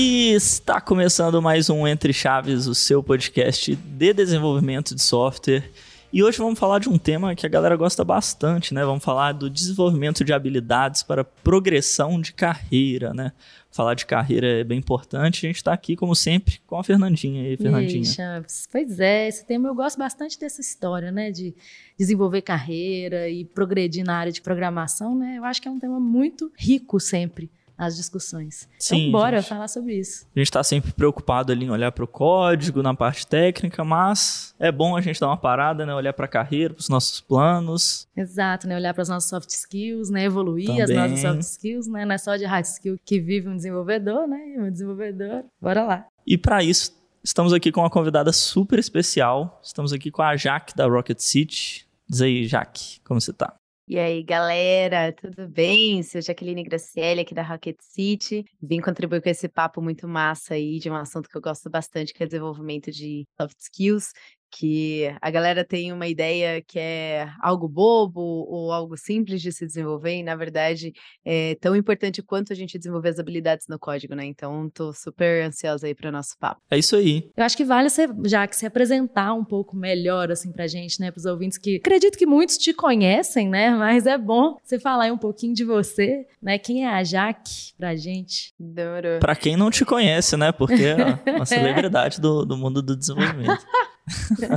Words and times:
E 0.00 0.32
está 0.32 0.80
começando 0.80 1.42
mais 1.42 1.68
um 1.68 1.84
Entre 1.84 2.12
Chaves, 2.12 2.68
o 2.68 2.74
seu 2.74 3.02
podcast 3.02 3.74
de 3.74 4.12
desenvolvimento 4.12 4.94
de 4.94 5.02
software. 5.02 5.68
E 6.12 6.22
hoje 6.22 6.38
vamos 6.38 6.56
falar 6.56 6.78
de 6.78 6.88
um 6.88 6.96
tema 6.96 7.34
que 7.34 7.44
a 7.44 7.48
galera 7.48 7.74
gosta 7.74 8.04
bastante, 8.04 8.72
né? 8.72 8.84
Vamos 8.84 9.02
falar 9.02 9.32
do 9.32 9.50
desenvolvimento 9.50 10.24
de 10.24 10.32
habilidades 10.32 11.02
para 11.02 11.24
progressão 11.24 12.20
de 12.20 12.32
carreira, 12.32 13.12
né? 13.12 13.32
Falar 13.72 13.94
de 13.94 14.06
carreira 14.06 14.60
é 14.60 14.62
bem 14.62 14.78
importante. 14.78 15.44
A 15.44 15.48
gente 15.48 15.56
está 15.56 15.72
aqui, 15.72 15.96
como 15.96 16.14
sempre, 16.14 16.60
com 16.64 16.78
a 16.78 16.84
Fernandinha. 16.84 17.42
E 17.42 17.46
aí, 17.48 17.56
Fernandinha? 17.56 18.04
E 18.04 18.06
aí, 18.06 18.14
Chaves? 18.14 18.68
Pois 18.70 19.00
é, 19.00 19.26
esse 19.26 19.44
tema 19.44 19.68
eu 19.68 19.74
gosto 19.74 19.98
bastante 19.98 20.38
dessa 20.38 20.60
história, 20.60 21.10
né? 21.10 21.32
De 21.32 21.52
desenvolver 21.98 22.42
carreira 22.42 23.28
e 23.28 23.44
progredir 23.44 24.04
na 24.04 24.16
área 24.16 24.30
de 24.30 24.40
programação, 24.40 25.18
né? 25.18 25.38
Eu 25.38 25.44
acho 25.44 25.60
que 25.60 25.66
é 25.66 25.70
um 25.72 25.80
tema 25.80 25.98
muito 25.98 26.52
rico 26.56 27.00
sempre 27.00 27.50
as 27.78 27.96
discussões. 27.96 28.64
Então, 28.64 28.98
Sim, 28.98 29.12
bora 29.12 29.38
gente, 29.38 29.48
falar 29.48 29.68
sobre 29.68 29.94
isso. 29.94 30.26
A 30.34 30.38
gente 30.40 30.48
está 30.48 30.64
sempre 30.64 30.90
preocupado 30.92 31.52
ali 31.52 31.64
em 31.64 31.70
olhar 31.70 31.92
para 31.92 32.04
o 32.04 32.08
código, 32.08 32.82
na 32.82 32.92
parte 32.92 33.24
técnica, 33.24 33.84
mas 33.84 34.52
é 34.58 34.72
bom 34.72 34.96
a 34.96 35.00
gente 35.00 35.20
dar 35.20 35.28
uma 35.28 35.36
parada, 35.36 35.86
né? 35.86 35.94
Olhar 35.94 36.12
para 36.12 36.24
a 36.24 36.28
carreira, 36.28 36.74
para 36.74 36.80
os 36.80 36.88
nossos 36.88 37.20
planos. 37.20 38.08
Exato, 38.16 38.66
né? 38.66 38.74
Olhar 38.74 38.92
para 38.92 39.02
as 39.02 39.08
nossas 39.08 39.30
soft 39.30 39.50
skills, 39.50 40.10
né? 40.10 40.24
Evoluir 40.24 40.66
Também. 40.66 40.82
as 40.82 40.90
nossas 40.90 41.20
soft 41.20 41.40
skills, 41.40 41.86
né? 41.86 42.04
Não 42.04 42.14
é 42.14 42.18
só 42.18 42.34
de 42.36 42.44
hard 42.44 42.64
skill 42.64 42.98
que 43.04 43.20
vive 43.20 43.48
um 43.48 43.54
desenvolvedor, 43.54 44.26
né? 44.26 44.56
Um 44.58 44.70
desenvolvedor. 44.70 45.44
Bora 45.60 45.84
lá. 45.84 46.06
E 46.26 46.36
para 46.36 46.64
isso, 46.64 46.92
estamos 47.22 47.52
aqui 47.52 47.70
com 47.70 47.80
uma 47.80 47.90
convidada 47.90 48.32
super 48.32 48.78
especial. 48.78 49.60
Estamos 49.62 49.92
aqui 49.92 50.10
com 50.10 50.22
a 50.22 50.36
Jaque 50.36 50.76
da 50.76 50.86
Rocket 50.86 51.20
City. 51.20 51.86
Diz 52.08 52.22
aí, 52.22 52.46
Jaque, 52.46 53.00
como 53.04 53.20
você 53.20 53.30
está? 53.30 53.54
E 53.90 53.98
aí, 53.98 54.22
galera, 54.22 55.10
tudo 55.14 55.48
bem? 55.48 56.02
Sou 56.02 56.20
Jaqueline 56.20 56.62
Graciele, 56.62 57.22
aqui 57.22 57.34
da 57.34 57.42
Rocket 57.42 57.78
City. 57.80 58.44
Vim 58.60 58.82
contribuir 58.82 59.22
com 59.22 59.30
esse 59.30 59.48
papo 59.48 59.80
muito 59.80 60.06
massa 60.06 60.52
aí 60.52 60.78
de 60.78 60.90
um 60.90 60.94
assunto 60.94 61.26
que 61.26 61.34
eu 61.34 61.40
gosto 61.40 61.70
bastante, 61.70 62.12
que 62.12 62.22
é 62.22 62.26
desenvolvimento 62.26 62.90
de 62.90 63.26
soft 63.40 63.58
skills 63.58 64.12
que 64.50 65.14
a 65.20 65.30
galera 65.30 65.64
tem 65.64 65.92
uma 65.92 66.06
ideia 66.06 66.62
que 66.62 66.78
é 66.78 67.28
algo 67.40 67.68
bobo 67.68 68.20
ou 68.20 68.72
algo 68.72 68.96
simples 68.96 69.42
de 69.42 69.52
se 69.52 69.66
desenvolver, 69.66 70.16
e 70.16 70.22
na 70.22 70.36
verdade 70.36 70.92
é 71.24 71.56
tão 71.60 71.76
importante 71.76 72.22
quanto 72.22 72.52
a 72.52 72.56
gente 72.56 72.78
desenvolver 72.78 73.10
as 73.10 73.18
habilidades 73.18 73.66
no 73.68 73.78
código, 73.78 74.14
né? 74.14 74.24
Então, 74.24 74.70
tô 74.70 74.92
super 74.92 75.44
ansiosa 75.44 75.86
aí 75.86 75.94
para 75.94 76.08
o 76.08 76.12
nosso 76.12 76.36
papo. 76.38 76.60
É 76.70 76.78
isso 76.78 76.96
aí. 76.96 77.30
Eu 77.36 77.44
acho 77.44 77.56
que 77.56 77.64
vale 77.64 77.90
você, 77.90 78.06
já 78.24 78.46
que 78.46 78.56
se 78.56 78.66
apresentar 78.66 79.34
um 79.34 79.44
pouco 79.44 79.76
melhor 79.76 80.30
assim 80.30 80.52
pra 80.52 80.66
gente, 80.66 81.00
né, 81.00 81.10
pros 81.10 81.24
ouvintes 81.24 81.58
que 81.58 81.76
acredito 81.76 82.16
que 82.16 82.26
muitos 82.26 82.56
te 82.58 82.72
conhecem, 82.72 83.48
né? 83.48 83.70
Mas 83.76 84.06
é 84.06 84.16
bom 84.16 84.56
você 84.62 84.78
falar 84.78 85.04
aí 85.04 85.10
um 85.10 85.18
pouquinho 85.18 85.54
de 85.54 85.64
você, 85.64 86.26
né? 86.42 86.58
Quem 86.58 86.84
é 86.84 86.88
a 86.88 87.04
Jaque 87.04 87.72
pra 87.76 87.94
gente? 87.94 88.52
Doro. 88.58 89.18
Pra 89.20 89.36
quem 89.36 89.56
não 89.56 89.70
te 89.70 89.84
conhece, 89.84 90.36
né? 90.36 90.52
Porque 90.52 90.84
é 90.84 91.32
uma 91.36 91.46
celebridade 91.46 92.20
do, 92.20 92.44
do 92.44 92.56
mundo 92.56 92.82
do 92.82 92.96
desenvolvimento. 92.96 93.64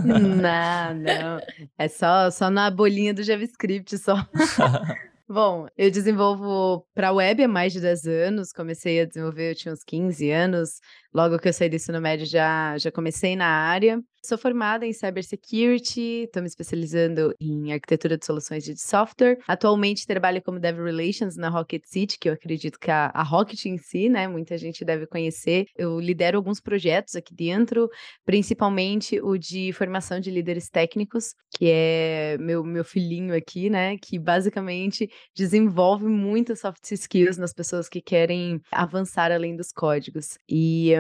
Não, 0.06 0.94
não. 0.94 1.42
É 1.78 1.88
só, 1.88 2.30
só 2.30 2.50
na 2.50 2.70
bolinha 2.70 3.14
do 3.14 3.24
JavaScript, 3.24 3.98
só. 3.98 4.16
Bom, 5.28 5.68
eu 5.78 5.90
desenvolvo 5.90 6.86
para 6.94 7.14
web 7.14 7.42
há 7.42 7.48
mais 7.48 7.72
de 7.72 7.80
10 7.80 8.06
anos. 8.06 8.52
Comecei 8.52 9.00
a 9.00 9.06
desenvolver, 9.06 9.52
eu 9.52 9.56
tinha 9.56 9.74
uns 9.74 9.84
15 9.84 10.30
anos. 10.30 10.82
Logo 11.14 11.38
que 11.40 11.50
eu 11.50 11.54
saí 11.54 11.70
do 11.70 11.76
ensino 11.76 12.00
médio, 12.00 12.26
já, 12.26 12.78
já 12.78 12.92
comecei 12.92 13.36
na 13.36 13.48
área. 13.48 14.02
Sou 14.24 14.38
formada 14.38 14.86
em 14.86 14.94
Cybersecurity, 14.94 16.26
estou 16.26 16.44
me 16.44 16.48
especializando 16.48 17.34
em 17.40 17.74
arquitetura 17.74 18.16
de 18.16 18.24
soluções 18.24 18.64
de 18.64 18.80
software. 18.80 19.40
Atualmente 19.48 20.06
trabalho 20.06 20.40
como 20.44 20.60
Dev 20.60 20.78
Relations 20.78 21.36
na 21.36 21.50
Rocket 21.50 21.82
City, 21.88 22.20
que 22.20 22.30
eu 22.30 22.34
acredito 22.34 22.78
que 22.80 22.92
a, 22.92 23.08
a 23.08 23.24
Rocket 23.24 23.66
em 23.66 23.80
si, 23.80 24.10
né, 24.10 24.28
muita 24.28 24.60
gente 24.60 24.86
deve 24.86 25.08
conhecer. 25.08 25.66
Eu 25.76 26.00
lidero 26.00 26.38
alguns 26.38 26.62
projetos 26.62 27.16
aqui 27.16 27.34
dentro, 27.34 27.90
principalmente 28.24 29.20
o 29.20 29.40
de 29.40 29.74
formação 29.74 30.20
de 30.20 30.30
líderes 30.30 30.70
técnicos, 30.70 31.34
que 31.58 31.66
é 31.72 32.38
meu, 32.40 32.64
meu 32.64 32.86
filhinho 32.86 33.36
aqui, 33.36 33.72
né, 33.72 33.98
que 33.98 34.20
basicamente 34.20 35.10
desenvolve 35.36 36.06
muitas 36.06 36.60
soft 36.60 36.92
skills 36.92 37.38
nas 37.40 37.54
pessoas 37.54 37.90
que 37.90 38.00
querem 38.00 38.62
avançar 38.72 39.32
além 39.32 39.56
dos 39.56 39.72
códigos. 39.72 40.38
E 40.48 40.92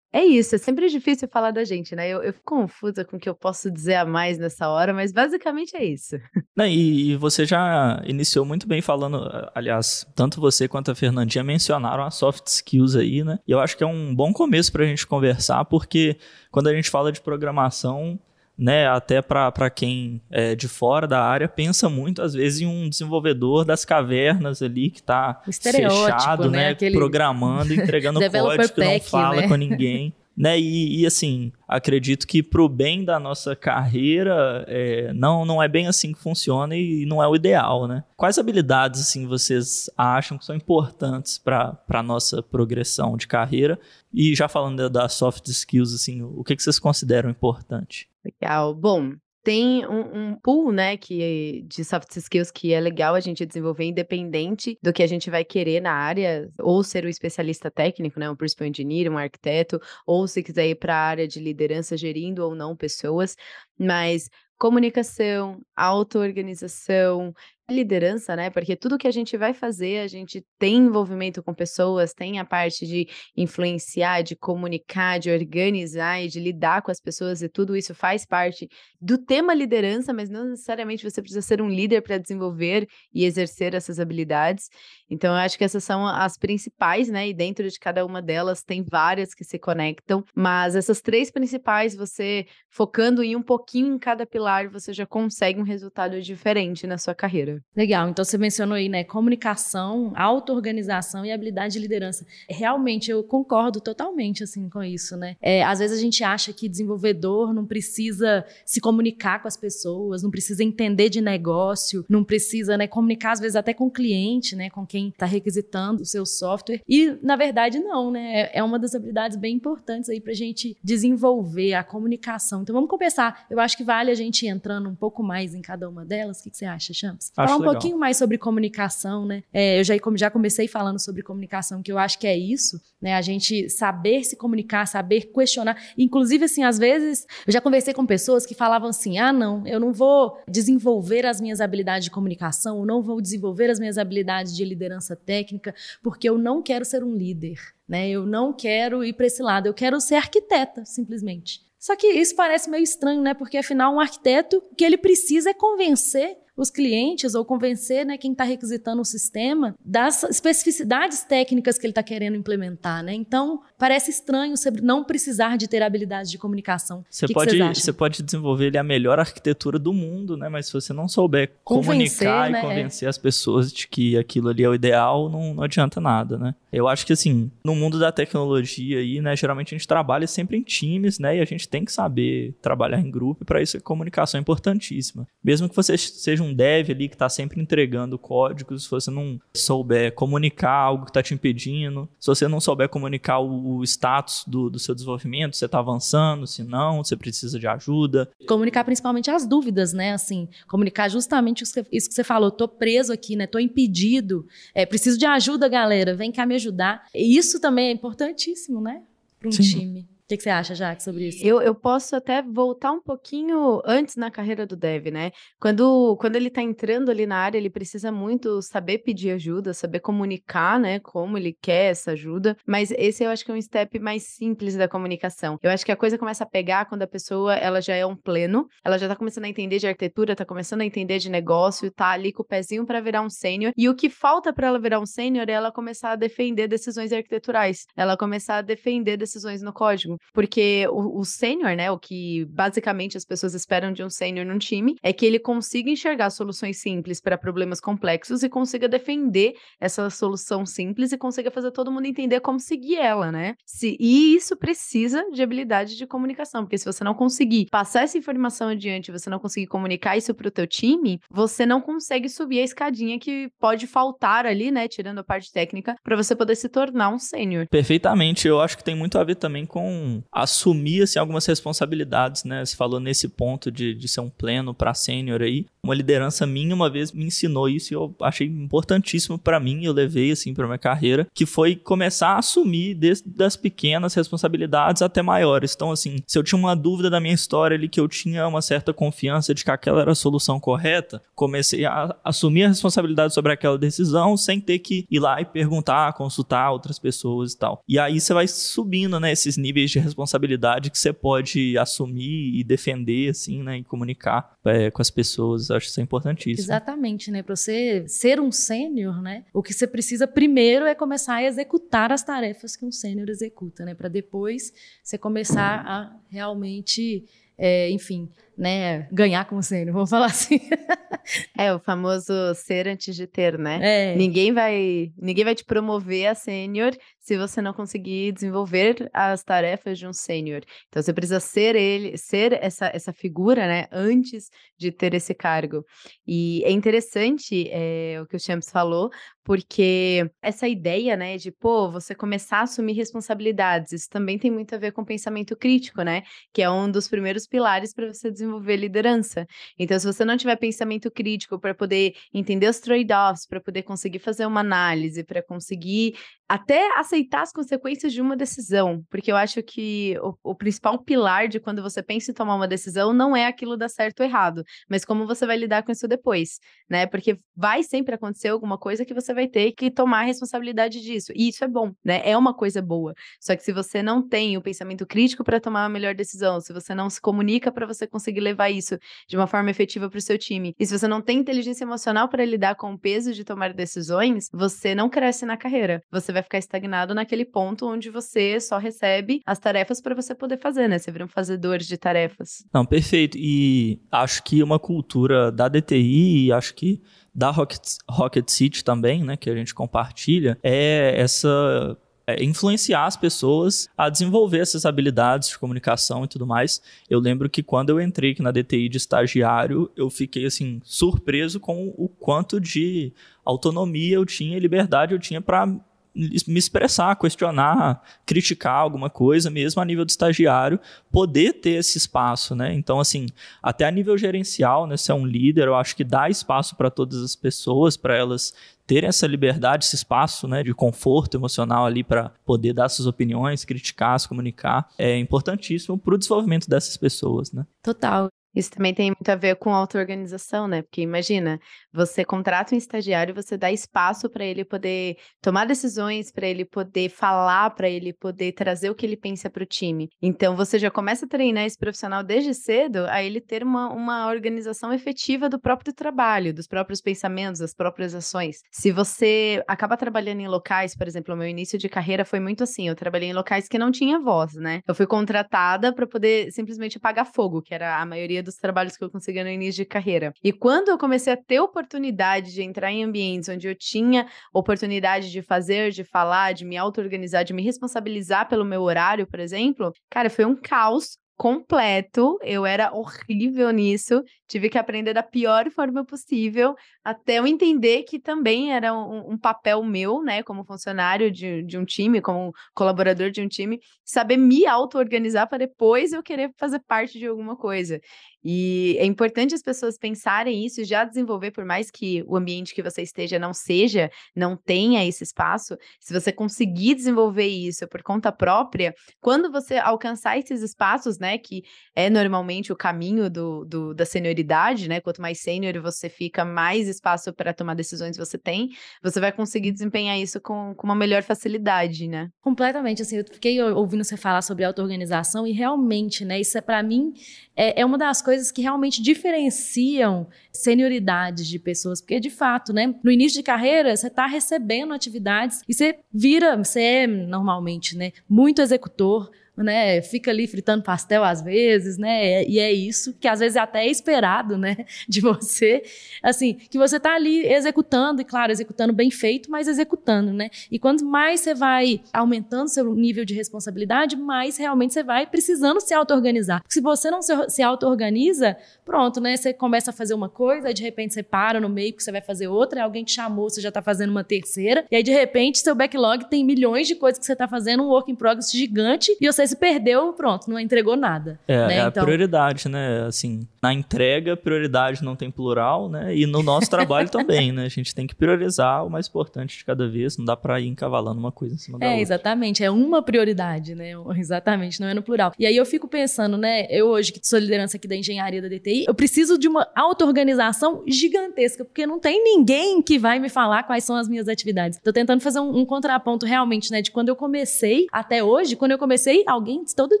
é 0.14 0.24
isso, 0.24 0.54
é 0.54 0.58
sempre 0.58 0.88
difícil 0.88 1.26
falar 1.26 1.50
da 1.50 1.64
gente, 1.64 1.96
né? 1.96 2.08
Eu, 2.08 2.22
eu 2.22 2.32
fico 2.32 2.44
confusa 2.44 3.04
com 3.04 3.16
o 3.16 3.18
que 3.18 3.28
eu 3.28 3.34
posso 3.34 3.68
dizer 3.68 3.96
a 3.96 4.04
mais 4.04 4.38
nessa 4.38 4.68
hora, 4.68 4.94
mas 4.94 5.10
basicamente 5.10 5.76
é 5.76 5.84
isso. 5.84 6.16
Não, 6.54 6.64
e, 6.64 7.10
e, 7.10 7.16
você 7.16 7.44
já 7.44 8.00
iniciou 8.06 8.44
muito 8.44 8.68
bem 8.68 8.80
falando, 8.80 9.18
aliás, 9.52 10.06
tanto 10.14 10.40
você 10.40 10.68
quanto 10.68 10.92
a 10.92 10.94
Fernandinha 10.94 11.42
mencionaram 11.42 12.04
as 12.04 12.14
soft 12.14 12.46
skills 12.46 12.94
aí, 12.94 13.24
né? 13.24 13.40
E 13.44 13.50
eu 13.50 13.58
acho 13.58 13.76
que 13.76 13.82
é 13.82 13.86
um 13.88 14.14
bom 14.14 14.32
começo 14.32 14.70
para 14.70 14.84
a 14.84 14.86
gente 14.86 15.04
conversar, 15.04 15.64
porque 15.64 16.16
quando 16.52 16.68
a 16.68 16.72
gente 16.72 16.90
fala 16.90 17.10
de 17.10 17.20
programação, 17.20 18.16
né, 18.56 18.86
até 18.86 19.20
para 19.20 19.68
quem 19.68 20.20
é 20.30 20.54
de 20.54 20.68
fora 20.68 21.06
da 21.06 21.22
área, 21.22 21.48
pensa 21.48 21.88
muito, 21.88 22.22
às 22.22 22.34
vezes, 22.34 22.60
em 22.60 22.66
um 22.66 22.88
desenvolvedor 22.88 23.64
das 23.64 23.84
cavernas 23.84 24.62
ali 24.62 24.90
que 24.90 25.00
está 25.00 25.42
fechado, 25.44 26.50
né, 26.50 26.58
né? 26.58 26.68
Aquele... 26.68 26.96
programando, 26.96 27.74
entregando 27.74 28.20
código 28.30 28.74
que 28.74 28.80
não 28.80 29.00
fala 29.00 29.42
né? 29.42 29.48
com 29.48 29.56
ninguém. 29.56 30.14
né? 30.36 30.58
E, 30.58 31.00
e, 31.00 31.06
assim, 31.06 31.52
acredito 31.66 32.26
que 32.26 32.42
para 32.42 32.62
o 32.62 32.68
bem 32.68 33.04
da 33.04 33.18
nossa 33.18 33.54
carreira, 33.54 34.64
é, 34.68 35.12
não, 35.12 35.44
não 35.44 35.62
é 35.62 35.68
bem 35.68 35.86
assim 35.86 36.12
que 36.12 36.18
funciona 36.18 36.76
e 36.76 37.04
não 37.06 37.22
é 37.22 37.28
o 37.28 37.36
ideal, 37.36 37.86
né? 37.86 38.04
Quais 38.16 38.38
habilidades 38.38 39.00
assim 39.00 39.26
vocês 39.26 39.90
acham 39.96 40.38
que 40.38 40.44
são 40.44 40.54
importantes 40.54 41.38
para 41.38 41.76
a 41.88 42.02
nossa 42.02 42.42
progressão 42.42 43.16
de 43.16 43.26
carreira? 43.26 43.78
E 44.12 44.34
já 44.34 44.48
falando 44.48 44.88
das 44.88 45.12
soft 45.14 45.48
skills, 45.48 45.94
assim, 45.94 46.22
o 46.22 46.44
que, 46.44 46.54
que 46.54 46.62
vocês 46.62 46.78
consideram 46.78 47.30
importante? 47.30 48.08
Legal. 48.24 48.74
Bom, 48.74 49.12
tem 49.44 49.86
um, 49.86 50.30
um, 50.30 50.36
pool, 50.36 50.72
né, 50.72 50.96
que, 50.96 51.62
de 51.68 51.84
soft 51.84 52.16
skills 52.16 52.50
que 52.50 52.72
é 52.72 52.80
legal 52.80 53.14
a 53.14 53.20
gente 53.20 53.44
desenvolver 53.44 53.84
independente 53.84 54.78
do 54.82 54.92
que 54.92 55.02
a 55.02 55.06
gente 55.06 55.28
vai 55.30 55.44
querer 55.44 55.80
na 55.80 55.92
área, 55.92 56.50
ou 56.58 56.82
ser 56.82 57.04
um 57.04 57.08
especialista 57.08 57.70
técnico, 57.70 58.18
né, 58.18 58.28
um 58.30 58.34
principal 58.36 58.66
engineer, 58.66 59.12
um 59.12 59.18
arquiteto, 59.18 59.78
ou 60.06 60.26
se 60.26 60.42
quiser 60.42 60.68
ir 60.68 60.76
para 60.76 60.94
a 60.96 61.06
área 61.08 61.28
de 61.28 61.40
liderança 61.40 61.94
gerindo 61.94 62.42
ou 62.42 62.54
não 62.54 62.74
pessoas, 62.74 63.36
mas 63.78 64.30
comunicação, 64.58 65.60
auto-organização, 65.76 67.34
liderança, 67.70 68.36
né? 68.36 68.50
Porque 68.50 68.76
tudo 68.76 68.98
que 68.98 69.08
a 69.08 69.10
gente 69.10 69.36
vai 69.36 69.54
fazer, 69.54 70.00
a 70.00 70.06
gente 70.06 70.44
tem 70.58 70.76
envolvimento 70.76 71.42
com 71.42 71.54
pessoas, 71.54 72.12
tem 72.12 72.38
a 72.38 72.44
parte 72.44 72.86
de 72.86 73.08
influenciar, 73.36 74.22
de 74.22 74.36
comunicar, 74.36 75.18
de 75.18 75.30
organizar 75.30 76.22
e 76.22 76.28
de 76.28 76.38
lidar 76.40 76.82
com 76.82 76.90
as 76.90 77.00
pessoas, 77.00 77.42
e 77.42 77.48
tudo 77.48 77.76
isso 77.76 77.94
faz 77.94 78.26
parte 78.26 78.68
do 79.00 79.16
tema 79.16 79.54
liderança, 79.54 80.12
mas 80.12 80.28
não 80.28 80.44
necessariamente 80.44 81.08
você 81.08 81.22
precisa 81.22 81.40
ser 81.40 81.62
um 81.62 81.68
líder 81.68 82.02
para 82.02 82.18
desenvolver 82.18 82.86
e 83.12 83.24
exercer 83.24 83.74
essas 83.74 83.98
habilidades. 83.98 84.68
Então, 85.08 85.32
eu 85.34 85.38
acho 85.38 85.56
que 85.56 85.64
essas 85.64 85.84
são 85.84 86.06
as 86.06 86.36
principais, 86.36 87.08
né? 87.08 87.28
E 87.28 87.34
dentro 87.34 87.68
de 87.68 87.78
cada 87.78 88.04
uma 88.04 88.20
delas 88.20 88.62
tem 88.62 88.82
várias 88.82 89.34
que 89.34 89.44
se 89.44 89.58
conectam, 89.58 90.22
mas 90.34 90.76
essas 90.76 91.00
três 91.00 91.30
principais, 91.30 91.94
você 91.94 92.46
focando 92.68 93.22
em 93.22 93.36
um 93.36 93.42
pouquinho 93.42 93.94
em 93.94 93.98
cada 93.98 94.26
pilar, 94.26 94.68
você 94.68 94.92
já 94.92 95.06
consegue 95.06 95.60
um 95.60 95.64
resultado 95.64 96.20
diferente 96.20 96.86
na 96.86 96.98
sua 96.98 97.14
carreira. 97.14 97.53
Legal. 97.76 98.08
Então 98.08 98.24
você 98.24 98.38
mencionou 98.38 98.76
aí, 98.76 98.88
né, 98.88 99.04
comunicação, 99.04 100.12
auto-organização 100.14 101.24
e 101.24 101.32
habilidade 101.32 101.74
de 101.74 101.80
liderança. 101.80 102.26
Realmente 102.48 103.10
eu 103.10 103.22
concordo 103.22 103.80
totalmente 103.80 104.42
assim 104.42 104.68
com 104.68 104.82
isso, 104.82 105.16
né? 105.16 105.36
É, 105.40 105.62
às 105.64 105.78
vezes 105.78 105.98
a 105.98 106.00
gente 106.00 106.22
acha 106.22 106.52
que 106.52 106.68
desenvolvedor 106.68 107.52
não 107.52 107.66
precisa 107.66 108.44
se 108.64 108.80
comunicar 108.80 109.40
com 109.40 109.48
as 109.48 109.56
pessoas, 109.56 110.22
não 110.22 110.30
precisa 110.30 110.62
entender 110.62 111.08
de 111.08 111.20
negócio, 111.20 112.04
não 112.08 112.24
precisa, 112.24 112.76
né, 112.76 112.86
comunicar 112.86 113.32
às 113.32 113.40
vezes 113.40 113.56
até 113.56 113.74
com 113.74 113.86
o 113.86 113.90
cliente, 113.90 114.54
né, 114.56 114.70
com 114.70 114.86
quem 114.86 115.08
está 115.08 115.26
requisitando 115.26 116.02
o 116.02 116.06
seu 116.06 116.24
software. 116.24 116.80
E 116.88 117.16
na 117.22 117.36
verdade 117.36 117.78
não, 117.78 118.10
né? 118.10 118.42
É, 118.42 118.58
é 118.58 118.62
uma 118.62 118.78
das 118.78 118.94
habilidades 118.94 119.36
bem 119.36 119.56
importantes 119.56 120.08
aí 120.08 120.20
para 120.20 120.32
a 120.32 120.36
gente 120.36 120.76
desenvolver 120.82 121.74
a 121.74 121.84
comunicação. 121.84 122.62
Então 122.62 122.74
vamos 122.74 122.90
começar. 122.90 123.46
Eu 123.50 123.60
acho 123.60 123.76
que 123.76 123.84
vale 123.84 124.10
a 124.10 124.14
gente 124.14 124.46
ir 124.46 124.48
entrando 124.48 124.88
um 124.88 124.94
pouco 124.94 125.22
mais 125.22 125.54
em 125.54 125.62
cada 125.62 125.88
uma 125.88 126.04
delas. 126.04 126.40
O 126.40 126.42
que, 126.44 126.50
que 126.50 126.56
você 126.56 126.64
acha, 126.64 126.92
Champs? 126.92 127.30
Falar 127.46 127.56
um 127.56 127.60
legal. 127.60 127.74
pouquinho 127.74 127.98
mais 127.98 128.16
sobre 128.16 128.38
comunicação, 128.38 129.24
né? 129.24 129.42
É, 129.52 129.80
eu 129.80 129.84
já, 129.84 129.94
já 130.16 130.30
comecei 130.30 130.68
falando 130.68 130.98
sobre 130.98 131.22
comunicação, 131.22 131.82
que 131.82 131.92
eu 131.92 131.98
acho 131.98 132.18
que 132.18 132.26
é 132.26 132.36
isso, 132.36 132.80
né? 133.00 133.14
A 133.14 133.22
gente 133.22 133.68
saber 133.68 134.24
se 134.24 134.36
comunicar, 134.36 134.86
saber 134.86 135.32
questionar. 135.32 135.76
Inclusive, 135.96 136.44
assim, 136.44 136.64
às 136.64 136.78
vezes, 136.78 137.26
eu 137.46 137.52
já 137.52 137.60
conversei 137.60 137.94
com 137.94 138.06
pessoas 138.06 138.46
que 138.46 138.54
falavam 138.54 138.88
assim: 138.88 139.18
ah, 139.18 139.32
não, 139.32 139.66
eu 139.66 139.78
não 139.78 139.92
vou 139.92 140.38
desenvolver 140.48 141.26
as 141.26 141.40
minhas 141.40 141.60
habilidades 141.60 142.04
de 142.04 142.10
comunicação, 142.10 142.78
eu 142.78 142.86
não 142.86 143.02
vou 143.02 143.20
desenvolver 143.20 143.70
as 143.70 143.78
minhas 143.78 143.98
habilidades 143.98 144.56
de 144.56 144.64
liderança 144.64 145.14
técnica, 145.16 145.74
porque 146.02 146.28
eu 146.28 146.38
não 146.38 146.62
quero 146.62 146.84
ser 146.84 147.02
um 147.04 147.14
líder. 147.14 147.58
Né? 147.86 148.08
Eu 148.08 148.24
não 148.24 148.52
quero 148.52 149.04
ir 149.04 149.12
para 149.12 149.26
esse 149.26 149.42
lado, 149.42 149.66
eu 149.66 149.74
quero 149.74 150.00
ser 150.00 150.14
arquiteta, 150.14 150.84
simplesmente. 150.84 151.60
Só 151.84 151.94
que 151.94 152.06
isso 152.06 152.34
parece 152.34 152.70
meio 152.70 152.82
estranho, 152.82 153.20
né? 153.20 153.34
Porque 153.34 153.58
afinal, 153.58 153.94
um 153.94 154.00
arquiteto, 154.00 154.56
o 154.72 154.74
que 154.74 154.82
ele 154.82 154.96
precisa 154.96 155.50
é 155.50 155.54
convencer 155.54 156.38
os 156.56 156.70
clientes 156.70 157.34
ou 157.34 157.44
convencer 157.44 158.06
né, 158.06 158.16
quem 158.16 158.32
está 158.32 158.44
requisitando 158.44 159.02
o 159.02 159.04
sistema 159.04 159.74
das 159.84 160.22
especificidades 160.24 161.22
técnicas 161.24 161.78
que 161.78 161.86
ele 161.86 161.90
está 161.90 162.02
querendo 162.02 162.36
implementar. 162.36 163.02
Né? 163.02 163.14
Então, 163.14 163.60
parece 163.78 164.10
estranho 164.10 164.56
você 164.56 164.70
não 164.70 165.04
precisar 165.04 165.56
de 165.56 165.68
ter 165.68 165.82
habilidade 165.82 166.30
de 166.30 166.38
comunicação. 166.38 167.04
Você, 167.10 167.26
que 167.26 167.34
pode, 167.34 167.50
que 167.50 167.80
você 167.80 167.92
pode 167.92 168.22
desenvolver 168.22 168.66
ele 168.66 168.78
a 168.78 168.84
melhor 168.84 169.18
arquitetura 169.18 169.78
do 169.78 169.92
mundo, 169.92 170.36
né? 170.36 170.48
mas 170.48 170.66
se 170.66 170.72
você 170.72 170.92
não 170.92 171.08
souber 171.08 171.52
convencer, 171.64 172.28
comunicar 172.28 172.50
né? 172.50 172.58
e 172.58 172.62
convencer 172.62 173.08
as 173.08 173.18
pessoas 173.18 173.72
de 173.72 173.88
que 173.88 174.16
aquilo 174.16 174.48
ali 174.48 174.62
é 174.62 174.68
o 174.68 174.74
ideal, 174.74 175.28
não, 175.28 175.54
não 175.54 175.62
adianta 175.64 176.00
nada. 176.00 176.38
Né? 176.38 176.54
Eu 176.72 176.86
acho 176.88 177.04
que 177.04 177.12
assim, 177.12 177.50
no 177.64 177.74
mundo 177.74 177.98
da 177.98 178.12
tecnologia 178.12 178.98
aí, 178.98 179.20
né, 179.20 179.36
geralmente 179.36 179.74
a 179.74 179.78
gente 179.78 179.88
trabalha 179.88 180.26
sempre 180.26 180.56
em 180.56 180.62
times, 180.62 181.18
né, 181.18 181.38
e 181.38 181.40
a 181.40 181.44
gente 181.44 181.68
tem 181.68 181.84
que 181.84 181.92
saber 181.92 182.54
trabalhar 182.60 183.00
em 183.00 183.10
grupo, 183.10 183.42
e 183.42 183.44
para 183.44 183.62
isso 183.62 183.76
a 183.76 183.80
comunicação 183.80 184.38
é 184.38 184.40
importantíssima. 184.40 185.26
Mesmo 185.42 185.68
que 185.68 185.76
você 185.76 185.96
seja 185.96 186.43
um 186.44 186.54
dev 186.54 186.90
ali 186.90 187.08
que 187.08 187.14
está 187.14 187.28
sempre 187.28 187.60
entregando 187.60 188.18
códigos, 188.18 188.84
se 188.84 188.90
você 188.90 189.10
não 189.10 189.40
souber 189.54 190.12
comunicar 190.12 190.72
algo 190.72 191.04
que 191.04 191.10
está 191.10 191.22
te 191.22 191.34
impedindo, 191.34 192.08
se 192.20 192.26
você 192.26 192.46
não 192.46 192.60
souber 192.60 192.88
comunicar 192.88 193.38
o, 193.38 193.78
o 193.78 193.84
status 193.84 194.44
do, 194.46 194.70
do, 194.70 194.78
seu 194.78 194.94
desenvolvimento, 194.94 195.54
se 195.54 195.60
você 195.60 195.66
está 195.66 195.78
avançando, 195.78 196.46
se 196.46 196.62
não, 196.62 197.02
você 197.02 197.16
precisa 197.16 197.58
de 197.58 197.66
ajuda. 197.66 198.30
Comunicar 198.46 198.84
principalmente 198.84 199.30
as 199.30 199.46
dúvidas, 199.46 199.92
né? 199.92 200.12
Assim, 200.12 200.48
comunicar 200.68 201.08
justamente 201.08 201.62
isso 201.62 201.74
que, 201.74 201.86
isso 201.90 202.08
que 202.08 202.14
você 202.14 202.24
falou, 202.24 202.50
tô 202.50 202.68
preso 202.68 203.12
aqui, 203.12 203.36
né? 203.36 203.46
Tô 203.46 203.58
impedido, 203.58 204.46
é, 204.74 204.86
preciso 204.86 205.18
de 205.18 205.26
ajuda, 205.26 205.68
galera, 205.68 206.14
vem 206.14 206.30
cá 206.30 206.46
me 206.46 206.54
ajudar. 206.54 207.06
E 207.14 207.36
isso 207.36 207.60
também 207.60 207.88
é 207.88 207.92
importantíssimo, 207.92 208.80
né? 208.80 209.02
Para 209.38 209.48
um 209.48 209.52
Sim. 209.52 209.62
time. 209.62 210.13
O 210.24 210.26
que, 210.26 210.38
que, 210.38 210.42
você 210.42 210.48
acha, 210.48 210.74
Jaque, 210.74 211.02
sobre 211.02 211.28
isso? 211.28 211.46
Eu, 211.46 211.60
eu 211.60 211.74
posso 211.74 212.16
até 212.16 212.40
voltar 212.40 212.92
um 212.92 213.02
pouquinho 213.02 213.82
antes 213.84 214.16
na 214.16 214.30
carreira 214.30 214.64
do 214.64 214.74
Dev, 214.74 215.08
né? 215.08 215.32
Quando, 215.60 216.16
quando 216.18 216.36
ele 216.36 216.48
está 216.48 216.62
entrando 216.62 217.10
ali 217.10 217.26
na 217.26 217.36
área, 217.36 217.58
ele 217.58 217.68
precisa 217.68 218.10
muito 218.10 218.62
saber 218.62 219.00
pedir 219.00 219.32
ajuda, 219.32 219.74
saber 219.74 220.00
comunicar, 220.00 220.80
né? 220.80 220.98
Como 220.98 221.36
ele 221.36 221.54
quer 221.60 221.90
essa 221.90 222.12
ajuda. 222.12 222.56
Mas 222.66 222.90
esse 222.92 223.22
eu 223.22 223.28
acho 223.28 223.44
que 223.44 223.50
é 223.50 223.54
um 223.54 223.60
step 223.60 223.98
mais 223.98 224.22
simples 224.28 224.74
da 224.74 224.88
comunicação. 224.88 225.58
Eu 225.62 225.70
acho 225.70 225.84
que 225.84 225.92
a 225.92 225.96
coisa 225.96 226.16
começa 226.16 226.42
a 226.42 226.48
pegar 226.48 226.86
quando 226.86 227.02
a 227.02 227.06
pessoa 227.06 227.54
ela 227.56 227.82
já 227.82 227.94
é 227.94 228.06
um 228.06 228.16
pleno, 228.16 228.66
ela 228.82 228.96
já 228.96 229.04
está 229.04 229.16
começando 229.16 229.44
a 229.44 229.48
entender 229.50 229.78
de 229.78 229.86
arquitetura, 229.86 230.32
está 230.32 230.46
começando 230.46 230.80
a 230.80 230.86
entender 230.86 231.18
de 231.18 231.28
negócio, 231.28 231.88
está 231.88 232.08
ali 232.08 232.32
com 232.32 232.42
o 232.42 232.46
pezinho 232.46 232.86
para 232.86 232.98
virar 232.98 233.20
um 233.20 233.28
sênior. 233.28 233.74
E 233.76 233.90
o 233.90 233.94
que 233.94 234.08
falta 234.08 234.54
para 234.54 234.68
ela 234.68 234.78
virar 234.78 235.00
um 235.00 235.06
sênior 235.06 235.50
é 235.50 235.52
ela 235.52 235.70
começar 235.70 236.12
a 236.12 236.16
defender 236.16 236.66
decisões 236.66 237.12
arquiteturais, 237.12 237.84
ela 237.94 238.16
começar 238.16 238.56
a 238.56 238.62
defender 238.62 239.18
decisões 239.18 239.60
no 239.60 239.70
código 239.70 240.13
porque 240.32 240.86
o, 240.90 241.20
o 241.20 241.24
sênior, 241.24 241.76
né, 241.76 241.90
o 241.90 241.98
que 241.98 242.44
basicamente 242.46 243.16
as 243.16 243.24
pessoas 243.24 243.54
esperam 243.54 243.92
de 243.92 244.02
um 244.02 244.10
sênior 244.10 244.46
num 244.46 244.58
time, 244.58 244.96
é 245.02 245.12
que 245.12 245.24
ele 245.24 245.38
consiga 245.38 245.90
enxergar 245.90 246.30
soluções 246.30 246.80
simples 246.80 247.20
para 247.20 247.38
problemas 247.38 247.80
complexos 247.80 248.42
e 248.42 248.48
consiga 248.48 248.88
defender 248.88 249.54
essa 249.80 250.08
solução 250.10 250.64
simples 250.66 251.12
e 251.12 251.18
consiga 251.18 251.50
fazer 251.50 251.70
todo 251.70 251.90
mundo 251.90 252.06
entender 252.06 252.40
como 252.40 252.58
seguir 252.60 252.96
ela, 252.96 253.30
né? 253.30 253.54
Se, 253.66 253.96
e 253.98 254.34
isso 254.34 254.56
precisa 254.56 255.24
de 255.30 255.42
habilidade 255.42 255.96
de 255.96 256.06
comunicação, 256.06 256.62
porque 256.62 256.78
se 256.78 256.84
você 256.84 257.02
não 257.04 257.14
conseguir 257.14 257.66
passar 257.70 258.02
essa 258.02 258.18
informação 258.18 258.68
adiante, 258.68 259.12
você 259.12 259.28
não 259.30 259.38
conseguir 259.38 259.66
comunicar 259.66 260.16
isso 260.16 260.34
para 260.34 260.48
o 260.48 260.50
teu 260.50 260.66
time, 260.66 261.18
você 261.30 261.66
não 261.66 261.80
consegue 261.80 262.28
subir 262.28 262.60
a 262.60 262.64
escadinha 262.64 263.18
que 263.18 263.48
pode 263.60 263.86
faltar 263.86 264.46
ali, 264.46 264.70
né, 264.70 264.88
tirando 264.88 265.18
a 265.18 265.24
parte 265.24 265.52
técnica, 265.52 265.96
para 266.02 266.16
você 266.16 266.34
poder 266.34 266.56
se 266.56 266.68
tornar 266.68 267.10
um 267.10 267.18
sênior. 267.18 267.66
Perfeitamente. 267.68 268.46
Eu 268.46 268.60
acho 268.60 268.76
que 268.76 268.84
tem 268.84 268.96
muito 268.96 269.18
a 269.18 269.24
ver 269.24 269.36
também 269.36 269.64
com 269.64 269.84
assumir 270.32 271.02
assim, 271.02 271.18
algumas 271.18 271.46
responsabilidades, 271.46 272.44
né? 272.44 272.64
Você 272.64 272.76
falou 272.76 273.00
nesse 273.00 273.28
ponto 273.28 273.70
de, 273.70 273.94
de 273.94 274.08
ser 274.08 274.20
um 274.20 274.30
pleno 274.30 274.74
para 274.74 274.94
sênior 274.94 275.42
aí. 275.42 275.66
Uma 275.82 275.94
liderança 275.94 276.46
minha 276.46 276.74
uma 276.74 276.88
vez 276.88 277.12
me 277.12 277.24
ensinou 277.24 277.68
isso 277.68 277.92
e 277.92 277.94
eu 277.94 278.14
achei 278.20 278.46
importantíssimo 278.46 279.38
para 279.38 279.60
mim, 279.60 279.84
eu 279.84 279.92
levei 279.92 280.32
assim 280.32 280.54
para 280.54 280.66
minha 280.66 280.78
carreira, 280.78 281.26
que 281.34 281.44
foi 281.44 281.76
começar 281.76 282.28
a 282.28 282.38
assumir 282.38 282.94
desde 282.94 283.28
das 283.28 283.56
pequenas 283.56 284.14
responsabilidades 284.14 285.02
até 285.02 285.22
maiores. 285.22 285.74
Então 285.74 285.90
assim, 285.90 286.16
se 286.26 286.38
eu 286.38 286.42
tinha 286.42 286.58
uma 286.58 286.74
dúvida 286.74 287.10
da 287.10 287.20
minha 287.20 287.34
história 287.34 287.76
ali 287.76 287.88
que 287.88 288.00
eu 288.00 288.08
tinha 288.08 288.46
uma 288.48 288.62
certa 288.62 288.92
confiança 288.92 289.54
de 289.54 289.64
que 289.64 289.70
aquela 289.70 290.00
era 290.00 290.12
a 290.12 290.14
solução 290.14 290.58
correta, 290.58 291.22
comecei 291.34 291.84
a 291.84 292.14
assumir 292.24 292.64
a 292.64 292.68
responsabilidade 292.68 293.34
sobre 293.34 293.52
aquela 293.52 293.78
decisão 293.78 294.36
sem 294.36 294.60
ter 294.60 294.78
que 294.78 295.04
ir 295.10 295.20
lá 295.20 295.40
e 295.40 295.44
perguntar, 295.44 296.12
consultar 296.14 296.70
outras 296.70 296.98
pessoas 296.98 297.52
e 297.52 297.58
tal. 297.58 297.82
E 297.88 297.98
aí 297.98 298.20
você 298.20 298.32
vai 298.32 298.46
subindo, 298.48 299.20
né, 299.20 299.32
esses 299.32 299.56
níveis 299.56 299.90
de 299.94 300.04
responsabilidade 300.04 300.90
que 300.90 300.98
você 300.98 301.12
pode 301.12 301.78
assumir 301.78 302.58
e 302.58 302.64
defender, 302.64 303.30
assim, 303.30 303.62
né? 303.62 303.78
E 303.78 303.84
comunicar 303.84 304.56
é, 304.64 304.90
com 304.90 305.00
as 305.00 305.10
pessoas. 305.10 305.70
Acho 305.70 305.86
isso 305.86 306.00
importantíssimo. 306.00 306.66
Exatamente, 306.66 307.30
né? 307.30 307.42
Para 307.42 307.54
você 307.54 308.04
ser 308.08 308.40
um 308.40 308.50
sênior, 308.50 309.22
né? 309.22 309.44
O 309.52 309.62
que 309.62 309.72
você 309.72 309.86
precisa 309.86 310.26
primeiro 310.26 310.84
é 310.84 310.94
começar 310.94 311.36
a 311.36 311.44
executar 311.44 312.10
as 312.10 312.22
tarefas 312.22 312.76
que 312.76 312.84
um 312.84 312.92
sênior 312.92 313.28
executa, 313.28 313.84
né? 313.84 313.94
Para 313.94 314.08
depois 314.08 314.72
você 315.02 315.16
começar 315.16 315.84
a 315.86 316.16
realmente, 316.28 317.24
é, 317.56 317.88
enfim, 317.90 318.28
né, 318.56 319.08
ganhar 319.10 319.44
como 319.46 319.62
sênior, 319.62 319.92
vamos 319.94 320.10
falar 320.10 320.26
assim. 320.26 320.60
é, 321.58 321.72
o 321.72 321.78
famoso 321.78 322.32
ser 322.54 322.86
antes 322.88 323.14
de 323.16 323.26
ter, 323.26 323.58
né? 323.58 323.78
É. 323.82 324.16
Ninguém 324.16 324.52
vai, 324.52 325.12
ninguém 325.16 325.44
vai 325.44 325.54
te 325.54 325.64
promover 325.64 326.26
a 326.26 326.34
sênior 326.34 326.92
se 327.18 327.36
você 327.38 327.62
não 327.62 327.72
conseguir 327.72 328.32
desenvolver 328.32 329.10
as 329.12 329.42
tarefas 329.42 329.98
de 329.98 330.06
um 330.06 330.12
sênior. 330.12 330.62
Então 330.88 331.02
você 331.02 331.12
precisa 331.12 331.40
ser 331.40 331.74
ele, 331.74 332.18
ser 332.18 332.52
essa, 332.62 332.90
essa 332.94 333.12
figura, 333.12 333.66
né, 333.66 333.86
antes 333.90 334.50
de 334.78 334.92
ter 334.92 335.14
esse 335.14 335.34
cargo. 335.34 335.84
E 336.26 336.62
é 336.64 336.70
interessante 336.70 337.68
é, 337.70 338.20
o 338.20 338.26
que 338.26 338.36
o 338.36 338.40
Champs 338.40 338.70
falou, 338.70 339.10
porque 339.42 340.30
essa 340.42 340.68
ideia, 340.68 341.16
né, 341.16 341.36
de 341.36 341.50
pô, 341.50 341.90
você 341.90 342.14
começar 342.14 342.58
a 342.58 342.62
assumir 342.62 342.92
responsabilidades, 342.92 343.92
isso 343.92 344.08
também 344.10 344.38
tem 344.38 344.50
muito 344.50 344.74
a 344.74 344.78
ver 344.78 344.92
com 344.92 345.04
pensamento 345.04 345.56
crítico, 345.56 346.02
né, 346.02 346.22
que 346.52 346.62
é 346.62 346.70
um 346.70 346.90
dos 346.90 347.08
primeiros 347.08 347.46
pilares 347.46 347.94
para 347.94 348.12
você 348.12 348.30
desenvolver 348.30 348.43
liderança. 348.76 349.46
Então, 349.78 349.98
se 349.98 350.06
você 350.06 350.24
não 350.24 350.36
tiver 350.36 350.56
pensamento 350.56 351.10
crítico 351.10 351.58
para 351.58 351.74
poder 351.74 352.14
entender 352.32 352.68
os 352.68 352.78
trade-offs, 352.80 353.46
para 353.46 353.60
poder 353.60 353.82
conseguir 353.82 354.18
fazer 354.18 354.46
uma 354.46 354.60
análise, 354.60 355.24
para 355.24 355.42
conseguir 355.42 356.16
até 356.48 356.98
aceitar 356.98 357.42
as 357.42 357.52
consequências 357.52 358.12
de 358.12 358.20
uma 358.20 358.36
decisão, 358.36 359.02
porque 359.10 359.32
eu 359.32 359.36
acho 359.36 359.62
que 359.62 360.16
o, 360.20 360.50
o, 360.50 360.54
principal 360.54 360.98
pilar 361.02 361.48
de 361.48 361.58
quando 361.58 361.82
você 361.82 362.02
pensa 362.02 362.30
em 362.30 362.34
tomar 362.34 362.54
uma 362.54 362.68
decisão 362.68 363.12
não 363.12 363.34
é 363.34 363.46
aquilo 363.46 363.76
dar 363.76 363.88
certo 363.88 364.20
ou 364.20 364.26
errado, 364.26 364.62
mas 364.88 365.04
como 365.04 365.26
você 365.26 365.46
vai 365.46 365.56
lidar 365.56 365.82
com 365.82 365.92
isso 365.92 366.06
depois, 366.06 366.58
né? 366.88 367.06
Porque 367.06 367.38
vai 367.56 367.82
sempre 367.82 368.14
acontecer 368.14 368.48
alguma 368.48 368.76
coisa 368.76 369.04
que 369.04 369.14
você 369.14 369.32
vai 369.32 369.48
ter 369.48 369.72
que 369.72 369.90
tomar 369.90 370.20
a 370.20 370.24
responsabilidade 370.24 371.00
disso, 371.00 371.32
e 371.34 371.48
isso 371.48 371.64
é 371.64 371.68
bom, 371.68 371.92
né? 372.04 372.20
É 372.24 372.36
uma 372.36 372.52
coisa 372.54 372.82
boa. 372.82 373.14
Só 373.40 373.56
que 373.56 373.62
se 373.62 373.72
você 373.72 374.02
não 374.02 374.26
tem 374.26 374.56
o 374.56 374.62
pensamento 374.62 375.06
crítico 375.06 375.44
para 375.44 375.58
tomar 375.58 375.86
a 375.86 375.88
melhor 375.88 376.14
decisão, 376.14 376.60
se 376.60 376.72
você 376.72 376.94
não 376.94 377.08
se 377.08 377.20
comunica 377.20 377.72
para 377.72 377.86
você 377.86 378.06
conseguir 378.06 378.40
levar 378.40 378.68
isso 378.70 378.98
de 379.26 379.36
uma 379.36 379.46
forma 379.46 379.70
efetiva 379.70 380.10
para 380.10 380.18
o 380.18 380.20
seu 380.20 380.36
time, 380.36 380.74
e 380.78 380.84
se 380.84 380.98
você 380.98 381.08
não 381.08 381.22
tem 381.22 381.38
inteligência 381.38 381.84
emocional 381.84 382.28
para 382.28 382.44
lidar 382.44 382.74
com 382.74 382.92
o 382.92 382.98
peso 382.98 383.32
de 383.32 383.44
tomar 383.44 383.72
decisões, 383.72 384.48
você 384.52 384.94
não 384.94 385.08
cresce 385.08 385.46
na 385.46 385.56
carreira. 385.56 386.02
Você 386.10 386.33
vai 386.34 386.42
ficar 386.42 386.58
estagnado 386.58 387.14
naquele 387.14 387.44
ponto 387.44 387.86
onde 387.86 388.10
você 388.10 388.60
só 388.60 388.76
recebe 388.76 389.40
as 389.46 389.58
tarefas 389.58 390.00
para 390.00 390.14
você 390.14 390.34
poder 390.34 390.58
fazer, 390.58 390.88
né? 390.88 390.98
Você 390.98 391.10
vira 391.10 391.24
um 391.24 391.28
fazedor 391.28 391.78
de 391.78 391.96
tarefas. 391.96 392.64
Não, 392.72 392.84
perfeito. 392.84 393.38
E 393.38 394.00
acho 394.12 394.42
que 394.42 394.62
uma 394.62 394.78
cultura 394.78 395.50
da 395.50 395.68
DTI, 395.68 396.52
acho 396.52 396.74
que 396.74 397.00
da 397.34 397.50
Rocket, 397.50 397.96
Rocket 398.08 398.48
City 398.48 398.84
também, 398.84 399.24
né, 399.24 399.36
que 399.36 399.50
a 399.50 399.56
gente 399.56 399.74
compartilha, 399.74 400.58
é 400.62 401.14
essa 401.16 401.96
é, 402.26 402.42
influenciar 402.42 403.04
as 403.04 403.16
pessoas 403.16 403.88
a 403.96 404.08
desenvolver 404.08 404.60
essas 404.60 404.86
habilidades 404.86 405.50
de 405.50 405.58
comunicação 405.58 406.24
e 406.24 406.28
tudo 406.28 406.46
mais. 406.46 406.80
Eu 407.08 407.20
lembro 407.20 407.50
que 407.50 407.62
quando 407.62 407.90
eu 407.90 408.00
entrei 408.00 408.32
aqui 408.32 408.42
na 408.42 408.50
DTI 408.50 408.88
de 408.88 408.96
estagiário, 408.96 409.90
eu 409.94 410.08
fiquei 410.08 410.46
assim 410.46 410.80
surpreso 410.84 411.60
com 411.60 411.92
o 411.98 412.08
quanto 412.08 412.58
de 412.58 413.12
autonomia 413.44 414.14
eu 414.14 414.24
tinha 414.24 414.56
e 414.56 414.60
liberdade 414.60 415.12
eu 415.12 415.18
tinha 415.18 415.40
para 415.40 415.68
me 416.14 416.58
expressar, 416.58 417.16
questionar, 417.16 418.02
criticar 418.24 418.76
alguma 418.76 419.10
coisa, 419.10 419.50
mesmo 419.50 419.82
a 419.82 419.84
nível 419.84 420.04
de 420.04 420.12
estagiário, 420.12 420.78
poder 421.10 421.54
ter 421.54 421.70
esse 421.70 421.98
espaço, 421.98 422.54
né? 422.54 422.72
Então, 422.72 423.00
assim, 423.00 423.26
até 423.62 423.84
a 423.84 423.90
nível 423.90 424.16
gerencial, 424.16 424.86
né? 424.86 424.96
Se 424.96 425.10
é 425.10 425.14
um 425.14 425.26
líder, 425.26 425.66
eu 425.66 425.74
acho 425.74 425.96
que 425.96 426.04
dá 426.04 426.28
espaço 426.30 426.76
para 426.76 426.90
todas 426.90 427.20
as 427.22 427.34
pessoas, 427.34 427.96
para 427.96 428.16
elas 428.16 428.54
terem 428.86 429.08
essa 429.08 429.26
liberdade, 429.26 429.84
esse 429.84 429.96
espaço, 429.96 430.46
né? 430.46 430.62
De 430.62 430.72
conforto 430.72 431.36
emocional 431.36 431.84
ali 431.84 432.04
para 432.04 432.30
poder 432.44 432.72
dar 432.72 432.88
suas 432.88 433.08
opiniões, 433.08 433.64
criticar, 433.64 434.18
se 434.20 434.28
comunicar, 434.28 434.88
é 434.96 435.18
importantíssimo 435.18 435.98
para 435.98 436.14
o 436.14 436.18
desenvolvimento 436.18 436.68
dessas 436.68 436.96
pessoas, 436.96 437.52
né? 437.52 437.66
Total. 437.82 438.28
Isso 438.54 438.70
também 438.70 438.94
tem 438.94 439.10
muito 439.10 439.28
a 439.28 439.34
ver 439.34 439.56
com 439.56 439.74
auto-organização, 439.74 440.68
né? 440.68 440.82
Porque 440.82 441.00
imagina, 441.00 441.58
você 441.92 442.24
contrata 442.24 442.74
um 442.74 442.78
estagiário, 442.78 443.34
você 443.34 443.56
dá 443.56 443.72
espaço 443.72 444.28
para 444.30 444.44
ele 444.44 444.64
poder 444.64 445.16
tomar 445.42 445.66
decisões, 445.66 446.30
para 446.30 446.46
ele 446.46 446.64
poder 446.64 447.08
falar, 447.08 447.70
para 447.70 447.88
ele 447.88 448.12
poder 448.12 448.52
trazer 448.52 448.90
o 448.90 448.94
que 448.94 449.04
ele 449.04 449.16
pensa 449.16 449.50
para 449.50 449.62
o 449.62 449.66
time. 449.66 450.08
Então 450.22 450.54
você 450.54 450.78
já 450.78 450.90
começa 450.90 451.26
a 451.26 451.28
treinar 451.28 451.64
esse 451.64 451.78
profissional 451.78 452.22
desde 452.22 452.54
cedo 452.54 453.06
a 453.08 453.22
ele 453.22 453.40
ter 453.40 453.62
uma, 453.62 453.92
uma 453.92 454.28
organização 454.28 454.92
efetiva 454.92 455.48
do 455.48 455.60
próprio 455.60 455.92
trabalho, 455.92 456.54
dos 456.54 456.66
próprios 456.66 457.00
pensamentos, 457.00 457.60
das 457.60 457.74
próprias 457.74 458.14
ações. 458.14 458.58
Se 458.70 458.92
você 458.92 459.62
acaba 459.66 459.96
trabalhando 459.96 460.40
em 460.40 460.48
locais, 460.48 460.96
por 460.96 461.08
exemplo, 461.08 461.34
o 461.34 461.36
meu 461.36 461.48
início 461.48 461.78
de 461.78 461.88
carreira 461.88 462.24
foi 462.24 462.40
muito 462.40 462.62
assim, 462.62 462.88
eu 462.88 462.94
trabalhei 462.94 463.30
em 463.30 463.34
locais 463.34 463.68
que 463.68 463.78
não 463.78 463.90
tinha 463.90 464.20
voz, 464.20 464.54
né? 464.54 464.80
Eu 464.86 464.94
fui 464.94 465.06
contratada 465.06 465.92
para 465.92 466.06
poder 466.06 466.52
simplesmente 466.52 466.98
apagar 466.98 467.26
fogo, 467.26 467.62
que 467.62 467.74
era 467.74 468.00
a 468.00 468.06
maioria 468.06 468.43
dos 468.44 468.56
trabalhos 468.56 468.96
que 468.96 469.02
eu 469.02 469.10
conseguia 469.10 469.42
no 469.42 469.50
início 469.50 469.82
de 469.82 469.88
carreira. 469.88 470.32
E 470.42 470.52
quando 470.52 470.88
eu 470.88 470.98
comecei 470.98 471.32
a 471.32 471.36
ter 471.36 471.60
oportunidade 471.60 472.52
de 472.52 472.62
entrar 472.62 472.92
em 472.92 473.02
ambientes 473.02 473.48
onde 473.48 473.66
eu 473.66 473.74
tinha 473.74 474.28
oportunidade 474.52 475.30
de 475.30 475.42
fazer, 475.42 475.90
de 475.90 476.04
falar, 476.04 476.52
de 476.52 476.64
me 476.64 476.76
auto-organizar, 476.76 477.44
de 477.44 477.52
me 477.52 477.62
responsabilizar 477.62 478.48
pelo 478.48 478.64
meu 478.64 478.82
horário, 478.82 479.26
por 479.26 479.40
exemplo, 479.40 479.92
cara, 480.10 480.30
foi 480.30 480.44
um 480.44 480.54
caos 480.54 481.18
completo. 481.36 482.38
Eu 482.42 482.64
era 482.64 482.92
horrível 482.94 483.70
nisso. 483.70 484.22
Tive 484.46 484.68
que 484.68 484.78
aprender 484.78 485.14
da 485.14 485.22
pior 485.22 485.70
forma 485.70 486.04
possível, 486.04 486.74
até 487.02 487.38
eu 487.38 487.46
entender 487.46 488.02
que 488.04 488.20
também 488.20 488.72
era 488.72 488.94
um, 488.94 489.32
um 489.32 489.38
papel 489.38 489.82
meu, 489.82 490.22
né, 490.22 490.42
como 490.42 490.64
funcionário 490.64 491.30
de, 491.30 491.62
de 491.62 491.78
um 491.78 491.84
time, 491.84 492.20
como 492.20 492.52
colaborador 492.74 493.30
de 493.30 493.40
um 493.40 493.48
time, 493.48 493.80
saber 494.04 494.36
me 494.36 494.66
auto-organizar 494.66 495.48
para 495.48 495.58
depois 495.58 496.12
eu 496.12 496.22
querer 496.22 496.52
fazer 496.56 496.80
parte 496.86 497.18
de 497.18 497.26
alguma 497.26 497.56
coisa. 497.56 498.00
E 498.44 498.96
é 498.98 499.06
importante 499.06 499.54
as 499.54 499.62
pessoas 499.62 499.96
pensarem 499.96 500.66
isso 500.66 500.84
já 500.84 501.04
desenvolver, 501.04 501.50
por 501.50 501.64
mais 501.64 501.90
que 501.90 502.22
o 502.26 502.36
ambiente 502.36 502.74
que 502.74 502.82
você 502.82 503.00
esteja 503.00 503.38
não 503.38 503.54
seja, 503.54 504.10
não 504.36 504.56
tenha 504.56 505.04
esse 505.06 505.24
espaço, 505.24 505.76
se 505.98 506.12
você 506.12 506.30
conseguir 506.30 506.94
desenvolver 506.94 507.46
isso 507.46 507.88
por 507.88 508.02
conta 508.02 508.30
própria, 508.30 508.94
quando 509.20 509.50
você 509.50 509.78
alcançar 509.78 510.38
esses 510.38 510.60
espaços, 510.60 511.18
né, 511.18 511.38
que 511.38 511.62
é 511.94 512.10
normalmente 512.10 512.72
o 512.72 512.76
caminho 512.76 513.30
do, 513.30 513.64
do 513.64 513.94
da 513.94 514.04
senioridade, 514.04 514.88
né, 514.88 515.00
quanto 515.00 515.22
mais 515.22 515.40
sênior 515.40 515.80
você 515.80 516.10
fica, 516.10 516.44
mais 516.44 516.86
espaço 516.86 517.32
para 517.32 517.54
tomar 517.54 517.74
decisões 517.74 518.16
você 518.16 518.36
tem, 518.36 518.68
você 519.02 519.20
vai 519.20 519.32
conseguir 519.32 519.72
desempenhar 519.72 520.18
isso 520.18 520.40
com, 520.40 520.74
com 520.76 520.86
uma 520.86 520.94
melhor 520.94 521.22
facilidade, 521.22 522.06
né? 522.06 522.28
Completamente, 522.42 523.00
assim, 523.00 523.16
eu 523.16 523.24
fiquei 523.24 523.62
ouvindo 523.62 524.04
você 524.04 524.16
falar 524.16 524.42
sobre 524.42 524.64
auto-organização 524.64 525.46
e 525.46 525.52
realmente, 525.52 526.24
né, 526.24 526.40
isso 526.40 526.58
é 526.58 526.60
para 526.60 526.82
mim 526.82 527.12
é, 527.56 527.80
é 527.80 527.86
uma 527.86 527.96
das 527.96 528.20
coisas 528.20 528.33
que 528.50 528.62
realmente 528.62 529.02
diferenciam 529.02 530.26
senioridades 530.52 531.46
de 531.46 531.58
pessoas, 531.58 532.00
porque 532.00 532.20
de 532.20 532.30
fato, 532.30 532.72
né, 532.72 532.94
no 533.02 533.10
início 533.10 533.38
de 533.38 533.42
carreira, 533.42 533.96
você 533.96 534.06
está 534.06 534.26
recebendo 534.26 534.92
atividades 534.92 535.62
e 535.68 535.74
você 535.74 535.98
vira, 536.12 536.56
você 536.56 536.80
é 536.80 537.06
normalmente, 537.06 537.96
né, 537.96 538.12
muito 538.28 538.62
executor, 538.62 539.30
né? 539.56 540.02
Fica 540.02 540.30
ali 540.30 540.46
fritando 540.46 540.82
pastel 540.82 541.22
às 541.22 541.42
vezes, 541.42 541.96
né? 541.96 542.44
E 542.44 542.58
é 542.58 542.72
isso 542.72 543.14
que 543.20 543.28
às 543.28 543.40
vezes 543.40 543.56
até 543.56 543.86
é 543.86 543.90
esperado, 543.90 544.56
né? 544.58 544.76
De 545.08 545.20
você, 545.20 545.82
assim, 546.22 546.54
que 546.54 546.78
você 546.78 546.98
tá 546.98 547.14
ali 547.14 547.46
executando 547.46 548.20
e 548.20 548.24
claro, 548.24 548.50
executando 548.50 548.92
bem 548.92 549.10
feito, 549.10 549.50
mas 549.50 549.68
executando, 549.68 550.32
né? 550.32 550.50
E 550.70 550.78
quanto 550.78 551.04
mais 551.04 551.40
você 551.40 551.54
vai 551.54 552.00
aumentando 552.12 552.68
seu 552.68 552.94
nível 552.94 553.24
de 553.24 553.34
responsabilidade, 553.34 554.16
mais 554.16 554.56
realmente 554.56 554.94
você 554.94 555.02
vai 555.02 555.26
precisando 555.26 555.80
se 555.80 555.94
auto-organizar. 555.94 556.60
Porque 556.62 556.74
se 556.74 556.80
você 556.80 557.10
não 557.10 557.20
se, 557.22 557.62
auto-organiza, 557.62 558.56
pronto, 558.84 559.20
né? 559.20 559.36
Você 559.36 559.52
começa 559.52 559.90
a 559.90 559.92
fazer 559.92 560.14
uma 560.14 560.28
coisa, 560.28 560.68
aí 560.68 560.74
de 560.74 560.82
repente 560.82 561.14
você 561.14 561.22
para 561.22 561.60
no 561.60 561.68
meio 561.68 561.92
que 561.92 562.02
você 562.02 562.10
vai 562.10 562.20
fazer 562.20 562.48
outra, 562.48 562.82
alguém 562.82 563.04
te 563.04 563.12
chamou, 563.12 563.48
você 563.48 563.60
já 563.60 563.70
tá 563.70 563.82
fazendo 563.82 564.10
uma 564.10 564.24
terceira, 564.24 564.84
e 564.90 564.96
aí 564.96 565.02
de 565.02 565.12
repente 565.12 565.58
seu 565.58 565.74
backlog 565.74 566.28
tem 566.28 566.44
milhões 566.44 566.88
de 566.88 566.94
coisas 566.94 567.18
que 567.18 567.26
você 567.26 567.36
tá 567.36 567.46
fazendo, 567.46 567.82
um 567.82 567.88
work 567.88 568.10
in 568.10 568.14
progress 568.14 568.50
gigante, 568.50 569.16
e 569.20 569.26
você 569.26 569.43
se 569.46 569.56
perdeu, 569.56 570.12
pronto, 570.12 570.48
não 570.48 570.58
entregou 570.58 570.96
nada. 570.96 571.38
É, 571.46 571.66
né? 571.66 571.76
é 571.76 571.80
a 571.82 571.88
então... 571.88 572.04
prioridade, 572.04 572.68
né? 572.68 573.04
Assim, 573.06 573.46
na 573.62 573.72
entrega, 573.72 574.36
prioridade 574.36 575.02
não 575.02 575.16
tem 575.16 575.30
plural, 575.30 575.88
né? 575.88 576.14
E 576.16 576.26
no 576.26 576.42
nosso 576.42 576.68
trabalho 576.68 577.08
também, 577.10 577.52
né? 577.52 577.64
A 577.64 577.68
gente 577.68 577.94
tem 577.94 578.06
que 578.06 578.14
priorizar 578.14 578.84
o 578.84 578.90
mais 578.90 579.08
importante 579.08 579.56
de 579.56 579.64
cada 579.64 579.88
vez, 579.88 580.16
não 580.16 580.24
dá 580.24 580.36
para 580.36 580.60
ir 580.60 580.68
encavalando 580.68 581.18
uma 581.18 581.32
coisa 581.32 581.54
em 581.54 581.58
cima 581.58 581.78
da 581.78 581.86
é, 581.86 581.88
outra. 581.88 582.00
É, 582.00 582.02
exatamente, 582.02 582.64
é 582.64 582.70
uma 582.70 583.02
prioridade, 583.02 583.74
né? 583.74 583.92
Exatamente, 584.16 584.80
não 584.80 584.88
é 584.88 584.94
no 584.94 585.02
plural. 585.02 585.32
E 585.38 585.46
aí 585.46 585.56
eu 585.56 585.66
fico 585.66 585.86
pensando, 585.86 586.36
né? 586.36 586.66
Eu 586.70 586.88
hoje 586.88 587.12
que 587.12 587.20
sou 587.22 587.38
liderança 587.38 587.76
aqui 587.76 587.86
da 587.86 587.96
engenharia 587.96 588.40
da 588.40 588.48
DTI, 588.48 588.84
eu 588.86 588.94
preciso 588.94 589.38
de 589.38 589.48
uma 589.48 589.68
auto-organização 589.74 590.82
gigantesca, 590.86 591.64
porque 591.64 591.86
não 591.86 591.98
tem 591.98 592.22
ninguém 592.22 592.82
que 592.82 592.98
vai 592.98 593.18
me 593.18 593.28
falar 593.28 593.64
quais 593.64 593.84
são 593.84 593.96
as 593.96 594.08
minhas 594.08 594.28
atividades. 594.28 594.78
Tô 594.82 594.92
tentando 594.92 595.20
fazer 595.20 595.40
um, 595.40 595.58
um 595.58 595.66
contraponto 595.66 596.26
realmente, 596.26 596.70
né? 596.70 596.80
De 596.80 596.90
quando 596.90 597.08
eu 597.08 597.16
comecei 597.16 597.86
até 597.92 598.22
hoje, 598.22 598.56
quando 598.56 598.72
eu 598.72 598.78
comecei, 598.78 599.22
alguém 599.34 599.64
todo 599.76 600.00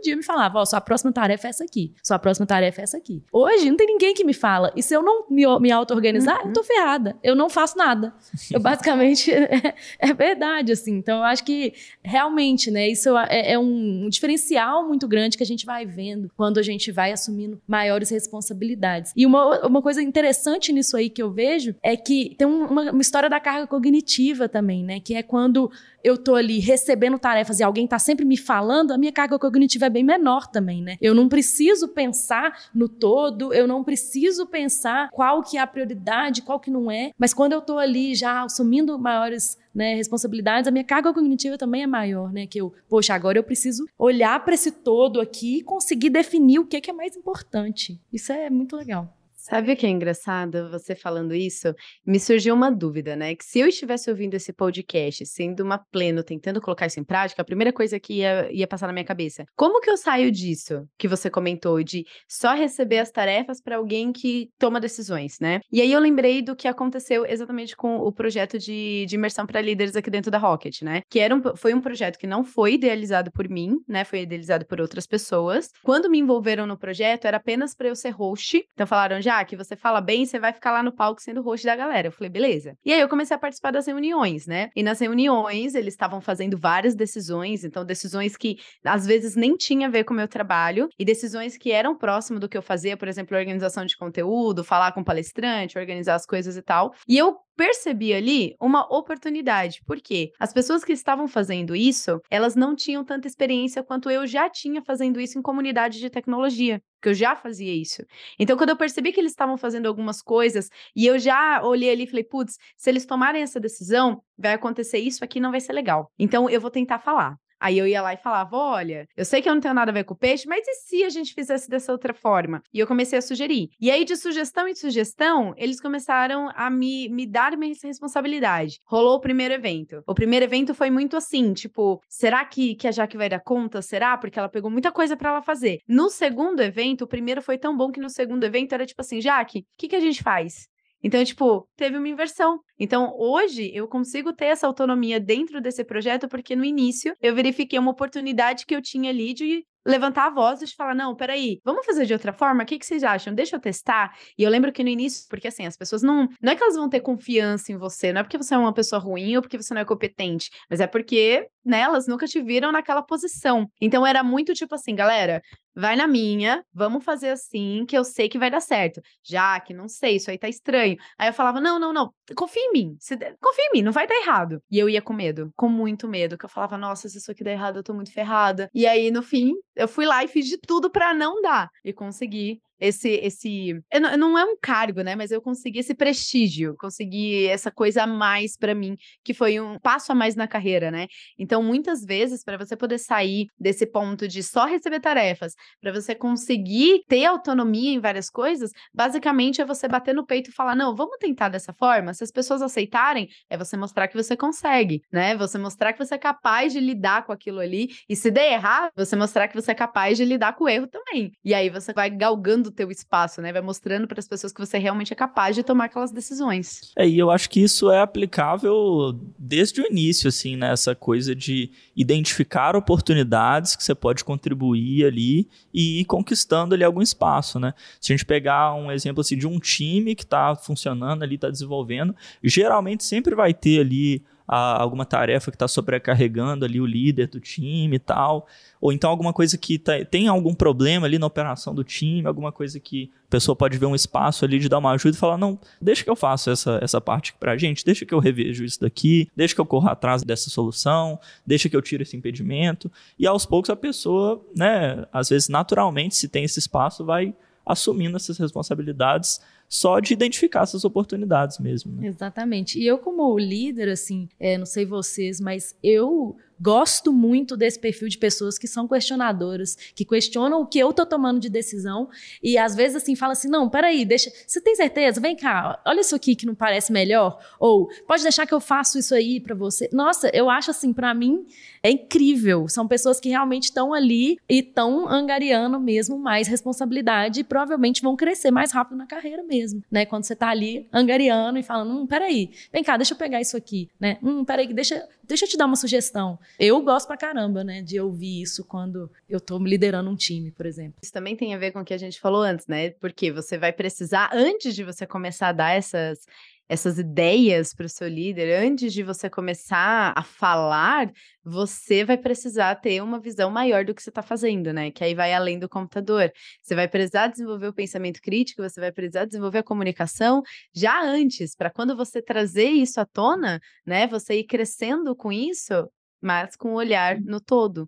dia 0.00 0.16
me 0.16 0.22
falava, 0.22 0.58
ó, 0.58 0.62
oh, 0.62 0.66
sua 0.66 0.80
próxima 0.80 1.12
tarefa 1.12 1.48
é 1.48 1.50
essa 1.50 1.64
aqui, 1.64 1.92
sua 2.02 2.18
próxima 2.18 2.46
tarefa 2.46 2.80
é 2.80 2.84
essa 2.84 2.96
aqui. 2.96 3.22
Hoje 3.32 3.68
não 3.68 3.76
tem 3.76 3.86
ninguém 3.86 4.14
que 4.14 4.24
me 4.24 4.34
fala, 4.34 4.72
e 4.74 4.82
se 4.82 4.94
eu 4.94 5.02
não 5.02 5.26
me, 5.28 5.44
me 5.60 5.70
auto-organizar, 5.70 6.40
uhum. 6.42 6.48
eu 6.48 6.52
tô 6.52 6.62
ferrada, 6.62 7.16
eu 7.22 7.34
não 7.34 7.48
faço 7.48 7.76
nada. 7.76 8.14
Eu 8.50 8.60
basicamente, 8.60 9.30
é, 9.32 9.74
é, 9.98 10.12
verdade, 10.12 10.72
assim, 10.72 10.92
então 10.92 11.18
eu 11.18 11.24
acho 11.24 11.44
que 11.44 11.74
realmente, 12.02 12.70
né, 12.70 12.88
isso 12.88 13.16
é, 13.16 13.52
é 13.52 13.58
um, 13.58 14.04
um 14.04 14.08
diferencial 14.08 14.86
muito 14.86 15.06
grande 15.06 15.36
que 15.36 15.42
a 15.42 15.46
gente 15.46 15.66
vai 15.66 15.84
vendo 15.84 16.30
quando 16.36 16.58
a 16.58 16.62
gente 16.62 16.90
vai 16.90 17.12
assumindo 17.12 17.60
maiores 17.66 18.10
responsabilidades. 18.10 19.12
E 19.16 19.26
uma, 19.26 19.66
uma 19.66 19.82
coisa 19.82 20.02
interessante 20.02 20.72
nisso 20.72 20.96
aí 20.96 21.10
que 21.10 21.22
eu 21.22 21.30
vejo 21.30 21.74
é 21.82 21.96
que 21.96 22.34
tem 22.36 22.46
uma, 22.46 22.90
uma 22.90 23.02
história 23.02 23.28
da 23.28 23.40
carga 23.40 23.66
cognitiva 23.66 24.48
também, 24.48 24.84
né, 24.84 25.00
que 25.00 25.14
é 25.14 25.22
quando 25.22 25.70
eu 26.04 26.18
tô 26.18 26.34
ali 26.34 26.58
recebendo 26.58 27.18
tarefas 27.18 27.60
e 27.60 27.62
alguém 27.62 27.86
tá 27.86 27.98
sempre 27.98 28.26
me 28.26 28.36
falando, 28.36 28.92
a 28.92 28.98
minha 28.98 29.10
carga 29.10 29.23
cognitiva 29.28 29.86
é 29.86 29.90
bem 29.90 30.04
menor 30.04 30.46
também, 30.46 30.82
né? 30.82 30.96
Eu 31.00 31.14
não 31.14 31.28
preciso 31.28 31.88
pensar 31.88 32.70
no 32.74 32.88
todo, 32.88 33.52
eu 33.52 33.66
não 33.66 33.82
preciso 33.82 34.46
pensar 34.46 35.10
qual 35.10 35.42
que 35.42 35.56
é 35.56 35.60
a 35.60 35.66
prioridade, 35.66 36.42
qual 36.42 36.60
que 36.60 36.70
não 36.70 36.90
é, 36.90 37.10
mas 37.18 37.34
quando 37.34 37.52
eu 37.52 37.60
tô 37.60 37.78
ali 37.78 38.14
já 38.14 38.44
assumindo 38.44 38.98
maiores 38.98 39.58
né, 39.74 39.94
responsabilidades, 39.94 40.68
a 40.68 40.70
minha 40.70 40.84
carga 40.84 41.12
cognitiva 41.12 41.58
também 41.58 41.82
é 41.82 41.86
maior, 41.86 42.32
né? 42.32 42.46
Que 42.46 42.60
eu, 42.60 42.72
poxa, 42.88 43.14
agora 43.14 43.38
eu 43.38 43.44
preciso 43.44 43.86
olhar 43.98 44.44
para 44.44 44.54
esse 44.54 44.70
todo 44.70 45.20
aqui 45.20 45.58
e 45.58 45.62
conseguir 45.62 46.10
definir 46.10 46.60
o 46.60 46.66
que 46.66 46.76
é, 46.76 46.80
que 46.80 46.90
é 46.90 46.94
mais 46.94 47.16
importante. 47.16 48.00
Isso 48.12 48.32
é 48.32 48.48
muito 48.48 48.76
legal. 48.76 49.12
Sabe 49.44 49.72
o 49.72 49.76
que 49.76 49.84
é 49.84 49.90
engraçado? 49.90 50.70
Você 50.70 50.94
falando 50.94 51.34
isso, 51.34 51.74
me 52.06 52.18
surgiu 52.18 52.54
uma 52.54 52.70
dúvida, 52.70 53.14
né? 53.14 53.34
Que 53.34 53.44
se 53.44 53.58
eu 53.58 53.68
estivesse 53.68 54.08
ouvindo 54.08 54.32
esse 54.32 54.54
podcast, 54.54 55.26
sendo 55.26 55.62
uma 55.62 55.76
pleno, 55.76 56.24
tentando 56.24 56.62
colocar 56.62 56.86
isso 56.86 56.98
em 56.98 57.04
prática, 57.04 57.42
a 57.42 57.44
primeira 57.44 57.70
coisa 57.70 58.00
que 58.00 58.20
ia, 58.20 58.50
ia 58.50 58.66
passar 58.66 58.86
na 58.86 58.94
minha 58.94 59.04
cabeça: 59.04 59.44
como 59.54 59.82
que 59.82 59.90
eu 59.90 59.98
saio 59.98 60.32
disso 60.32 60.88
que 60.96 61.06
você 61.06 61.28
comentou, 61.28 61.82
de 61.82 62.06
só 62.26 62.54
receber 62.54 63.00
as 63.00 63.10
tarefas 63.10 63.60
para 63.60 63.76
alguém 63.76 64.14
que 64.14 64.48
toma 64.58 64.80
decisões, 64.80 65.36
né? 65.38 65.60
E 65.70 65.82
aí 65.82 65.92
eu 65.92 66.00
lembrei 66.00 66.40
do 66.40 66.56
que 66.56 66.66
aconteceu 66.66 67.26
exatamente 67.26 67.76
com 67.76 67.98
o 67.98 68.10
projeto 68.10 68.58
de, 68.58 69.04
de 69.06 69.14
imersão 69.14 69.44
para 69.44 69.60
líderes 69.60 69.94
aqui 69.94 70.08
dentro 70.08 70.30
da 70.30 70.38
Rocket, 70.38 70.80
né? 70.80 71.02
Que 71.10 71.20
era 71.20 71.36
um, 71.36 71.42
foi 71.54 71.74
um 71.74 71.82
projeto 71.82 72.18
que 72.18 72.26
não 72.26 72.44
foi 72.44 72.74
idealizado 72.74 73.30
por 73.30 73.46
mim, 73.46 73.76
né? 73.86 74.04
Foi 74.04 74.22
idealizado 74.22 74.64
por 74.64 74.80
outras 74.80 75.06
pessoas. 75.06 75.68
Quando 75.82 76.08
me 76.08 76.18
envolveram 76.18 76.66
no 76.66 76.78
projeto, 76.78 77.26
era 77.26 77.36
apenas 77.36 77.74
para 77.74 77.88
eu 77.88 77.94
ser 77.94 78.08
host. 78.08 78.66
Então 78.72 78.86
falaram 78.86 79.20
já 79.20 79.33
que 79.44 79.56
você 79.56 79.74
fala 79.74 80.00
bem, 80.00 80.26
você 80.26 80.38
vai 80.38 80.52
ficar 80.52 80.70
lá 80.72 80.82
no 80.82 80.92
palco 80.92 81.22
sendo 81.22 81.40
host 81.40 81.64
da 81.64 81.74
galera. 81.74 82.08
Eu 82.08 82.12
falei, 82.12 82.28
beleza. 82.28 82.76
E 82.84 82.92
aí 82.92 83.00
eu 83.00 83.08
comecei 83.08 83.34
a 83.34 83.38
participar 83.38 83.70
das 83.70 83.86
reuniões, 83.86 84.46
né? 84.46 84.68
E 84.76 84.82
nas 84.82 85.00
reuniões 85.00 85.74
eles 85.74 85.94
estavam 85.94 86.20
fazendo 86.20 86.58
várias 86.58 86.94
decisões, 86.94 87.64
então 87.64 87.84
decisões 87.84 88.36
que 88.36 88.56
às 88.84 89.06
vezes 89.06 89.34
nem 89.34 89.56
tinha 89.56 89.88
a 89.88 89.90
ver 89.90 90.04
com 90.04 90.12
o 90.12 90.16
meu 90.16 90.28
trabalho 90.28 90.88
e 90.98 91.04
decisões 91.04 91.56
que 91.56 91.72
eram 91.72 91.96
próximo 91.96 92.38
do 92.38 92.48
que 92.48 92.58
eu 92.58 92.62
fazia, 92.62 92.96
por 92.96 93.08
exemplo, 93.08 93.36
organização 93.36 93.86
de 93.86 93.96
conteúdo, 93.96 94.62
falar 94.62 94.92
com 94.92 95.02
palestrante, 95.02 95.78
organizar 95.78 96.16
as 96.16 96.26
coisas 96.26 96.56
e 96.56 96.62
tal. 96.62 96.92
E 97.08 97.16
eu 97.16 97.36
percebi 97.56 98.12
ali 98.12 98.54
uma 98.60 98.82
oportunidade, 98.94 99.80
porque 99.86 100.32
as 100.38 100.52
pessoas 100.52 100.84
que 100.84 100.92
estavam 100.92 101.28
fazendo 101.28 101.74
isso, 101.74 102.20
elas 102.30 102.54
não 102.54 102.74
tinham 102.74 103.04
tanta 103.04 103.28
experiência 103.28 103.82
quanto 103.82 104.10
eu 104.10 104.26
já 104.26 104.48
tinha 104.48 104.82
fazendo 104.82 105.20
isso 105.20 105.38
em 105.38 105.42
comunidade 105.42 105.98
de 106.00 106.10
tecnologia, 106.10 106.80
que 107.00 107.08
eu 107.08 107.14
já 107.14 107.36
fazia 107.36 107.72
isso. 107.74 108.02
Então, 108.38 108.56
quando 108.56 108.70
eu 108.70 108.76
percebi 108.76 109.12
que 109.12 109.20
eles 109.20 109.32
estavam 109.32 109.56
fazendo 109.56 109.86
algumas 109.86 110.22
coisas 110.22 110.68
e 110.96 111.06
eu 111.06 111.18
já 111.18 111.62
olhei 111.62 111.90
ali 111.90 112.04
e 112.04 112.06
falei, 112.06 112.24
putz, 112.24 112.56
se 112.76 112.90
eles 112.90 113.06
tomarem 113.06 113.42
essa 113.42 113.60
decisão, 113.60 114.22
vai 114.36 114.54
acontecer 114.54 114.98
isso 114.98 115.24
aqui, 115.24 115.40
não 115.40 115.50
vai 115.50 115.60
ser 115.60 115.72
legal. 115.72 116.10
Então, 116.18 116.48
eu 116.48 116.60
vou 116.60 116.70
tentar 116.70 116.98
falar. 116.98 117.36
Aí 117.64 117.78
eu 117.78 117.86
ia 117.86 118.02
lá 118.02 118.12
e 118.12 118.18
falava: 118.18 118.54
olha, 118.54 119.08
eu 119.16 119.24
sei 119.24 119.40
que 119.40 119.48
eu 119.48 119.54
não 119.54 119.60
tenho 119.60 119.72
nada 119.72 119.90
a 119.90 119.94
ver 119.94 120.04
com 120.04 120.14
peixe, 120.14 120.46
mas 120.46 120.68
e 120.68 120.74
se 120.74 121.02
a 121.02 121.08
gente 121.08 121.32
fizesse 121.32 121.66
dessa 121.66 121.92
outra 121.92 122.12
forma? 122.12 122.62
E 122.74 122.78
eu 122.78 122.86
comecei 122.86 123.18
a 123.18 123.22
sugerir. 123.22 123.70
E 123.80 123.90
aí, 123.90 124.04
de 124.04 124.16
sugestão 124.18 124.68
em 124.68 124.74
sugestão, 124.74 125.54
eles 125.56 125.80
começaram 125.80 126.50
a 126.54 126.68
me, 126.68 127.08
me 127.08 127.26
dar 127.26 127.56
minha 127.56 127.74
responsabilidade. 127.82 128.80
Rolou 128.84 129.16
o 129.16 129.20
primeiro 129.20 129.54
evento. 129.54 130.02
O 130.06 130.12
primeiro 130.12 130.44
evento 130.44 130.74
foi 130.74 130.90
muito 130.90 131.16
assim, 131.16 131.54
tipo, 131.54 132.02
será 132.06 132.44
que, 132.44 132.74
que 132.74 132.86
a 132.86 132.92
Jaque 132.92 133.16
vai 133.16 133.30
dar 133.30 133.40
conta? 133.40 133.80
Será? 133.80 134.18
Porque 134.18 134.38
ela 134.38 134.50
pegou 134.50 134.70
muita 134.70 134.92
coisa 134.92 135.16
para 135.16 135.30
ela 135.30 135.40
fazer. 135.40 135.78
No 135.88 136.10
segundo 136.10 136.60
evento, 136.60 137.04
o 137.04 137.08
primeiro 137.08 137.40
foi 137.40 137.56
tão 137.56 137.74
bom 137.74 137.90
que 137.90 138.00
no 138.00 138.10
segundo 138.10 138.44
evento 138.44 138.74
era 138.74 138.84
tipo 138.84 139.00
assim, 139.00 139.22
Jaque, 139.22 139.60
o 139.60 139.64
que, 139.78 139.88
que 139.88 139.96
a 139.96 140.00
gente 140.00 140.22
faz? 140.22 140.68
Então, 141.04 141.22
tipo, 141.22 141.68
teve 141.76 141.98
uma 141.98 142.08
inversão. 142.08 142.58
Então, 142.80 143.14
hoje 143.18 143.70
eu 143.74 143.86
consigo 143.86 144.32
ter 144.32 144.46
essa 144.46 144.66
autonomia 144.66 145.20
dentro 145.20 145.60
desse 145.60 145.84
projeto 145.84 146.26
porque 146.28 146.56
no 146.56 146.64
início 146.64 147.14
eu 147.20 147.34
verifiquei 147.34 147.78
uma 147.78 147.90
oportunidade 147.90 148.64
que 148.64 148.74
eu 148.74 148.80
tinha 148.80 149.10
ali 149.10 149.34
de 149.34 149.66
levantar 149.84 150.26
a 150.26 150.30
voz 150.30 150.62
e 150.62 150.66
falar: 150.74 150.94
não, 150.94 151.14
peraí, 151.14 151.60
vamos 151.64 151.84
fazer 151.84 152.06
de 152.06 152.12
outra 152.12 152.32
forma? 152.32 152.62
O 152.62 152.66
que, 152.66 152.78
que 152.78 152.86
vocês 152.86 153.04
acham? 153.04 153.34
Deixa 153.34 153.56
eu 153.56 153.60
testar. 153.60 154.16
E 154.38 154.42
eu 154.42 154.50
lembro 154.50 154.72
que 154.72 154.82
no 154.82 154.88
início, 154.88 155.26
porque 155.28 155.48
assim, 155.48 155.66
as 155.66 155.76
pessoas 155.76 156.02
não. 156.02 156.28
Não 156.40 156.52
é 156.52 156.56
que 156.56 156.62
elas 156.62 156.76
vão 156.76 156.88
ter 156.88 157.00
confiança 157.00 157.72
em 157.72 157.76
você, 157.76 158.12
não 158.12 158.20
é 158.20 158.24
porque 158.24 158.38
você 158.38 158.54
é 158.54 158.58
uma 158.58 158.72
pessoa 158.72 159.00
ruim 159.00 159.36
ou 159.36 159.42
porque 159.42 159.56
você 159.56 159.74
não 159.74 159.80
é 159.80 159.84
competente, 159.84 160.50
mas 160.70 160.80
é 160.80 160.86
porque, 160.86 161.48
né, 161.64 161.80
elas 161.80 162.06
nunca 162.06 162.26
te 162.26 162.40
viram 162.40 162.72
naquela 162.72 163.02
posição. 163.02 163.68
Então 163.80 164.06
era 164.06 164.22
muito 164.22 164.54
tipo 164.54 164.74
assim, 164.74 164.94
galera, 164.94 165.42
vai 165.74 165.96
na 165.96 166.06
minha, 166.06 166.64
vamos 166.72 167.04
fazer 167.04 167.30
assim, 167.30 167.84
que 167.86 167.96
eu 167.98 168.04
sei 168.04 168.28
que 168.28 168.38
vai 168.38 168.50
dar 168.50 168.60
certo. 168.60 169.00
Já 169.22 169.58
que 169.60 169.74
não 169.74 169.88
sei, 169.88 170.16
isso 170.16 170.30
aí 170.30 170.38
tá 170.38 170.48
estranho. 170.48 170.96
Aí 171.18 171.28
eu 171.28 171.32
falava: 171.32 171.60
não, 171.60 171.78
não, 171.78 171.92
não, 171.92 172.14
confia 172.36 172.62
em 172.62 172.72
mim. 172.72 172.96
Confia 173.40 173.64
em 173.66 173.72
mim, 173.72 173.82
não 173.82 173.92
vai 173.92 174.06
dar 174.06 174.16
errado. 174.16 174.62
E 174.70 174.78
eu 174.78 174.88
ia 174.88 175.02
com 175.02 175.12
medo, 175.12 175.50
com 175.56 175.68
muito 175.68 176.06
medo, 176.06 176.38
que 176.38 176.44
eu 176.44 176.48
falava: 176.48 176.78
nossa, 176.78 177.08
se 177.08 177.18
isso 177.18 177.30
aqui 177.30 177.42
der 177.42 177.52
errado, 177.52 177.76
eu 177.76 177.82
tô 177.82 177.92
muito 177.92 178.12
ferrada. 178.12 178.70
E 178.72 178.86
aí, 178.86 179.10
no 179.10 179.22
fim, 179.22 179.54
eu 179.76 179.88
fui 179.88 180.06
lá 180.06 180.24
e 180.24 180.28
fiz 180.28 180.46
de 180.46 180.58
tudo 180.58 180.90
para 180.90 181.14
não 181.14 181.40
dar. 181.42 181.70
E 181.84 181.92
consegui 181.92 182.60
esse 182.80 183.08
esse 183.22 183.80
não 184.18 184.38
é 184.38 184.44
um 184.44 184.56
cargo, 184.60 185.02
né, 185.02 185.14
mas 185.16 185.30
eu 185.30 185.40
consegui 185.40 185.78
esse 185.80 185.94
prestígio, 185.94 186.74
consegui 186.78 187.46
essa 187.46 187.70
coisa 187.70 188.02
a 188.04 188.06
mais 188.06 188.56
para 188.56 188.74
mim, 188.74 188.96
que 189.24 189.34
foi 189.34 189.60
um 189.60 189.78
passo 189.78 190.12
a 190.12 190.14
mais 190.14 190.34
na 190.36 190.46
carreira, 190.48 190.90
né? 190.90 191.06
Então, 191.38 191.62
muitas 191.62 192.04
vezes 192.04 192.42
para 192.44 192.56
você 192.58 192.76
poder 192.76 192.98
sair 192.98 193.46
desse 193.58 193.86
ponto 193.86 194.26
de 194.28 194.42
só 194.42 194.66
receber 194.66 195.00
tarefas, 195.00 195.54
para 195.80 195.92
você 195.92 196.14
conseguir 196.14 197.02
ter 197.08 197.24
autonomia 197.24 197.92
em 197.92 198.00
várias 198.00 198.28
coisas, 198.30 198.70
basicamente 198.92 199.60
é 199.60 199.64
você 199.64 199.88
bater 199.88 200.14
no 200.14 200.26
peito 200.26 200.50
e 200.50 200.52
falar: 200.52 200.74
"Não, 200.76 200.94
vamos 200.94 201.16
tentar 201.18 201.48
dessa 201.48 201.72
forma". 201.72 202.14
Se 202.14 202.24
as 202.24 202.30
pessoas 202.30 202.62
aceitarem, 202.62 203.28
é 203.50 203.56
você 203.56 203.76
mostrar 203.76 204.08
que 204.08 204.16
você 204.16 204.36
consegue, 204.36 205.02
né? 205.12 205.36
Você 205.36 205.58
mostrar 205.58 205.92
que 205.92 205.98
você 206.04 206.14
é 206.14 206.18
capaz 206.18 206.72
de 206.72 206.80
lidar 206.80 207.24
com 207.24 207.32
aquilo 207.32 207.60
ali 207.60 207.88
e 208.08 208.16
se 208.16 208.30
der 208.30 208.52
errado, 208.52 208.92
você 208.96 209.16
mostrar 209.16 209.48
que 209.48 209.54
você 209.54 209.70
é 209.72 209.74
capaz 209.74 210.16
de 210.18 210.24
lidar 210.24 210.54
com 210.54 210.64
o 210.64 210.68
erro 210.68 210.86
também. 210.86 211.32
E 211.44 211.54
aí 211.54 211.70
você 211.70 211.92
vai 211.92 212.10
galgando 212.10 212.63
teu 212.70 212.90
espaço, 212.90 213.40
né? 213.40 213.52
Vai 213.52 213.62
mostrando 213.62 214.06
para 214.06 214.18
as 214.18 214.28
pessoas 214.28 214.52
que 214.52 214.60
você 214.60 214.78
realmente 214.78 215.12
é 215.12 215.16
capaz 215.16 215.54
de 215.54 215.62
tomar 215.62 215.86
aquelas 215.86 216.10
decisões. 216.10 216.92
É, 216.96 217.08
e 217.08 217.18
eu 217.18 217.30
acho 217.30 217.48
que 217.50 217.60
isso 217.60 217.90
é 217.90 218.00
aplicável 218.00 219.18
desde 219.38 219.80
o 219.80 219.86
início, 219.86 220.28
assim, 220.28 220.56
né? 220.56 220.72
Essa 220.72 220.94
coisa 220.94 221.34
de 221.34 221.70
identificar 221.96 222.76
oportunidades 222.76 223.76
que 223.76 223.84
você 223.84 223.94
pode 223.94 224.24
contribuir 224.24 225.04
ali 225.04 225.48
e 225.72 226.00
ir 226.00 226.04
conquistando 226.04 226.74
ali 226.74 226.84
algum 226.84 227.02
espaço, 227.02 227.58
né? 227.58 227.74
Se 228.00 228.12
a 228.12 228.16
gente 228.16 228.26
pegar 228.26 228.74
um 228.74 228.90
exemplo 228.90 229.20
assim 229.20 229.36
de 229.36 229.46
um 229.46 229.58
time 229.58 230.14
que 230.14 230.24
está 230.24 230.54
funcionando 230.54 231.22
ali, 231.22 231.34
está 231.34 231.50
desenvolvendo, 231.50 232.14
geralmente 232.42 233.04
sempre 233.04 233.34
vai 233.34 233.52
ter 233.52 233.80
ali 233.80 234.22
a 234.46 234.80
alguma 234.80 235.06
tarefa 235.06 235.50
que 235.50 235.54
está 235.54 235.66
sobrecarregando 235.66 236.64
ali 236.64 236.80
o 236.80 236.86
líder 236.86 237.28
do 237.28 237.40
time 237.40 237.96
e 237.96 237.98
tal, 237.98 238.46
ou 238.80 238.92
então 238.92 239.10
alguma 239.10 239.32
coisa 239.32 239.56
que 239.56 239.78
tá, 239.78 240.04
tem 240.04 240.28
algum 240.28 240.54
problema 240.54 241.06
ali 241.06 241.18
na 241.18 241.26
operação 241.26 241.74
do 241.74 241.82
time, 241.82 242.26
alguma 242.26 242.52
coisa 242.52 242.78
que 242.78 243.10
a 243.26 243.30
pessoa 243.30 243.56
pode 243.56 243.78
ver 243.78 243.86
um 243.86 243.94
espaço 243.94 244.44
ali 244.44 244.58
de 244.58 244.68
dar 244.68 244.78
uma 244.78 244.92
ajuda 244.92 245.16
e 245.16 245.18
falar, 245.18 245.38
não, 245.38 245.58
deixa 245.80 246.04
que 246.04 246.10
eu 246.10 246.16
faça 246.16 246.52
essa, 246.52 246.78
essa 246.82 247.00
parte 247.00 247.30
aqui 247.30 247.38
pra 247.38 247.56
gente, 247.56 247.84
deixa 247.84 248.04
que 248.04 248.12
eu 248.12 248.18
revejo 248.18 248.64
isso 248.64 248.80
daqui, 248.80 249.30
deixa 249.34 249.54
que 249.54 249.60
eu 249.60 249.66
corra 249.66 249.92
atrás 249.92 250.22
dessa 250.22 250.50
solução, 250.50 251.18
deixa 251.46 251.68
que 251.68 251.76
eu 251.76 251.82
tire 251.82 252.02
esse 252.02 252.16
impedimento, 252.16 252.92
e 253.18 253.26
aos 253.26 253.46
poucos 253.46 253.70
a 253.70 253.76
pessoa, 253.76 254.44
né, 254.54 255.06
às 255.10 255.30
vezes 255.30 255.48
naturalmente, 255.48 256.14
se 256.14 256.28
tem 256.28 256.44
esse 256.44 256.58
espaço, 256.58 257.04
vai 257.04 257.34
assumindo 257.66 258.16
essas 258.16 258.36
responsabilidades 258.36 259.40
só 259.68 260.00
de 260.00 260.12
identificar 260.12 260.62
essas 260.62 260.84
oportunidades 260.84 261.58
mesmo. 261.58 261.92
Né? 261.92 262.08
Exatamente. 262.08 262.78
E 262.78 262.86
eu, 262.86 262.98
como 262.98 263.38
líder, 263.38 263.88
assim, 263.88 264.28
é, 264.38 264.56
não 264.56 264.66
sei 264.66 264.84
vocês, 264.84 265.40
mas 265.40 265.74
eu 265.82 266.36
gosto 266.60 267.12
muito 267.12 267.56
desse 267.56 267.78
perfil 267.78 268.08
de 268.08 268.18
pessoas 268.18 268.58
que 268.58 268.66
são 268.66 268.86
questionadoras, 268.86 269.76
que 269.94 270.04
questionam 270.04 270.60
o 270.60 270.66
que 270.66 270.78
eu 270.78 270.92
tô 270.92 271.04
tomando 271.04 271.40
de 271.40 271.48
decisão 271.48 272.08
e 272.42 272.56
às 272.56 272.74
vezes 272.74 272.96
assim 272.96 273.16
fala 273.16 273.32
assim: 273.32 273.48
"Não, 273.48 273.68
peraí, 273.68 274.04
deixa, 274.04 274.30
você 274.46 274.60
tem 274.60 274.74
certeza? 274.74 275.20
Vem 275.20 275.36
cá, 275.36 275.80
olha 275.84 276.00
isso 276.00 276.14
aqui 276.14 276.34
que 276.34 276.46
não 276.46 276.54
parece 276.54 276.92
melhor 276.92 277.38
ou 277.58 277.88
pode 278.06 278.22
deixar 278.22 278.46
que 278.46 278.54
eu 278.54 278.60
faço 278.60 278.98
isso 278.98 279.14
aí 279.14 279.40
para 279.40 279.54
você". 279.54 279.88
Nossa, 279.92 280.30
eu 280.32 280.48
acho 280.48 280.70
assim, 280.70 280.92
para 280.92 281.12
mim 281.14 281.46
é 281.82 281.90
incrível. 281.90 282.68
São 282.68 282.88
pessoas 282.88 283.20
que 283.20 283.28
realmente 283.28 283.64
estão 283.64 283.92
ali 283.92 284.38
e 284.48 284.60
estão 284.60 285.08
angariando 285.08 285.78
mesmo 285.78 286.18
mais 286.18 286.48
responsabilidade 286.48 287.40
e 287.40 287.44
provavelmente 287.44 288.00
vão 288.00 288.16
crescer 288.16 288.50
mais 288.50 288.72
rápido 288.72 288.96
na 288.96 289.06
carreira 289.06 289.42
mesmo, 289.42 289.53
né? 289.90 290.06
Quando 290.06 290.24
você 290.24 290.34
tá 290.36 290.48
ali 290.48 290.88
angariando 290.92 291.58
e 291.58 291.62
falando: 291.62 291.92
"Hum, 291.92 292.06
peraí, 292.06 292.50
vem 292.72 292.82
cá, 292.82 292.96
deixa 292.96 293.14
eu 293.14 293.18
pegar 293.18 293.40
isso 293.40 293.56
aqui", 293.56 293.88
né? 294.00 294.18
"Hum, 294.22 294.44
peraí, 294.44 294.72
deixa, 294.72 295.06
deixa 295.22 295.44
eu 295.44 295.48
te 295.48 295.56
dar 295.56 295.66
uma 295.66 295.76
sugestão". 295.76 296.38
Eu 296.58 296.80
gosto 296.82 297.06
pra 297.06 297.16
caramba, 297.16 297.62
né, 297.64 297.82
de 297.82 298.00
ouvir 298.00 298.42
isso 298.42 298.64
quando 298.64 299.10
eu 299.28 299.40
tô 299.40 299.58
liderando 299.58 300.10
um 300.10 300.16
time, 300.16 300.50
por 300.50 300.66
exemplo. 300.66 300.94
Isso 301.02 301.12
também 301.12 301.36
tem 301.36 301.54
a 301.54 301.58
ver 301.58 301.72
com 301.72 301.80
o 301.80 301.84
que 301.84 301.94
a 301.94 301.98
gente 301.98 302.20
falou 302.20 302.42
antes, 302.42 302.66
né? 302.66 302.90
Porque 302.90 303.30
você 303.32 303.58
vai 303.58 303.72
precisar, 303.72 304.30
antes 304.32 304.74
de 304.74 304.84
você 304.84 305.06
começar 305.06 305.48
a 305.48 305.52
dar 305.52 305.76
essas 305.76 306.26
essas 306.68 306.98
ideias 306.98 307.74
para 307.74 307.86
o 307.86 307.88
seu 307.88 308.08
líder, 308.08 308.64
antes 308.64 308.92
de 308.92 309.02
você 309.02 309.28
começar 309.28 310.12
a 310.16 310.22
falar, 310.22 311.10
você 311.44 312.04
vai 312.04 312.16
precisar 312.16 312.74
ter 312.76 313.02
uma 313.02 313.20
visão 313.20 313.50
maior 313.50 313.84
do 313.84 313.94
que 313.94 314.02
você 314.02 314.08
está 314.08 314.22
fazendo, 314.22 314.72
né? 314.72 314.90
Que 314.90 315.04
aí 315.04 315.14
vai 315.14 315.32
além 315.34 315.58
do 315.58 315.68
computador. 315.68 316.32
Você 316.62 316.74
vai 316.74 316.88
precisar 316.88 317.28
desenvolver 317.28 317.68
o 317.68 317.74
pensamento 317.74 318.20
crítico, 318.22 318.62
você 318.62 318.80
vai 318.80 318.90
precisar 318.92 319.26
desenvolver 319.26 319.58
a 319.58 319.62
comunicação 319.62 320.42
já 320.74 321.02
antes, 321.02 321.54
para 321.54 321.70
quando 321.70 321.96
você 321.96 322.22
trazer 322.22 322.68
isso 322.68 323.00
à 323.00 323.04
tona, 323.04 323.60
né? 323.86 324.06
Você 324.06 324.38
ir 324.38 324.44
crescendo 324.44 325.14
com 325.14 325.30
isso, 325.30 325.88
mas 326.20 326.56
com 326.56 326.70
o 326.72 326.76
olhar 326.76 327.20
no 327.20 327.40
todo. 327.40 327.86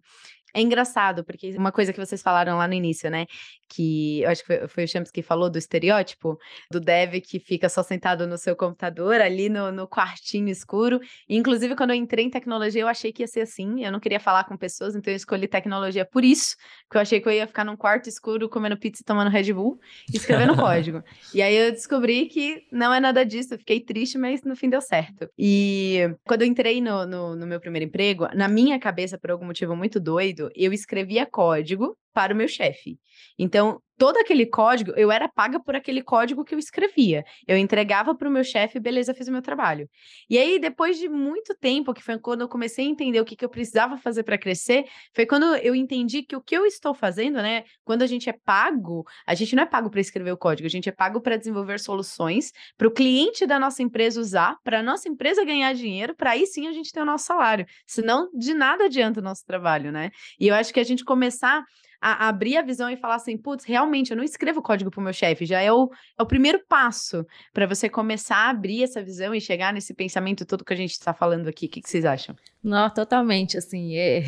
É 0.56 0.60
engraçado, 0.62 1.22
porque 1.22 1.54
uma 1.58 1.70
coisa 1.70 1.92
que 1.92 1.98
vocês 1.98 2.22
falaram 2.22 2.56
lá 2.56 2.66
no 2.66 2.72
início, 2.72 3.10
né? 3.10 3.26
Que 3.68 4.22
eu 4.22 4.30
acho 4.30 4.40
que 4.40 4.46
foi, 4.46 4.68
foi 4.68 4.84
o 4.84 4.88
Champs 4.88 5.10
que 5.10 5.20
falou 5.20 5.50
do 5.50 5.58
estereótipo 5.58 6.38
do 6.72 6.80
dev 6.80 7.20
que 7.20 7.38
fica 7.38 7.68
só 7.68 7.82
sentado 7.82 8.26
no 8.26 8.38
seu 8.38 8.56
computador, 8.56 9.20
ali 9.20 9.50
no, 9.50 9.70
no 9.70 9.86
quartinho 9.86 10.48
escuro. 10.48 10.98
E, 11.28 11.36
inclusive, 11.36 11.76
quando 11.76 11.90
eu 11.90 11.96
entrei 11.96 12.24
em 12.24 12.30
tecnologia, 12.30 12.80
eu 12.80 12.88
achei 12.88 13.12
que 13.12 13.22
ia 13.22 13.26
ser 13.26 13.42
assim. 13.42 13.84
Eu 13.84 13.92
não 13.92 14.00
queria 14.00 14.18
falar 14.18 14.44
com 14.44 14.56
pessoas, 14.56 14.96
então 14.96 15.12
eu 15.12 15.16
escolhi 15.16 15.46
tecnologia 15.46 16.06
por 16.06 16.24
isso, 16.24 16.56
porque 16.88 16.96
eu 16.96 17.02
achei 17.02 17.20
que 17.20 17.28
eu 17.28 17.32
ia 17.32 17.46
ficar 17.46 17.62
num 17.62 17.76
quarto 17.76 18.08
escuro 18.08 18.48
comendo 18.48 18.78
pizza 18.78 19.02
e 19.02 19.04
tomando 19.04 19.28
Red 19.28 19.52
Bull 19.52 19.78
e 20.10 20.16
escrevendo 20.16 20.56
código. 20.56 21.02
E 21.34 21.42
aí 21.42 21.54
eu 21.54 21.70
descobri 21.70 22.28
que 22.28 22.62
não 22.72 22.94
é 22.94 22.98
nada 22.98 23.26
disso. 23.26 23.52
Eu 23.52 23.58
fiquei 23.58 23.78
triste, 23.78 24.16
mas 24.16 24.42
no 24.42 24.56
fim 24.56 24.70
deu 24.70 24.80
certo. 24.80 25.28
E 25.38 26.16
quando 26.24 26.40
eu 26.40 26.48
entrei 26.48 26.80
no, 26.80 27.04
no, 27.04 27.36
no 27.36 27.46
meu 27.46 27.60
primeiro 27.60 27.84
emprego, 27.84 28.26
na 28.34 28.48
minha 28.48 28.78
cabeça, 28.78 29.18
por 29.18 29.30
algum 29.30 29.44
motivo 29.44 29.76
muito 29.76 30.00
doido, 30.00 30.45
eu 30.54 30.72
escrevia 30.72 31.26
código 31.26 31.96
para 32.12 32.32
o 32.32 32.36
meu 32.36 32.48
chefe. 32.48 32.98
Então, 33.38 33.80
todo 33.98 34.16
aquele 34.18 34.46
código, 34.46 34.92
eu 34.96 35.10
era 35.10 35.28
paga 35.28 35.58
por 35.58 35.74
aquele 35.74 36.02
código 36.02 36.44
que 36.44 36.54
eu 36.54 36.58
escrevia. 36.58 37.24
Eu 37.46 37.56
entregava 37.56 38.14
para 38.14 38.28
o 38.28 38.30
meu 38.30 38.44
chefe, 38.44 38.78
beleza, 38.78 39.14
fiz 39.14 39.28
o 39.28 39.32
meu 39.32 39.42
trabalho. 39.42 39.88
E 40.28 40.38
aí, 40.38 40.58
depois 40.58 40.98
de 40.98 41.08
muito 41.08 41.54
tempo, 41.54 41.94
que 41.94 42.02
foi 42.02 42.18
quando 42.18 42.42
eu 42.42 42.48
comecei 42.48 42.86
a 42.86 42.88
entender 42.88 43.20
o 43.20 43.24
que, 43.24 43.36
que 43.36 43.44
eu 43.44 43.48
precisava 43.48 43.96
fazer 43.96 44.22
para 44.22 44.38
crescer, 44.38 44.84
foi 45.14 45.26
quando 45.26 45.56
eu 45.56 45.74
entendi 45.74 46.22
que 46.22 46.36
o 46.36 46.40
que 46.40 46.56
eu 46.56 46.66
estou 46.66 46.94
fazendo, 46.94 47.36
né? 47.36 47.64
Quando 47.84 48.02
a 48.02 48.06
gente 48.06 48.28
é 48.28 48.32
pago, 48.32 49.04
a 49.26 49.34
gente 49.34 49.56
não 49.56 49.62
é 49.62 49.66
pago 49.66 49.90
para 49.90 50.00
escrever 50.00 50.32
o 50.32 50.36
código, 50.36 50.66
a 50.66 50.70
gente 50.70 50.88
é 50.88 50.92
pago 50.92 51.20
para 51.20 51.36
desenvolver 51.36 51.80
soluções 51.80 52.52
para 52.76 52.88
o 52.88 52.90
cliente 52.90 53.46
da 53.46 53.58
nossa 53.58 53.82
empresa 53.82 54.20
usar, 54.20 54.56
para 54.62 54.80
a 54.80 54.82
nossa 54.82 55.08
empresa 55.08 55.44
ganhar 55.44 55.72
dinheiro, 55.74 56.14
para 56.14 56.32
aí 56.32 56.46
sim 56.46 56.66
a 56.66 56.72
gente 56.72 56.92
ter 56.92 57.00
o 57.00 57.04
nosso 57.04 57.24
salário. 57.24 57.66
Senão, 57.86 58.28
de 58.34 58.54
nada 58.54 58.84
adianta 58.84 59.20
o 59.20 59.22
nosso 59.22 59.44
trabalho, 59.44 59.90
né? 59.90 60.10
E 60.38 60.48
eu 60.48 60.54
acho 60.54 60.72
que 60.72 60.80
a 60.80 60.84
gente 60.84 61.04
começar 61.04 61.64
a, 62.00 62.28
abrir 62.28 62.56
a 62.56 62.62
visão 62.62 62.88
e 62.90 62.96
falar 62.96 63.16
assim, 63.16 63.36
putz, 63.36 63.64
realmente, 63.64 64.10
eu 64.10 64.16
não 64.16 64.24
escrevo 64.24 64.62
código 64.62 64.90
para 64.90 65.00
o 65.00 65.04
meu 65.04 65.12
chefe, 65.12 65.44
já 65.44 65.60
é 65.60 65.72
o, 65.72 65.90
é 66.18 66.22
o 66.22 66.26
primeiro 66.26 66.60
passo 66.68 67.26
para 67.52 67.66
você 67.66 67.88
começar 67.88 68.36
a 68.36 68.50
abrir 68.50 68.82
essa 68.82 69.02
visão 69.02 69.34
e 69.34 69.40
chegar 69.40 69.72
nesse 69.72 69.94
pensamento 69.94 70.44
todo 70.44 70.64
que 70.64 70.72
a 70.72 70.76
gente 70.76 70.92
está 70.92 71.12
falando 71.12 71.48
aqui. 71.48 71.66
O 71.66 71.68
que, 71.68 71.80
que 71.80 71.88
vocês 71.88 72.04
acham? 72.04 72.34
Não, 72.62 72.90
totalmente, 72.90 73.56
assim, 73.56 73.96
é... 73.96 74.22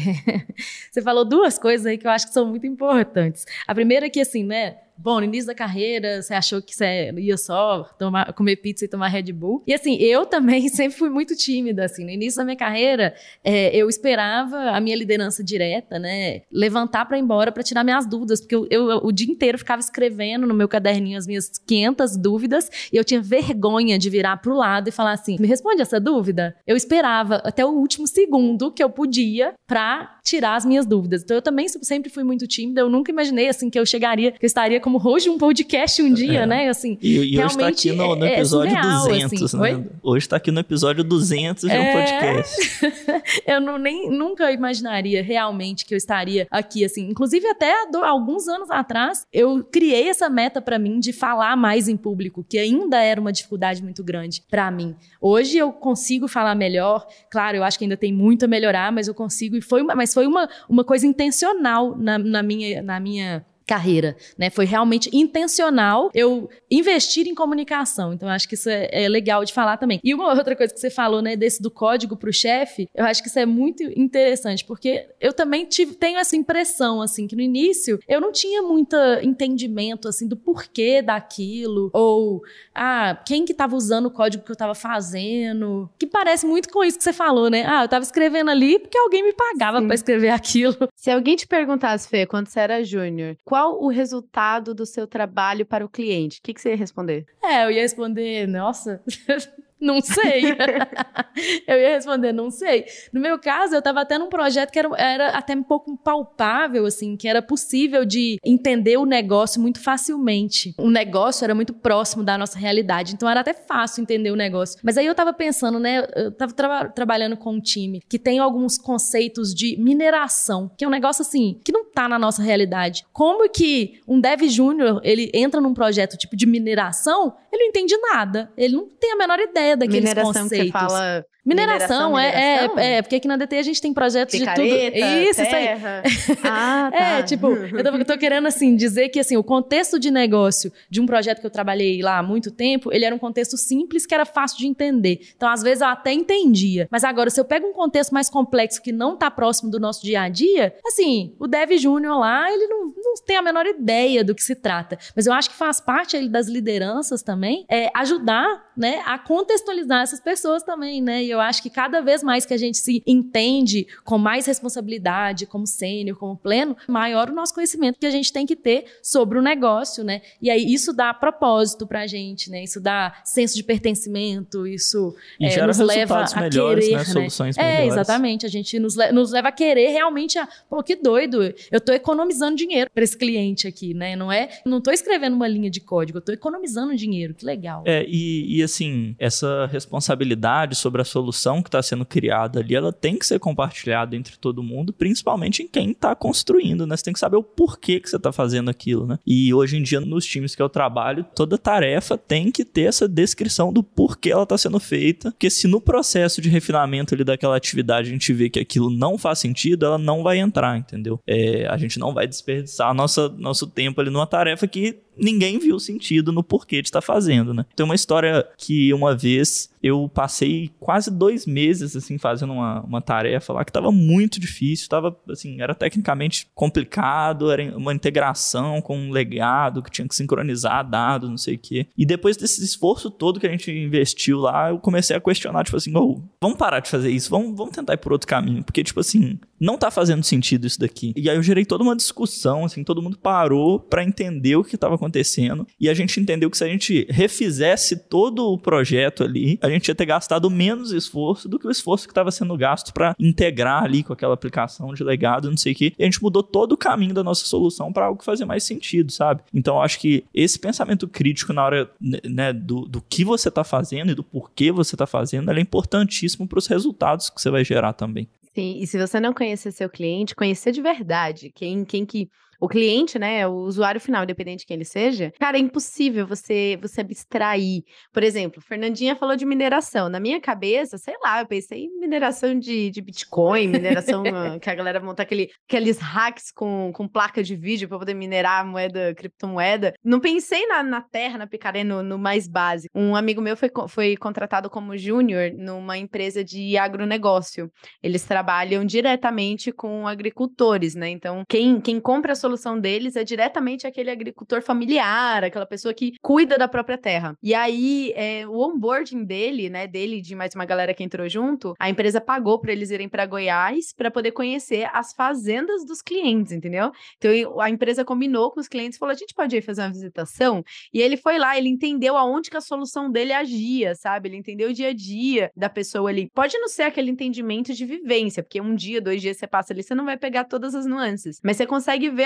você 0.91 1.03
falou 1.03 1.25
duas 1.25 1.59
coisas 1.59 1.87
aí 1.87 1.99
que 1.99 2.07
eu 2.07 2.11
acho 2.11 2.27
que 2.27 2.33
são 2.33 2.47
muito 2.47 2.67
importantes. 2.67 3.45
A 3.67 3.75
primeira 3.75 4.07
é 4.07 4.11
que, 4.11 4.21
assim, 4.21 4.45
né, 4.45 4.79
Bom, 5.01 5.21
no 5.21 5.25
início 5.25 5.47
da 5.47 5.55
carreira, 5.55 6.21
você 6.21 6.35
achou 6.35 6.61
que 6.61 6.75
você 6.75 7.13
ia 7.17 7.37
só 7.37 7.85
tomar, 7.97 8.33
comer 8.33 8.57
pizza 8.57 8.85
e 8.85 8.89
tomar 8.89 9.07
Red 9.07 9.33
Bull. 9.33 9.63
E 9.65 9.73
assim, 9.73 9.95
eu 9.97 10.27
também 10.27 10.67
sempre 10.69 10.99
fui 10.99 11.09
muito 11.09 11.37
tímida, 11.37 11.85
assim. 11.85 12.05
No 12.05 12.11
início 12.11 12.39
da 12.39 12.45
minha 12.45 12.57
carreira, 12.57 13.15
é, 13.45 13.75
eu 13.77 13.89
esperava 13.89 14.57
a 14.71 14.81
minha 14.81 14.97
liderança 14.97 15.43
direta, 15.45 16.01
né, 16.01 16.43
levantar 16.51 17.05
para 17.07 17.17
ir 17.17 17.21
embora 17.21 17.53
para 17.53 17.63
tirar 17.63 17.85
minhas 17.85 18.07
dúvidas, 18.07 18.41
porque 18.41 18.57
eu, 18.57 18.67
eu, 18.71 19.01
o 19.05 19.13
dia 19.13 19.31
inteiro 19.31 19.57
ficava 19.57 19.81
escrevendo 19.81 20.47
no 20.49 20.55
meu 20.55 20.69
caderninho 20.69 21.17
as 21.17 21.27
minhas 21.27 21.49
500 21.65 22.17
dúvidas 22.17 22.69
e 22.93 22.97
eu 22.97 23.05
tinha 23.05 23.21
vergonha 23.21 23.99
de 23.99 24.11
virar 24.11 24.37
pro 24.39 24.57
lado 24.57 24.89
e 24.89 24.93
falar 24.93 25.13
assim: 25.13 25.37
"Me 25.39 25.47
responde 25.47 25.81
essa 25.81 26.01
dúvida?". 26.01 26.57
Eu 26.67 26.77
esperava 26.77 27.37
até 27.45 27.65
o 27.65 27.71
último 27.71 28.07
segundo 28.07 28.73
que 28.73 28.83
eu 28.83 28.91
podia 28.91 29.55
para 29.67 30.18
tirar 30.29 30.57
as 30.57 30.65
minhas 30.65 30.85
dúvidas. 30.85 31.23
Então 31.23 31.37
eu 31.37 31.43
também 31.43 31.67
sempre 31.69 32.11
fui 32.11 32.23
muito 32.23 32.47
tímida, 32.47 32.83
eu 32.83 32.89
nunca 32.91 33.11
imaginei 33.11 33.49
assim 33.49 33.71
que 33.71 33.79
eu 33.79 33.87
chegaria, 33.87 34.33
que 34.33 34.45
eu 34.45 34.47
estaria 34.47 34.79
como 34.79 34.99
host 34.99 35.29
de 35.29 35.31
um 35.31 35.39
podcast 35.39 36.03
um 36.03 36.13
dia, 36.13 36.41
é. 36.41 36.47
né? 36.47 36.69
Assim, 36.69 36.99
e, 37.01 37.35
e 37.35 37.39
hoje 37.39 37.55
está 37.55 37.69
aqui 37.69 37.93
no, 37.93 38.15
no 38.15 38.25
é, 38.25 38.35
episódio 38.35 38.77
é 38.77 38.83
surreal, 38.83 39.09
200, 39.09 39.43
assim. 39.43 39.57
né? 39.57 39.63
Oi? 39.63 39.87
Hoje 40.03 40.27
está 40.27 40.37
aqui 40.37 40.51
no 40.51 40.61
episódio 40.61 41.03
200 41.03 41.63
de 41.63 41.69
um 41.69 41.73
é. 41.73 41.93
podcast. 41.93 43.43
eu 43.47 43.61
não, 43.61 43.79
nem, 43.79 44.11
nunca 44.11 44.53
imaginaria 44.53 45.23
realmente 45.23 45.87
que 45.87 45.95
eu 45.95 45.99
estaria 45.99 46.47
aqui, 46.51 46.85
assim. 46.85 47.09
Inclusive, 47.09 47.47
até 47.47 47.73
alguns 48.03 48.49
anos 48.49 48.71
atrás, 48.71 49.27
eu 49.33 49.65
criei 49.65 50.09
essa 50.09 50.29
meta 50.29 50.61
para 50.61 50.79
mim 50.79 51.01
de 51.01 51.13
falar 51.13 51.57
mais 51.57 51.89
em 51.89 51.97
público, 51.97 52.45
que 52.47 52.59
ainda 52.59 53.03
era 53.03 53.21
uma 53.21 53.33
dificuldade 53.33 53.83
muito 53.83 54.05
grande 54.05 54.43
para 54.51 54.71
mim. 54.71 54.95
Hoje 55.21 55.57
eu 55.57 55.73
consigo 55.73 56.29
falar 56.29 56.55
melhor. 56.55 57.07
Claro, 57.31 57.57
eu 57.57 57.65
acho 57.65 57.79
que 57.79 57.85
ainda 57.85 57.97
tem 57.97 58.13
muito 58.13 58.45
a 58.45 58.49
melhorar, 58.49 58.93
mas 58.93 59.09
eu 59.09 59.15
consigo. 59.15 59.57
E 59.57 59.63
foi 59.63 59.83
uma, 59.83 59.95
mas 59.95 60.13
foi 60.19 60.27
uma, 60.27 60.49
uma 60.69 60.83
coisa 60.83 61.07
intencional 61.07 61.97
na, 61.97 62.19
na 62.19 62.43
minha, 62.43 62.83
na 62.83 62.99
minha 62.99 63.47
carreira, 63.69 64.17
né? 64.39 64.49
Foi 64.49 64.65
realmente 64.65 65.11
intencional 65.13 66.11
eu 66.15 66.49
investir 66.71 67.29
em 67.29 67.35
comunicação. 67.35 68.15
Então, 68.15 68.27
acho 68.27 68.49
que 68.49 68.55
isso 68.55 68.71
é, 68.71 68.89
é, 68.91 69.09
legal 69.09 69.45
de 69.45 69.53
falar 69.53 69.77
também. 69.77 70.01
E 70.03 70.15
uma 70.15 70.33
outra 70.33 70.57
coisa 70.57 70.73
que 70.73 70.81
você 70.81 70.89
falou, 70.89 71.21
né, 71.21 71.37
desse 71.37 71.61
do 71.61 71.71
código 71.71 72.17
para 72.17 72.31
o 72.31 72.33
chefe, 72.33 72.89
eu 72.95 73.05
acho 73.05 73.23
que 73.23 73.29
isso 73.29 73.39
é 73.39 73.45
muito 73.45 73.83
interessante, 73.83 74.65
porque 74.65 75.07
eu 75.21 75.35
também 75.35 75.67
tive, 75.67 75.95
tenho 75.95 76.19
essa 76.19 76.35
impressão, 76.35 77.03
assim, 77.03 77.27
que 77.27 77.37
no 77.37 77.43
início 77.43 78.01
eu 78.09 78.21
não 78.21 78.33
tinha 78.33 78.63
muito 78.63 78.97
entendimento, 79.23 80.09
assim, 80.09 80.27
do 80.27 80.37
porquê 80.37 81.03
daquilo, 81.03 81.91
ou, 81.93 82.43
ah, 82.75 83.21
quem 83.27 83.45
que 83.45 83.53
estava 83.53 83.77
usando 83.77 84.07
o 84.07 84.11
código 84.11 84.45
que 84.45 84.51
eu 84.51 84.55
estava 84.55 84.75
fazendo, 84.75 85.91
que 85.99 86.07
parece 86.07 86.47
muito 86.47 86.71
com 86.71 86.83
isso 86.83 86.97
que 86.97 87.05
você 87.05 87.13
falou, 87.13 87.51
né? 87.51 87.65
Ah, 87.67 87.83
eu 87.83 87.85
estava 87.85 88.03
escrevendo 88.03 88.51
ali 88.51 88.79
porque 88.79 88.97
alguém 88.97 89.23
me 89.23 89.35
pagava 89.35 89.83
para 89.83 89.95
escrever 89.95 90.31
aquilo. 90.33 90.89
Se 90.97 91.11
alguém 91.11 91.37
te 91.37 91.47
perguntasse, 91.47 92.09
Fê, 92.09 92.25
quando 92.25 92.49
você 92.49 92.61
era 92.61 92.83
júnior, 92.83 93.37
qual 93.45 93.58
qual 93.59 93.83
o 93.83 93.89
resultado 93.89 94.73
do 94.73 94.87
seu 94.87 95.05
trabalho 95.05 95.67
para 95.67 95.85
o 95.85 95.89
cliente? 95.89 96.39
O 96.39 96.43
que, 96.45 96.55
que 96.55 96.61
você 96.61 96.71
ia 96.71 96.77
responder? 96.77 97.27
É, 97.43 97.65
eu 97.65 97.73
ia 97.73 97.83
responder, 97.83 98.47
nossa, 98.47 99.03
Não 99.81 100.01
sei. 100.01 100.43
eu 101.67 101.79
ia 101.79 101.91
responder, 101.95 102.33
não 102.33 102.51
sei. 102.51 102.85
No 103.13 103.21
meu 103.21 103.39
caso, 103.39 103.75
eu 103.75 103.79
estava 103.79 104.01
até 104.01 104.19
num 104.19 104.29
projeto 104.29 104.71
que 104.71 104.79
era, 104.79 104.89
era, 104.97 105.29
até 105.31 105.55
um 105.55 105.63
pouco 105.63 105.97
palpável, 105.97 106.85
assim, 106.85 107.17
que 107.17 107.29
era 107.29 107.41
possível 107.41 108.05
de 108.05 108.39
entender 108.45 108.97
o 108.97 109.07
negócio 109.07 109.61
muito 109.61 109.81
facilmente. 109.81 110.75
O 110.79 110.91
negócio 110.91 111.45
era 111.45 111.55
muito 111.55 111.73
próximo 111.73 112.25
da 112.25 112.37
nossa 112.37 112.59
realidade, 112.59 113.15
então 113.15 113.29
era 113.29 113.41
até 113.41 113.55
fácil 113.55 114.03
entender 114.03 114.31
o 114.31 114.37
negócio. 114.37 114.79
Mas 114.83 114.99
aí 114.99 115.07
eu 115.07 115.13
estava 115.13 115.33
pensando, 115.33 115.79
né, 115.79 116.07
eu 116.17 116.29
estava 116.31 116.53
tra 116.53 116.89
trabalhando 116.89 117.37
com 117.37 117.53
um 117.53 117.61
time 117.61 118.03
que 118.09 118.19
tem 118.19 118.39
alguns 118.39 118.77
conceitos 118.77 119.55
de 119.55 119.77
mineração, 119.79 120.71
que 120.77 120.85
é 120.85 120.89
um 120.89 120.91
negócio 120.91 121.23
assim, 121.23 121.61
que 121.65 121.73
não 121.73 121.83
está 121.83 122.09
na 122.09 122.19
nossa 122.19 122.43
realidade. 122.43 123.05
Como 123.13 123.49
que 123.49 124.01
um 124.07 124.21
dev 124.21 124.43
júnior, 124.49 125.01
ele 125.05 125.31
entra 125.33 125.61
num 125.61 125.75
projeto 125.75 126.17
tipo 126.17 126.37
de 126.37 126.47
mineração, 126.47 127.37
ele 127.53 127.63
não 127.63 127.69
entende 127.71 127.97
nada, 128.13 128.53
ele 128.57 128.75
não 128.75 128.87
tem 128.89 129.13
a 129.13 129.17
menor 129.17 129.39
ideia 129.39 129.68
ideia 129.69 129.77
daqueles 129.77 130.11
Mineração 130.11 130.43
conceitos. 130.43 130.59
Que 130.59 130.65
você 130.67 130.73
fala 130.73 131.25
Mineração, 131.49 132.11
mineração, 132.11 132.19
é, 132.19 132.31
mineração? 132.35 132.79
É, 132.79 132.97
é, 132.97 133.03
porque 133.03 133.17
aqui 133.17 133.27
na 133.27 133.37
DT 133.39 133.57
a 133.57 133.63
gente 133.63 133.81
tem 133.81 133.95
projetos 133.95 134.39
Picareta, 134.39 134.63
de 134.63 134.91
tudo. 134.91 135.31
Isso, 135.31 135.43
terra. 135.43 136.03
isso 136.05 136.33
aí. 136.33 136.39
Ah, 136.51 136.91
tá. 136.93 136.99
É, 136.99 137.23
tipo, 137.23 137.47
eu 137.47 137.83
tô, 137.83 137.97
eu 137.97 138.05
tô, 138.05 138.19
querendo, 138.19 138.47
assim, 138.47 138.77
dizer 138.77 139.09
que, 139.09 139.19
assim, 139.19 139.37
o 139.37 139.43
contexto 139.43 139.99
de 139.99 140.11
negócio 140.11 140.71
de 140.91 141.01
um 141.01 141.07
projeto 141.07 141.41
que 141.41 141.47
eu 141.47 141.51
trabalhei 141.51 142.03
lá 142.03 142.19
há 142.19 142.23
muito 142.23 142.51
tempo, 142.51 142.93
ele 142.93 143.05
era 143.05 143.15
um 143.15 143.19
contexto 143.19 143.57
simples 143.57 144.05
que 144.05 144.15
era 144.15 144.27
fácil 144.27 144.59
de 144.59 144.67
entender. 144.67 145.21
Então, 145.35 145.49
às 145.49 145.63
vezes, 145.63 145.81
eu 145.81 145.89
até 145.89 146.13
entendia. 146.13 146.87
Mas 146.91 147.03
agora, 147.03 147.31
se 147.31 147.41
eu 147.41 147.45
pego 147.45 147.67
um 147.67 147.73
contexto 147.73 148.13
mais 148.13 148.29
complexo 148.29 148.83
que 148.83 148.93
não 148.93 149.17
tá 149.17 149.31
próximo 149.31 149.71
do 149.71 149.81
nosso 149.81 150.03
dia 150.03 150.23
a 150.23 150.29
dia, 150.29 150.75
assim, 150.87 151.35
o 151.39 151.47
Dev 151.47 151.73
Júnior 151.79 152.19
lá, 152.19 152.53
ele 152.53 152.67
não 152.67 152.93
tem 153.25 153.37
a 153.37 153.43
menor 153.43 153.67
ideia 153.67 154.25
do 154.25 154.35
que 154.35 154.43
se 154.43 154.55
trata. 154.55 154.99
Mas 155.15 155.27
eu 155.27 155.33
acho 155.33 155.51
que 155.51 155.57
faz 155.57 155.81
parte 155.81 156.29
das 156.29 156.49
lideranças 156.49 157.23
também, 157.23 157.65
é, 157.69 157.91
ajudar, 157.95 158.69
né, 158.77 159.03
a 159.05 159.19
contextualizar 159.19 160.03
essas 160.03 160.21
pessoas 160.21 160.63
também, 160.63 161.03
né? 161.03 161.25
E 161.25 161.31
eu 161.31 161.41
acho 161.41 161.63
que 161.63 161.71
cada 161.71 162.01
vez 162.01 162.23
mais 162.23 162.47
que 162.47 162.55
a 162.55 162.57
gente 162.57 162.79
se 162.79 163.03
entende 163.07 163.87
com 164.05 164.19
mais 164.19 164.47
responsabilidade, 164.47 165.47
como 165.47 165.67
sênior, 165.67 166.17
como 166.17 166.37
pleno, 166.37 166.77
maior 166.87 167.31
o 167.31 167.35
nosso 167.35 167.55
conhecimento 167.55 167.99
que 167.99 168.07
a 168.07 168.11
gente 168.11 168.33
tem 168.33 168.47
que 168.47 168.55
ter 168.55 168.85
sobre 169.03 169.39
o 169.39 169.43
negócio, 169.43 170.05
né? 170.05 170.23
E 170.41 170.51
aí 170.51 170.73
isso 170.73 170.93
dá 170.93 171.13
propósito 171.13 171.87
pra 171.87 172.07
gente, 172.07 172.51
né? 172.51 172.63
Isso 172.63 172.81
dá 172.81 173.21
senso 173.25 173.57
de 173.57 173.63
pertencimento, 173.63 174.67
isso 174.67 175.15
é, 175.41 175.67
nos 175.67 175.79
leva 175.79 176.25
a 176.25 176.41
melhores, 176.41 176.85
querer, 176.85 176.99
né? 176.99 177.05
Soluções 177.05 177.57
né? 177.57 177.63
melhores. 177.63 177.85
É, 177.85 177.87
exatamente. 177.87 178.47
A 178.47 178.49
gente 178.49 178.79
nos, 178.79 178.95
le 178.95 179.13
nos 179.13 179.33
leva 179.33 179.49
a 179.49 179.53
querer 179.53 179.89
realmente 179.91 180.39
a, 180.39 180.49
pô, 180.69 180.83
que 180.83 180.95
doido, 180.97 181.43
eu 181.71 181.81
tô 181.81 181.93
economizando 181.93 182.57
dinheiro 182.57 182.91
esse 183.09 183.17
cliente 183.17 183.67
aqui, 183.67 183.95
né? 183.95 184.15
Não 184.15 184.31
é, 184.31 184.49
não 184.65 184.81
tô 184.81 184.91
escrevendo 184.91 185.35
uma 185.35 185.49
linha 185.49 185.71
de 185.71 185.81
código, 185.81 186.19
eu 186.19 186.23
tô 186.23 186.33
economizando 186.33 186.95
dinheiro, 186.95 187.35
que 187.35 187.45
legal. 187.45 187.83
É, 187.87 188.05
e, 188.07 188.59
e 188.59 188.63
assim, 188.63 189.15
essa 189.19 189.67
responsabilidade 189.67 190.77
sobre 190.77 191.01
a 191.01 191.05
solução 191.05 191.63
que 191.63 191.69
está 191.69 191.83
sendo 191.83 192.05
criada 192.05 192.61
ali, 192.61 192.75
ela 192.75 192.93
tem 192.93 193.19
que 193.19 193.27
ser 193.27 193.39
compartilhada 193.39 194.15
entre 194.15 194.37
todo 194.37 194.63
mundo, 194.63 194.93
principalmente 194.93 195.63
em 195.63 195.69
quem 195.69 195.91
está 195.91 196.15
construindo, 196.15 196.87
né? 196.87 196.97
Você 196.97 197.05
tem 197.05 197.13
que 197.13 197.19
saber 197.19 197.37
o 197.37 197.43
porquê 197.43 197.99
que 198.01 198.09
você 198.09 198.17
está 198.17 198.33
fazendo 198.33 198.71
aquilo, 198.71 199.07
né? 199.07 199.19
E 199.27 199.53
hoje 199.53 199.77
em 199.77 199.83
dia, 199.83 200.01
nos 200.01 200.25
times 200.25 200.55
que 200.55 200.63
eu 200.63 200.69
trabalho, 200.69 201.25
toda 201.35 201.57
tarefa 201.57 202.19
tem 202.19 202.51
que 202.51 202.65
ter 202.65 202.83
essa 202.83 203.09
descrição 203.09 203.73
do 203.73 203.83
porquê 203.83 204.31
ela 204.31 204.43
está 204.43 204.59
sendo 204.59 204.79
feita, 204.79 205.31
porque 205.31 205.51
se 205.51 205.67
no 205.67 205.81
processo 205.81 206.41
de 206.41 206.49
refinamento 206.49 207.15
ali 207.15 207.25
daquela 207.25 207.57
atividade 207.57 208.09
a 208.09 208.13
gente 208.13 208.33
vê 208.33 208.51
que 208.51 208.61
aquilo 208.61 208.91
não 208.91 209.17
faz 209.17 209.39
sentido, 209.39 209.87
ela 209.87 209.99
não 209.99 210.23
vai 210.23 210.39
entrar, 210.39 210.77
entendeu? 210.77 211.21
É, 211.27 211.67
a 211.67 211.77
gente 211.77 211.99
não 211.99 212.13
vai 212.13 212.27
desperdiçar 212.27 212.88
nossa, 212.95 213.29
nosso 213.29 213.67
tempo 213.67 214.01
ali 214.01 214.11
numa 214.11 214.27
tarefa 214.27 214.67
que 214.67 215.01
ninguém 215.19 215.59
viu 215.59 215.79
sentido 215.79 216.33
no 216.33 216.43
porquê 216.43 216.83
de 216.83 216.89
estar 216.89 217.01
tá 217.01 217.07
fazendo, 217.07 217.53
né? 217.53 217.65
Tem 217.75 217.85
uma 217.85 217.95
história 217.95 218.47
que 218.57 218.93
uma 218.93 219.15
vez 219.15 219.71
eu 219.83 220.11
passei 220.13 220.71
quase 220.81 221.11
dois 221.11 221.47
meses, 221.47 221.95
assim, 221.95 222.19
fazendo 222.19 222.53
uma, 222.53 222.81
uma 222.83 223.01
tarefa 223.01 223.53
lá 223.53 223.65
que 223.65 223.71
estava 223.71 223.93
muito 223.93 224.41
difícil, 224.41 224.85
estava, 224.85 225.17
assim, 225.29 225.61
era 225.61 225.75
tecnicamente 225.75 226.49
complicado, 226.55 227.51
era 227.51 227.77
uma 227.77 227.95
integração 227.95 228.81
com 228.81 228.99
um 228.99 229.11
legado 229.11 229.83
que 229.83 229.91
tinha 229.91 230.09
que 230.09 230.15
sincronizar 230.15 230.89
dados, 230.89 231.31
não 231.31 231.39
sei 231.39 231.55
o 231.55 231.59
quê. 231.59 231.87
E 231.97 232.05
depois 232.05 232.37
desse 232.37 232.65
esforço 232.65 233.11
todo 233.11 233.39
que 233.39 233.47
a 233.47 233.51
gente 233.51 233.71
investiu 233.71 234.41
lá, 234.41 234.71
eu 234.71 234.79
comecei 234.79 235.17
a 235.17 235.21
questionar, 235.21 235.65
tipo 235.65 235.77
assim, 235.77 235.97
oh, 235.97 236.21
vamos 236.41 236.59
parar 236.59 236.81
de 236.81 236.91
fazer 236.91 237.11
isso, 237.11 237.31
vamos, 237.31 237.57
vamos 237.57 237.75
tentar 237.75 237.95
ir 237.95 237.99
por 237.99 238.13
outro 238.13 238.27
caminho, 238.27 238.65
porque, 238.65 238.83
tipo 238.83 239.01
assim, 239.01 239.39
não 239.61 239.79
tá 239.79 239.91
fazendo 239.91 240.25
sentido 240.25 240.67
isso 240.67 240.81
daqui. 240.81 241.13
E 241.17 241.31
aí 241.31 241.37
eu 241.37 241.43
gerei 241.43 241.65
toda 241.65 241.85
uma 241.85 241.95
discussão, 241.95 242.65
assim, 242.65 242.83
todo 242.83 243.03
mundo 243.03 243.17
parou 243.17 243.79
para 243.79 244.03
entender 244.03 244.57
o 244.57 244.65
que 244.65 244.75
estava 244.75 244.97
acontecendo 244.97 245.08
acontecendo. 245.09 245.67
E 245.81 245.89
a 245.89 245.95
gente 245.95 246.21
entendeu 246.21 246.51
que 246.51 246.57
se 246.57 246.65
a 246.65 246.69
gente 246.69 247.07
refizesse 247.11 247.97
todo 247.97 248.53
o 248.53 248.59
projeto 248.59 249.25
ali, 249.25 249.59
a 249.63 249.69
gente 249.69 249.89
ia 249.89 249.95
ter 249.95 250.07
gastado 250.07 250.51
menos 250.51 250.93
esforço 250.93 251.49
do 251.49 251.59
que 251.59 251.67
o 251.67 251.71
esforço 251.71 252.07
que 252.07 252.13
estava 252.13 252.31
sendo 252.31 252.57
gasto 252.57 252.93
para 252.93 253.15
integrar 253.19 253.83
ali 253.83 254.03
com 254.03 254.13
aquela 254.13 254.35
aplicação 254.35 254.93
de 254.95 255.03
legado, 255.03 255.51
não 255.51 255.57
sei 255.57 255.73
o 255.73 255.77
que. 255.77 255.95
E 255.99 256.03
a 256.03 256.05
gente 256.05 256.23
mudou 256.23 256.43
todo 256.43 256.73
o 256.73 256.77
caminho 256.77 257.15
da 257.15 257.25
nossa 257.25 257.45
solução 257.45 257.93
para 257.93 258.07
algo 258.07 258.19
que 258.19 258.25
fazia 258.25 258.47
mais 258.47 258.63
sentido, 258.63 259.11
sabe? 259.11 259.43
Então 259.53 259.81
acho 259.81 259.99
que 259.99 260.25
esse 260.33 260.59
pensamento 260.59 261.09
crítico 261.09 261.53
na 261.53 261.65
hora 261.65 261.91
né, 262.01 262.53
do, 262.53 262.83
do 262.83 263.01
que 263.01 263.25
você 263.25 263.49
está 263.49 263.65
fazendo 263.65 264.13
e 264.13 264.15
do 264.15 264.23
porquê 264.23 264.71
você 264.71 264.95
está 264.95 265.07
fazendo, 265.07 265.51
é 265.51 265.61
importantíssimo 265.61 266.47
para 266.47 266.59
os 266.59 266.67
resultados 266.67 267.31
que 267.31 267.41
você 267.41 267.51
vai 267.51 267.65
gerar 267.65 267.93
também. 267.93 268.29
Sim, 268.55 268.79
e 268.81 268.87
se 268.87 268.99
você 268.99 269.21
não 269.21 269.33
conhecer 269.33 269.71
seu 269.71 269.89
cliente, 269.89 270.35
conhecer 270.35 270.73
de 270.73 270.81
verdade 270.81 271.51
quem, 271.55 271.85
quem 271.85 272.05
que 272.05 272.29
o 272.61 272.69
cliente, 272.69 273.19
né, 273.19 273.47
o 273.47 273.55
usuário 273.55 274.01
final, 274.01 274.25
independente 274.25 274.61
de 274.61 274.67
quem 274.67 274.77
ele 274.77 274.85
seja, 274.85 275.33
cara, 275.39 275.57
é 275.57 275.61
impossível 275.61 276.27
você 276.27 276.79
você 276.81 277.01
abstrair. 277.01 277.83
Por 278.13 278.23
exemplo, 278.23 278.61
Fernandinha 278.61 279.17
falou 279.17 279.37
de 279.37 279.45
mineração. 279.45 280.09
Na 280.09 280.21
minha 280.21 280.41
cabeça, 280.41 280.99
sei 280.99 281.15
lá, 281.23 281.41
eu 281.41 281.47
pensei 281.47 281.85
em 281.85 281.99
mineração 281.99 282.59
de, 282.59 282.91
de 282.91 283.01
Bitcoin, 283.01 283.69
mineração 283.69 284.23
que 284.61 284.71
a 284.71 284.75
galera 284.75 285.01
monta 285.01 285.23
aquele, 285.23 285.51
aqueles 285.69 285.99
hacks 285.99 286.51
com, 286.51 286.91
com 286.95 287.09
placa 287.09 287.43
de 287.43 287.55
vídeo 287.55 287.89
para 287.89 287.99
poder 287.99 288.15
minerar 288.15 288.61
a 288.61 288.65
moeda, 288.65 289.15
criptomoeda. 289.15 289.95
Não 290.03 290.21
pensei 290.21 290.67
na, 290.67 290.83
na 290.83 291.01
terra, 291.01 291.39
na 291.39 291.47
picaré, 291.47 291.85
no, 291.85 292.03
no 292.03 292.19
mais 292.19 292.47
básico. 292.47 292.99
Um 292.99 293.15
amigo 293.15 293.41
meu 293.41 293.57
foi, 293.57 293.71
foi 293.89 294.17
contratado 294.17 294.71
como 294.71 294.97
júnior 294.97 295.53
numa 295.55 295.97
empresa 295.97 296.45
de 296.45 296.77
agronegócio. 296.77 297.71
Eles 298.03 298.25
trabalham 298.25 298.85
diretamente 298.85 299.73
com 299.73 300.07
agricultores, 300.07 300.95
né? 300.95 301.09
Então, 301.09 301.45
quem, 301.49 301.81
quem 301.81 302.01
compra 302.01 302.33
a 302.33 302.37
solução 302.49 302.81
deles 302.81 303.15
é 303.15 303.23
diretamente 303.23 303.87
aquele 303.87 304.11
agricultor 304.11 304.63
familiar, 304.63 305.45
aquela 305.45 305.67
pessoa 305.67 305.93
que 305.93 306.15
cuida 306.23 306.57
da 306.57 306.67
própria 306.67 306.97
terra. 306.97 307.37
E 307.43 307.55
aí, 307.55 308.13
é, 308.17 308.47
o 308.47 308.59
onboarding 308.59 309.23
dele, 309.23 309.69
né, 309.69 309.87
dele 309.87 310.23
de 310.23 310.35
mais 310.35 310.55
uma 310.55 310.65
galera 310.65 310.95
que 310.95 311.05
entrou 311.05 311.29
junto, 311.29 311.75
a 311.79 311.91
empresa 311.91 312.21
pagou 312.21 312.59
para 312.59 312.73
eles 312.73 312.91
irem 312.91 313.09
para 313.09 313.27
Goiás 313.27 313.93
para 313.95 314.11
poder 314.11 314.33
conhecer 314.33 314.89
as 314.95 315.13
fazendas 315.13 315.85
dos 315.85 316.01
clientes, 316.01 316.53
entendeu? 316.53 316.91
Então 317.19 317.61
a 317.61 317.69
empresa 317.69 318.03
combinou 318.05 318.51
com 318.51 318.61
os 318.61 318.69
clientes, 318.69 318.99
falou: 318.99 319.13
a 319.13 319.17
gente 319.17 319.35
pode 319.35 319.55
ir 319.55 319.63
fazer 319.63 319.83
uma 319.83 319.91
visitação. 319.91 320.65
E 320.93 321.03
ele 321.03 321.17
foi 321.19 321.39
lá, 321.39 321.59
ele 321.59 321.69
entendeu 321.69 322.17
aonde 322.17 322.49
que 322.49 322.57
a 322.57 322.63
solução 322.63 323.11
dele 323.11 323.33
agia, 323.33 323.95
sabe? 323.95 324.29
Ele 324.31 324.37
entendeu 324.37 324.71
o 324.71 324.73
dia 324.73 324.89
a 324.89 324.95
dia 324.95 325.51
da 325.55 325.69
pessoa 325.69 326.09
ali. 326.09 326.31
Pode 326.35 326.57
não 326.59 326.69
ser 326.69 326.85
aquele 326.85 327.11
entendimento 327.11 327.75
de 327.75 327.85
vivência, 327.85 328.43
porque 328.43 328.61
um 328.61 328.75
dia, 328.75 329.03
dois 329.03 329.21
dias 329.21 329.37
você 329.37 329.47
passa 329.47 329.75
ali, 329.75 329.83
você 329.83 329.95
não 329.95 330.07
vai 330.07 330.17
pegar 330.17 330.45
todas 330.45 330.75
as 330.75 330.87
nuances, 330.87 331.41
mas 331.45 331.59
você 331.59 331.67
consegue 331.67 332.09
ver 332.09 332.25